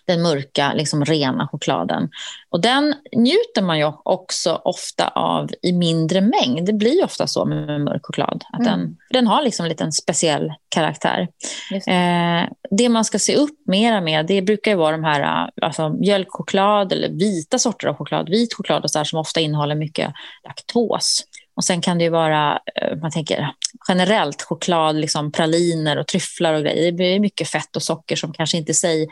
Den 0.06 0.22
mörka, 0.22 0.72
liksom 0.72 1.04
rena 1.04 1.48
chokladen. 1.48 2.10
Och 2.50 2.60
den 2.60 2.94
njuter 3.16 3.62
man 3.62 3.78
ju 3.78 3.92
också 4.02 4.60
ofta 4.64 5.08
av 5.08 5.50
i 5.62 5.72
mindre 5.72 6.20
mängd. 6.20 6.66
Det 6.66 6.72
blir 6.72 7.04
ofta 7.04 7.26
så 7.26 7.44
med 7.44 7.80
mörk 7.80 8.06
choklad. 8.06 8.44
Att 8.52 8.60
mm. 8.60 8.80
den, 8.80 8.96
den 9.10 9.26
har 9.26 9.42
liksom 9.42 9.64
en 9.64 9.68
liten 9.68 9.92
speciell 9.92 10.52
karaktär. 10.68 11.28
Det. 11.70 11.92
Eh, 11.92 12.48
det. 12.70 12.88
man 12.88 13.04
ska 13.04 13.18
se 13.18 13.36
upp 13.36 13.58
mera 13.66 14.00
med 14.00 14.26
det 14.26 14.42
brukar 14.42 14.76
vara 14.76 14.92
de 14.92 15.04
här 15.04 15.50
alltså, 15.62 15.88
mjölkchoklad 15.88 16.92
eller 16.92 17.08
vita 17.08 17.58
sorter 17.58 17.88
av 17.88 17.96
choklad. 17.96 18.28
Vit 18.28 18.54
choklad 18.54 18.84
och 18.84 18.90
så 18.90 18.98
här, 18.98 19.04
som 19.04 19.18
ofta 19.18 19.40
innehåller 19.40 19.74
mycket 19.74 20.12
laktos. 20.44 21.24
Och 21.60 21.64
sen 21.64 21.80
kan 21.80 21.98
det 21.98 22.04
ju 22.04 22.10
vara, 22.10 22.60
eh, 22.74 22.96
man 22.96 23.10
tänker 23.10 23.50
generellt 23.88 24.42
choklad, 24.42 24.96
liksom 24.96 25.32
praliner 25.32 25.98
och 25.98 26.06
tryfflar 26.06 26.54
och 26.54 26.62
grejer. 26.62 26.84
Det 26.84 26.92
blir 26.92 27.20
mycket 27.20 27.48
fett 27.48 27.76
och 27.76 27.82
socker 27.82 28.16
som 28.16 28.32
kanske 28.32 28.56
inte 28.56 28.72
i 28.72 28.74
sig 28.74 29.02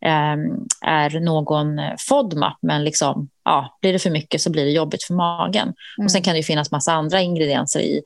eh, 0.00 0.36
är 0.86 1.20
någon 1.20 1.80
FODMAP, 2.08 2.58
men 2.62 2.84
liksom, 2.84 3.28
ja, 3.44 3.78
blir 3.80 3.92
det 3.92 3.98
för 3.98 4.10
mycket 4.10 4.40
så 4.40 4.50
blir 4.50 4.64
det 4.64 4.70
jobbigt 4.70 5.02
för 5.02 5.14
magen. 5.14 5.62
Mm. 5.98 6.04
Och 6.04 6.10
sen 6.10 6.22
kan 6.22 6.32
det 6.32 6.38
ju 6.38 6.42
finnas 6.42 6.70
massa 6.70 6.92
andra 6.92 7.20
ingredienser 7.20 7.80
i 7.80 8.02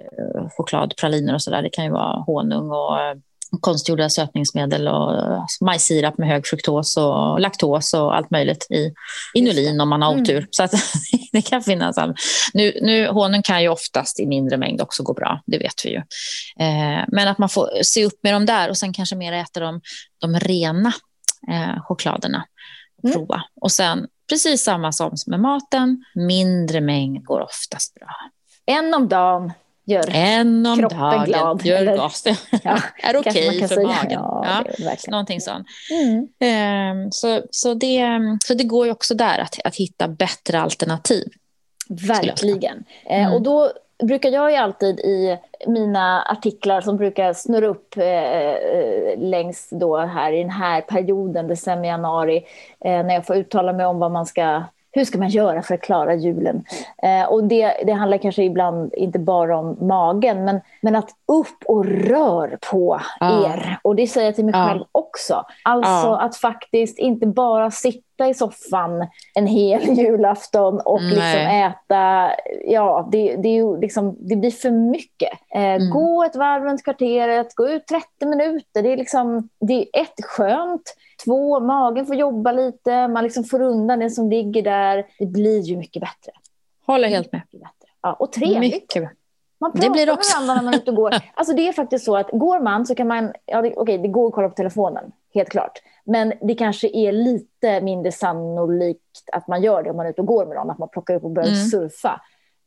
eh, 0.00 0.48
choklad, 0.56 0.94
praliner 1.00 1.34
och 1.34 1.42
sådär. 1.42 1.62
Det 1.62 1.70
kan 1.70 1.84
ju 1.84 1.90
vara 1.90 2.16
honung 2.16 2.70
och 2.70 3.00
eh, 3.00 3.14
konstgjorda 3.60 4.08
sötningsmedel 4.08 4.88
och 4.88 5.46
majssirap 5.60 6.18
med 6.18 6.28
hög 6.28 6.46
fruktos 6.46 6.96
och 6.96 7.40
laktos 7.40 7.94
och 7.94 8.16
allt 8.16 8.30
möjligt 8.30 8.66
i 8.70 8.92
inulin 9.34 9.80
om 9.80 9.88
man 9.88 10.02
har 10.02 10.20
otur. 10.20 10.36
Mm. 10.36 10.48
Så 10.50 10.62
att 10.62 10.72
det 11.32 11.42
kan 11.42 11.62
finnas. 11.62 11.98
All... 11.98 12.14
Nu, 12.54 12.78
nu, 12.82 13.08
honung 13.08 13.42
kan 13.42 13.62
ju 13.62 13.68
oftast 13.68 14.20
i 14.20 14.26
mindre 14.26 14.56
mängd 14.56 14.80
också 14.80 15.02
gå 15.02 15.12
bra, 15.12 15.42
det 15.46 15.58
vet 15.58 15.84
vi 15.84 15.90
ju. 15.90 15.96
Eh, 16.66 17.04
men 17.08 17.28
att 17.28 17.38
man 17.38 17.48
får 17.48 17.82
se 17.82 18.04
upp 18.04 18.18
med 18.22 18.34
dem 18.34 18.46
där 18.46 18.68
och 18.68 18.78
sen 18.78 18.92
kanske 18.92 19.16
mer 19.16 19.32
äta 19.32 19.60
de, 19.60 19.80
de 20.18 20.38
rena 20.38 20.92
eh, 21.50 21.82
chokladerna. 21.82 22.44
Mm. 23.04 23.14
Prova. 23.14 23.42
Och 23.60 23.72
sen 23.72 24.06
precis 24.28 24.62
samma 24.62 24.92
som 24.92 25.10
med 25.26 25.40
maten, 25.40 26.04
mindre 26.14 26.80
mängd 26.80 27.24
går 27.24 27.40
oftast 27.40 27.94
bra. 27.94 28.08
En 28.66 28.94
om 28.94 29.08
dagen 29.08 29.52
gör 29.84 30.04
en 30.10 30.66
om 30.66 30.78
kroppen 30.78 30.98
dagen, 30.98 31.24
glad. 31.24 31.64
Gör 31.64 31.76
eller, 31.76 31.96
gas. 31.96 32.24
Ja, 32.64 32.78
är 33.02 33.16
okej 33.16 33.48
okay 33.48 33.60
för 33.60 33.74
säga. 33.74 33.86
magen. 33.86 34.10
Ja, 34.10 34.64
ja, 34.78 34.96
någonting 35.08 35.40
sånt. 35.40 35.66
Mm. 35.90 36.98
Um, 36.98 37.12
så, 37.12 37.42
så, 37.50 37.74
det, 37.74 38.04
så 38.44 38.54
det 38.54 38.64
går 38.64 38.86
ju 38.86 38.92
också 38.92 39.14
där 39.14 39.38
att, 39.38 39.58
att 39.64 39.76
hitta 39.76 40.08
bättre 40.08 40.60
alternativ. 40.60 41.28
Verkligen. 41.88 42.84
Eh, 43.06 43.22
mm. 43.22 43.32
och 43.32 43.42
då 43.42 43.72
brukar 44.02 44.30
jag 44.30 44.50
ju 44.50 44.56
alltid 44.56 45.00
i 45.00 45.38
mina 45.66 46.22
artiklar 46.22 46.80
som 46.80 46.96
brukar 46.96 47.32
snurra 47.32 47.66
upp 47.66 47.96
eh, 47.96 48.04
eh, 48.04 49.18
längs 49.18 49.68
då 49.70 49.96
här 49.96 50.32
i 50.32 50.38
den 50.38 50.50
här 50.50 50.80
perioden, 50.80 51.48
december, 51.48 51.88
januari, 51.88 52.36
eh, 52.84 53.04
när 53.04 53.14
jag 53.14 53.26
får 53.26 53.36
uttala 53.36 53.72
mig 53.72 53.86
om 53.86 53.98
vad 53.98 54.12
man 54.12 54.26
ska 54.26 54.62
hur 54.92 55.04
ska 55.04 55.18
man 55.18 55.28
göra 55.28 55.62
för 55.62 55.74
att 55.74 55.80
klara 55.80 56.14
julen? 56.14 56.64
Eh, 57.02 57.24
och 57.28 57.44
det, 57.44 57.82
det 57.86 57.92
handlar 57.92 58.18
kanske 58.18 58.42
ibland 58.42 58.94
inte 58.94 59.18
bara 59.18 59.58
om 59.58 59.76
magen, 59.80 60.44
men, 60.44 60.60
men 60.80 60.96
att 60.96 61.10
upp 61.32 61.64
och 61.66 61.84
rör 61.84 62.58
på 62.70 63.00
ah. 63.20 63.46
er. 63.46 63.78
Och 63.82 63.96
det 63.96 64.06
säger 64.06 64.26
jag 64.26 64.34
till 64.34 64.44
mig 64.44 64.54
ah. 64.56 64.68
själv 64.68 64.84
också. 64.92 65.44
Alltså 65.62 66.08
ah. 66.08 66.20
att 66.20 66.36
faktiskt 66.36 66.98
inte 66.98 67.26
bara 67.26 67.70
sitta 67.70 68.11
i 68.28 68.34
soffan 68.34 69.06
en 69.34 69.46
hel 69.46 69.82
julafton 69.98 70.80
och 70.80 71.02
liksom 71.02 71.40
äta, 71.40 72.30
ja, 72.64 73.08
det, 73.12 73.36
det, 73.36 73.62
liksom, 73.80 74.16
det 74.20 74.36
blir 74.36 74.50
för 74.50 74.70
mycket. 74.70 75.32
Eh, 75.54 75.62
mm. 75.62 75.90
Gå 75.90 76.24
ett 76.24 76.36
varv 76.36 76.64
runt 76.64 76.84
kvarteret, 76.84 77.54
gå 77.54 77.68
ut 77.68 77.86
30 77.86 78.26
minuter. 78.26 78.82
Det 78.82 78.92
är, 78.92 78.96
liksom, 78.96 79.48
det 79.60 79.74
är 79.74 80.00
ett 80.02 80.24
skönt, 80.24 80.94
Två, 81.24 81.60
magen 81.60 82.06
får 82.06 82.16
jobba 82.16 82.52
lite, 82.52 83.08
man 83.08 83.24
liksom 83.24 83.44
får 83.44 83.62
undan 83.62 83.98
det 83.98 84.10
som 84.10 84.30
ligger 84.30 84.62
där. 84.62 85.06
Det 85.18 85.26
blir 85.26 85.60
ju 85.60 85.76
mycket 85.76 86.00
bättre. 86.00 86.32
Håller 86.86 87.08
helt 87.08 87.32
med. 87.32 87.42
Ja, 88.02 88.12
och 88.12 88.32
trevligt. 88.32 88.74
Mycket. 88.74 89.10
Man 89.60 89.72
pratar 89.72 89.88
det 89.88 89.92
blir 89.92 90.10
också. 90.12 90.40
med 90.40 90.46
varandra 90.46 90.62
när 90.62 90.62
man 90.62 90.74
är 90.74 90.78
ute 90.78 90.90
och 90.90 90.96
går. 90.96 91.14
Alltså 91.34 91.54
det 91.54 91.68
är 91.68 91.72
faktiskt 91.72 92.04
så 92.04 92.16
att 92.16 92.30
går 92.32 92.60
man 92.60 92.86
så 92.86 92.94
kan 92.94 93.08
man, 93.08 93.32
ja 93.46 93.62
det, 93.62 93.74
okej 93.76 93.98
det 93.98 94.08
går 94.08 94.26
att 94.28 94.34
kolla 94.34 94.48
på 94.48 94.54
telefonen, 94.54 95.12
helt 95.34 95.48
klart. 95.48 95.82
Men 96.04 96.32
det 96.40 96.54
kanske 96.54 96.88
är 96.88 97.12
lite 97.12 97.80
mindre 97.80 98.12
sannolikt 98.12 99.28
att 99.32 99.48
man 99.48 99.62
gör 99.62 99.82
det 99.82 99.90
om 99.90 99.96
man 99.96 100.06
är 100.06 100.10
ute 100.10 100.20
och 100.20 100.26
går 100.26 100.46
med 100.46 100.56
någon, 100.56 100.70
att 100.70 100.78
man 100.78 100.88
plockar 100.88 101.14
upp 101.14 101.24
och 101.24 101.30
börjar 101.30 101.48
mm. 101.48 101.60
surfa. 101.60 102.20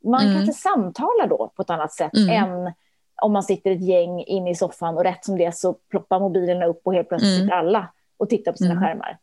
Man 0.04 0.22
mm. 0.22 0.36
kanske 0.36 0.54
samtalar 0.54 1.28
då 1.28 1.52
på 1.56 1.62
ett 1.62 1.70
annat 1.70 1.94
sätt 1.94 2.18
mm. 2.18 2.44
än 2.44 2.74
om 3.22 3.34
man 3.34 3.44
sitter 3.44 3.72
ett 3.72 3.84
gäng 3.84 4.24
inne 4.24 4.52
i 4.52 4.56
soffan 4.56 4.98
och 4.98 5.04
rätt 5.04 5.26
som 5.26 5.38
det 5.38 5.56
så 5.56 5.74
ploppar 5.74 6.20
mobilerna 6.20 6.66
upp 6.66 6.82
och 6.84 6.94
helt 6.94 7.10
plötsligt 7.10 7.32
mm. 7.32 7.42
sitter 7.42 7.58
alla 7.58 7.88
och 8.18 8.30
titta 8.30 8.52
på 8.52 8.58
sina 8.58 8.72
mm. 8.72 8.84
skärmar. 8.84 9.18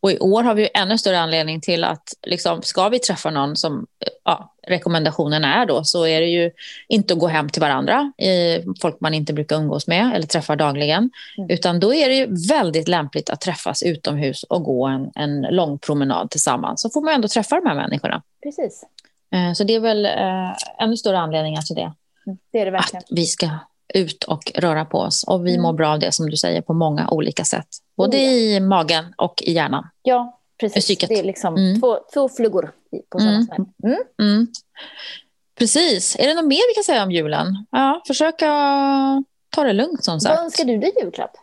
Och 0.00 0.12
i 0.12 0.18
år 0.18 0.42
har 0.42 0.54
vi 0.54 0.68
ännu 0.74 0.98
större 0.98 1.18
anledning 1.18 1.60
till 1.60 1.84
att 1.84 2.14
liksom, 2.22 2.62
ska 2.62 2.88
vi 2.88 2.98
träffa 2.98 3.30
någon 3.30 3.56
som 3.56 3.86
ja, 4.24 4.54
rekommendationen 4.66 5.44
är 5.44 5.66
då 5.66 5.84
så 5.84 6.06
är 6.06 6.20
det 6.20 6.26
ju 6.26 6.50
inte 6.88 7.14
att 7.14 7.20
gå 7.20 7.26
hem 7.26 7.48
till 7.48 7.62
varandra, 7.62 8.12
i 8.18 8.64
folk 8.80 9.00
man 9.00 9.14
inte 9.14 9.32
brukar 9.32 9.56
umgås 9.56 9.86
med 9.86 10.14
eller 10.14 10.26
träffa 10.26 10.56
dagligen. 10.56 11.10
Mm. 11.38 11.50
Utan 11.50 11.80
då 11.80 11.94
är 11.94 12.08
det 12.08 12.14
ju 12.14 12.48
väldigt 12.48 12.88
lämpligt 12.88 13.30
att 13.30 13.40
träffas 13.40 13.82
utomhus 13.82 14.42
och 14.42 14.62
gå 14.62 14.86
en, 14.86 15.10
en 15.14 15.40
lång 15.40 15.78
promenad 15.78 16.30
tillsammans. 16.30 16.82
Så 16.82 16.90
får 16.90 17.02
man 17.02 17.14
ändå 17.14 17.28
träffa 17.28 17.60
de 17.60 17.68
här 17.68 17.76
människorna. 17.76 18.22
Precis. 18.42 18.84
Eh, 19.34 19.52
så 19.52 19.64
det 19.64 19.74
är 19.74 19.80
väl 19.80 20.04
eh, 20.06 20.82
ännu 20.84 20.96
större 20.96 21.18
anledningar 21.18 21.62
till 21.62 21.76
det. 21.76 21.92
Mm, 22.26 22.38
det 22.52 22.58
är 22.60 22.64
det 22.64 22.70
verkligen. 22.70 23.02
Att 23.02 23.18
vi 23.18 23.26
ska 23.26 23.48
ut 23.94 24.24
och 24.24 24.52
röra 24.54 24.84
på 24.84 24.98
oss. 24.98 25.24
Och 25.24 25.46
vi 25.46 25.50
mm. 25.50 25.62
mår 25.62 25.72
bra 25.72 25.92
av 25.92 25.98
det 25.98 26.12
som 26.12 26.30
du 26.30 26.36
säger 26.36 26.62
på 26.62 26.72
många 26.72 27.08
olika 27.08 27.44
sätt. 27.44 27.68
Både 27.96 28.16
ja. 28.16 28.30
i 28.30 28.60
magen 28.60 29.14
och 29.16 29.42
i 29.42 29.52
hjärnan. 29.52 29.88
Ja, 30.02 30.40
precis. 30.60 30.98
Det 30.98 31.18
är 31.18 31.24
liksom 31.24 31.56
mm. 31.56 31.80
två, 31.80 31.98
två 32.14 32.28
flugor 32.28 32.72
på 33.10 33.18
samma 33.18 33.30
mm. 33.30 33.46
smäll. 33.46 33.66
Mm. 33.84 34.02
mm. 34.20 34.46
Precis. 35.58 36.16
Är 36.18 36.28
det 36.28 36.34
något 36.34 36.44
mer 36.44 36.70
vi 36.70 36.74
kan 36.74 36.84
säga 36.84 37.02
om 37.02 37.12
julen? 37.12 37.66
Ja, 37.70 38.02
försöka 38.06 38.46
ta 39.50 39.64
det 39.64 39.72
lugnt 39.72 40.04
som 40.04 40.20
sagt. 40.20 40.36
Vad 40.36 40.44
önskar 40.44 40.64
du 40.64 40.78
dig 40.78 40.92
julklapp? 41.00 41.36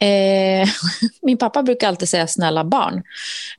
Eh, 0.00 0.68
min 1.22 1.38
pappa 1.38 1.62
brukar 1.62 1.88
alltid 1.88 2.08
säga 2.08 2.26
snälla 2.26 2.64
barn 2.64 2.94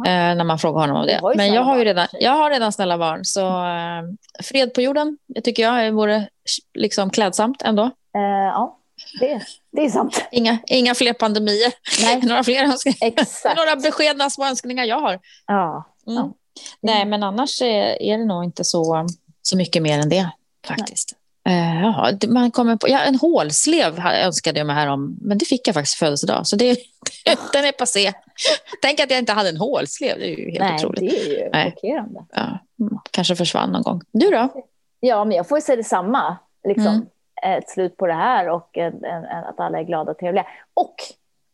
eh, 0.06 0.36
när 0.36 0.44
man 0.44 0.60
frågar 0.60 0.80
honom 0.80 0.96
om 0.98 1.08
det. 1.08 1.22
Men 1.36 1.54
jag 1.54 1.62
har 1.62 1.78
ju 1.78 1.84
redan, 1.84 2.08
jag 2.12 2.32
har 2.32 2.50
redan 2.50 2.72
snälla 2.72 2.98
barn. 2.98 3.26
Så 3.26 3.48
eh, 3.48 4.04
fred 4.44 4.74
på 4.74 4.82
jorden 4.82 5.18
det 5.28 5.42
tycker 5.42 5.64
jag 5.64 5.92
vore 5.92 6.28
liksom 6.74 7.10
klädsamt 7.10 7.62
ändå. 7.62 7.92
Eh, 8.16 8.22
ja, 8.54 8.80
det, 9.20 9.42
det 9.72 9.86
är 9.86 9.90
sant. 9.90 10.26
Inga, 10.32 10.58
inga 10.68 10.96
fler 10.96 11.14
pandemier. 11.14 11.74
Nej. 12.02 12.22
några 12.24 12.44
fler 12.44 12.64
önskningar. 12.64 13.56
några 13.56 13.76
beskedna 13.76 14.30
små 14.30 14.46
önskningar 14.46 14.86
jag 14.86 15.00
har. 15.00 15.20
Ja. 15.48 15.86
Mm. 16.08 16.18
ja. 16.18 16.34
Nej, 16.82 17.06
men 17.06 17.24
annars 17.24 17.62
är, 17.62 18.02
är 18.02 18.18
det 18.18 18.26
nog 18.26 18.44
inte 18.44 18.64
så, 18.64 19.08
så 19.42 19.58
mycket 19.58 19.82
mer 19.82 20.00
än 20.00 20.10
det 20.10 20.30
faktiskt. 20.68 21.16
Uh, 21.50 21.82
ja, 21.82 22.12
man 22.28 22.52
kommer 22.52 22.76
på, 22.76 22.90
ja, 22.90 23.00
en 23.00 23.16
hålslev 23.16 24.00
önskade 24.00 24.60
jag 24.60 24.68
mig 24.68 24.76
här 24.76 24.88
om, 24.88 25.18
men 25.22 25.38
det 25.38 25.46
fick 25.46 25.68
jag 25.68 25.74
faktiskt 25.74 25.98
födelsedag. 25.98 26.48
Så 26.48 26.56
det, 26.56 26.78
den 27.54 27.66
är 27.66 27.72
passé. 27.72 28.14
Tänk 28.82 29.00
att 29.00 29.10
jag 29.10 29.20
inte 29.20 29.34
hade 29.34 29.50
en 29.50 29.58
hålslev, 29.58 30.20
det 30.20 30.26
är 30.26 30.38
ju 30.38 30.52
helt 30.52 30.60
Nej, 30.60 30.76
otroligt. 30.76 31.00
det 31.00 31.18
är 31.18 31.64
ju 31.66 31.72
chockerande. 31.72 32.26
Ja, 32.32 32.60
kanske 33.12 33.36
försvann 33.36 33.72
någon 33.72 33.82
gång. 33.82 34.02
Du 34.12 34.30
då? 34.30 34.54
Ja, 35.00 35.26
men 35.26 35.38
jag 35.38 35.48
får 35.48 35.58
ju 35.58 35.62
säga 35.62 35.76
detsamma. 35.76 36.38
Liksom. 36.68 36.88
Mm. 36.88 37.06
Ett 37.44 37.70
slut 37.70 37.98
på 37.98 38.08
det 38.08 38.14
här 38.14 38.50
och 38.50 38.78
en, 38.78 39.06
en, 39.06 39.26
att 39.26 39.60
alla 39.60 39.80
är 39.80 39.84
glada 39.84 40.12
och 40.12 40.18
trevliga. 40.18 40.46
Och 40.74 40.96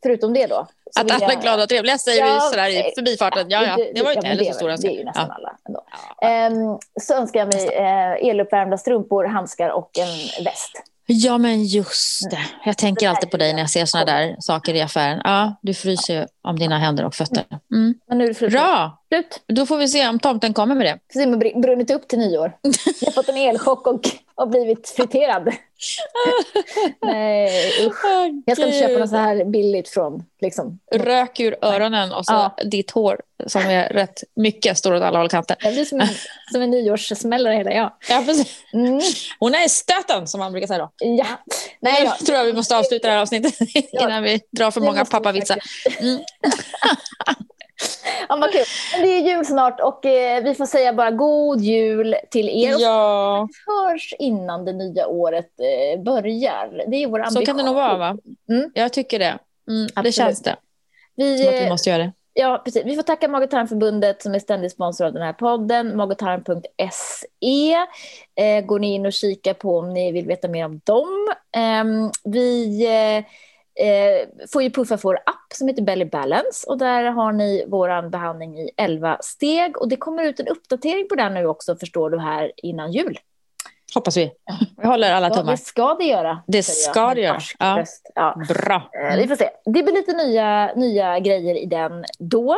förutom 0.03 0.33
det 0.33 0.47
då. 0.47 0.67
Att 0.99 1.11
alla 1.11 1.33
är 1.33 1.41
glada 1.41 1.63
och 1.63 1.69
trevliga 1.69 1.97
säger 1.97 2.25
ja, 2.25 2.33
vi 2.33 2.39
sådär 2.39 2.69
i 2.69 2.91
förbifarten. 2.95 3.49
Ja, 3.49 3.63
ja, 3.63 3.85
det 3.95 4.01
var 4.01 4.09
ju 4.09 4.15
inte 4.15 4.27
heller 4.27 4.43
så 4.43 4.53
stor 4.53 4.69
önskan. 4.69 4.91
Det 4.91 4.95
är 4.95 4.99
ju 4.99 5.05
nästan 5.05 5.27
ja. 5.29 5.35
alla 5.35 5.57
ändå. 5.67 5.83
Ja. 6.19 6.47
Um, 6.47 6.79
så 7.01 7.13
önskar 7.13 7.39
jag 7.39 7.53
mig 7.53 7.65
uh, 7.67 8.29
eluppvärmda 8.29 8.77
strumpor, 8.77 9.25
handskar 9.25 9.69
och 9.69 9.89
en 9.97 10.43
väst. 10.45 10.71
Ja, 11.07 11.37
men 11.37 11.63
just 11.63 12.29
det. 12.31 12.45
Jag 12.65 12.77
tänker 12.77 13.09
alltid 13.09 13.31
på 13.31 13.37
dig 13.37 13.53
när 13.53 13.59
jag 13.59 13.69
ser 13.69 13.85
såna 13.85 14.05
där 14.05 14.35
saker 14.39 14.73
i 14.73 14.81
affären. 14.81 15.21
Ja, 15.23 15.55
du 15.61 15.73
fryser 15.73 16.13
ju 16.13 16.27
om 16.45 16.59
dina 16.59 16.77
händer 16.77 17.05
och 17.05 17.15
fötter. 17.15 17.43
Mm. 17.71 17.95
Men 18.07 18.17
nu 18.17 18.25
är 18.25 18.33
det 18.39 18.49
Bra! 18.49 19.01
Slut. 19.07 19.43
Då 19.47 19.65
får 19.65 19.77
vi 19.77 19.87
se 19.87 20.07
om 20.07 20.19
tomten 20.19 20.53
kommer 20.53 20.75
med 20.75 20.85
det. 20.85 20.99
Får 21.13 21.19
se 21.19 21.25
om 21.25 21.39
det 21.39 21.53
brunnit 21.55 21.91
upp 21.91 22.07
till 22.07 22.19
nyår. 22.19 22.57
Jag 23.01 23.07
har 23.07 23.11
fått 23.11 23.29
en 23.29 23.37
elchock 23.37 23.87
och, 23.87 24.01
och 24.35 24.49
blivit 24.49 24.89
friterad. 24.89 25.43
Nej, 27.01 27.87
usch. 27.87 28.05
Oh, 28.05 28.41
jag 28.45 28.57
ska 28.57 28.65
inte 28.65 28.79
köpa 28.79 28.99
något 28.99 29.09
så 29.09 29.15
här 29.15 29.45
billigt 29.45 29.89
från... 29.89 30.23
Liksom. 30.41 30.79
Rök 30.91 31.39
ur 31.39 31.55
öronen 31.61 32.11
och 32.11 32.25
så 32.25 32.33
ja. 32.33 32.57
ditt 32.63 32.91
hår 32.91 33.21
som 33.47 33.61
är 33.61 33.89
rätt 33.89 34.23
mycket 34.35 34.77
står 34.77 34.93
åt 34.93 35.03
alla 35.03 35.19
håll 35.19 35.29
kanter. 35.29 35.57
Jag 35.59 35.73
blir 35.73 35.85
som 35.85 36.01
en, 36.01 36.07
som 36.51 36.61
en 36.61 36.71
nyårssmällare 36.71 37.55
hela 37.55 37.73
jag. 37.73 37.93
Ja, 38.09 38.23
precis. 38.25 38.63
Mm. 38.73 39.01
Hon 39.39 39.55
är 39.55 39.67
stöten 39.67 40.27
som 40.27 40.39
man 40.39 40.51
brukar 40.51 40.67
säga 40.67 40.79
då. 40.79 40.91
Ja. 40.99 41.25
Nej, 41.79 42.03
jag 42.03 42.17
tror 42.17 42.37
jag 42.37 42.45
vi 42.45 42.53
måste 42.53 42.77
avsluta 42.77 43.07
det 43.07 43.13
här 43.13 43.21
avsnittet 43.21 43.53
innan 43.91 44.23
vi 44.23 44.41
drar 44.51 44.71
för 44.71 44.81
många 44.81 45.05
pappavitsar. 45.05 45.59
Mm. 45.99 46.19
ja, 48.29 48.35
vad 48.35 48.51
kul. 48.51 48.63
Men 48.93 49.01
det 49.01 49.07
är 49.07 49.19
jul 49.19 49.45
snart 49.45 49.79
och 49.79 50.05
eh, 50.05 50.43
vi 50.43 50.55
får 50.55 50.65
säga 50.65 50.93
bara 50.93 51.11
god 51.11 51.61
jul 51.61 52.15
till 52.31 52.49
er. 52.49 52.75
Ja. 52.79 53.47
Vi 53.49 53.73
hörs 53.73 54.13
innan 54.19 54.65
det 54.65 54.73
nya 54.73 55.07
året 55.07 55.49
eh, 55.59 56.01
börjar. 56.03 56.83
Det 56.87 56.95
är 57.03 57.07
vår 57.07 57.19
ambition. 57.19 57.41
Så 57.41 57.45
kan 57.45 57.57
det 57.57 57.63
nog 57.63 57.75
vara 57.75 57.97
va? 57.97 58.17
Mm. 58.49 58.71
Jag 58.73 58.93
tycker 58.93 59.19
det. 59.19 59.37
Mm, 59.69 60.03
det 60.03 60.11
känns 60.11 60.41
det. 60.41 60.55
Vi, 61.15 61.37
Som 61.37 61.47
att 61.47 61.53
vi 61.53 61.63
eh, 61.63 61.69
måste 61.69 61.89
göra 61.89 62.03
det. 62.03 62.11
Ja, 62.37 62.61
precis. 62.65 62.85
Vi 62.85 62.95
får 62.95 63.03
tacka 63.03 63.27
Mag 63.27 63.49
tarmförbundet 63.49 64.21
som 64.21 64.35
är 64.35 64.39
ständig 64.39 64.71
sponsor 64.71 65.05
av 65.05 65.13
den 65.13 65.21
här 65.21 65.33
podden, 65.33 65.97
magotarm.se. 65.97 67.75
Eh, 68.35 68.65
går 68.65 68.79
ni 68.79 68.93
in 68.93 69.05
och 69.05 69.13
kika 69.13 69.53
på 69.53 69.77
om 69.77 69.93
ni 69.93 70.11
vill 70.11 70.27
veta 70.27 70.47
mer 70.47 70.65
om 70.65 70.81
dem. 70.83 71.27
Eh, 71.55 72.11
vi 72.23 72.87
eh, 73.75 74.47
får 74.53 74.63
ju 74.63 74.69
puffa 74.69 74.97
för 74.97 75.03
vår 75.03 75.15
app 75.15 75.53
som 75.53 75.67
heter 75.67 75.81
Belly 75.81 76.05
Balance 76.05 76.67
och 76.67 76.77
där 76.77 77.03
har 77.03 77.31
ni 77.31 77.65
vår 77.67 78.09
behandling 78.09 78.59
i 78.59 78.71
11 78.77 79.17
steg 79.21 79.77
och 79.77 79.89
det 79.89 79.95
kommer 79.95 80.23
ut 80.23 80.39
en 80.39 80.47
uppdatering 80.47 81.07
på 81.09 81.15
den 81.15 81.33
nu 81.33 81.45
också 81.45 81.75
förstår 81.75 82.09
du 82.09 82.19
här 82.19 82.51
innan 82.57 82.91
jul. 82.91 83.19
Hoppas 83.95 84.17
vi. 84.17 84.31
Vi 84.77 84.87
håller 84.87 85.13
alla 85.13 85.29
tummar. 85.29 85.51
Ja, 85.51 85.51
det 85.51 85.57
ska 85.57 85.93
det 85.93 86.03
göra. 86.03 86.43
Det 86.47 86.63
ska 86.63 87.13
det 87.13 87.21
göra. 87.21 87.39
Ja. 87.59 87.85
ja. 88.15 88.41
Bra. 88.47 88.89
Mm. 88.93 89.19
Vi 89.19 89.27
får 89.27 89.35
se. 89.35 89.49
Det 89.65 89.83
blir 89.83 89.93
lite 89.93 90.13
nya, 90.13 90.73
nya 90.75 91.19
grejer 91.19 91.55
i 91.55 91.65
den 91.65 92.05
då. 92.19 92.55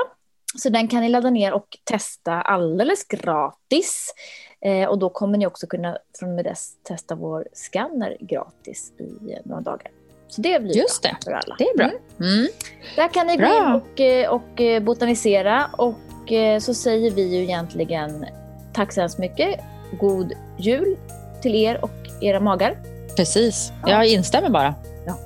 Så 0.56 0.70
den 0.70 0.88
kan 0.88 1.02
ni 1.02 1.10
ladda 1.10 1.30
ner 1.30 1.54
och 1.54 1.78
testa 1.84 2.42
alldeles 2.42 3.08
gratis. 3.08 4.14
Eh, 4.62 4.90
och 4.90 5.00
då 5.00 5.10
kommer 5.10 5.38
ni 5.38 5.48
också 5.48 5.68
kunna 5.68 5.98
från 6.20 6.36
med 6.36 6.46
dess 6.46 6.84
testa 6.84 7.16
vår 7.16 7.48
scanner 7.54 8.18
gratis 8.20 8.92
i 9.00 9.38
några 9.46 9.62
dagar. 9.62 9.92
Så 10.30 10.42
det 10.42 10.64
blir 10.64 10.78
Just 10.78 11.02
bra 11.02 11.12
det. 11.12 11.26
för 11.26 11.32
alla. 11.32 11.56
Det 11.58 11.64
är 11.64 11.78
bra. 11.78 11.86
Mm. 11.86 12.34
Mm. 12.34 12.48
Där 12.96 13.14
kan 13.14 13.28
ni 13.28 13.38
bra. 13.38 13.48
gå 13.48 13.56
in 13.56 13.82
och, 13.82 14.00
eh, 14.00 14.30
och 14.30 14.62
eh, 14.62 14.84
botanisera 14.84 15.70
och 15.78 16.32
eh, 16.32 16.60
så 16.60 16.74
säger 16.74 17.12
vi 17.12 17.36
ju 17.36 17.44
egentligen 17.44 18.26
tack 18.74 18.94
så 18.94 19.02
hemskt 19.02 19.18
mycket. 19.18 19.60
God 20.00 20.34
jul 20.58 20.98
till 21.42 21.56
er 21.56 21.84
och 21.84 21.92
era 22.22 22.40
magar. 22.40 22.78
Precis. 23.16 23.72
Ja. 23.84 23.90
Jag 23.90 24.08
instämmer 24.08 24.50
bara. 24.50 24.76
Ja. 25.06 25.18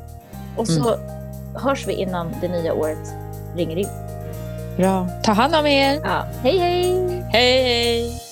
Och 0.58 0.68
så 0.68 0.94
mm. 0.94 1.00
hörs 1.56 1.88
vi 1.88 1.94
innan 1.94 2.36
det 2.42 2.48
nya 2.48 2.74
året 2.74 3.14
ringer 3.56 3.78
in. 3.78 3.88
Bra. 4.78 5.08
Ta 5.24 5.32
hand 5.32 5.56
om 5.56 5.66
er. 5.66 6.00
Ja. 6.04 6.26
Hej, 6.44 6.58
hej. 6.58 7.24
Hej, 7.32 7.64
hej. 7.64 8.31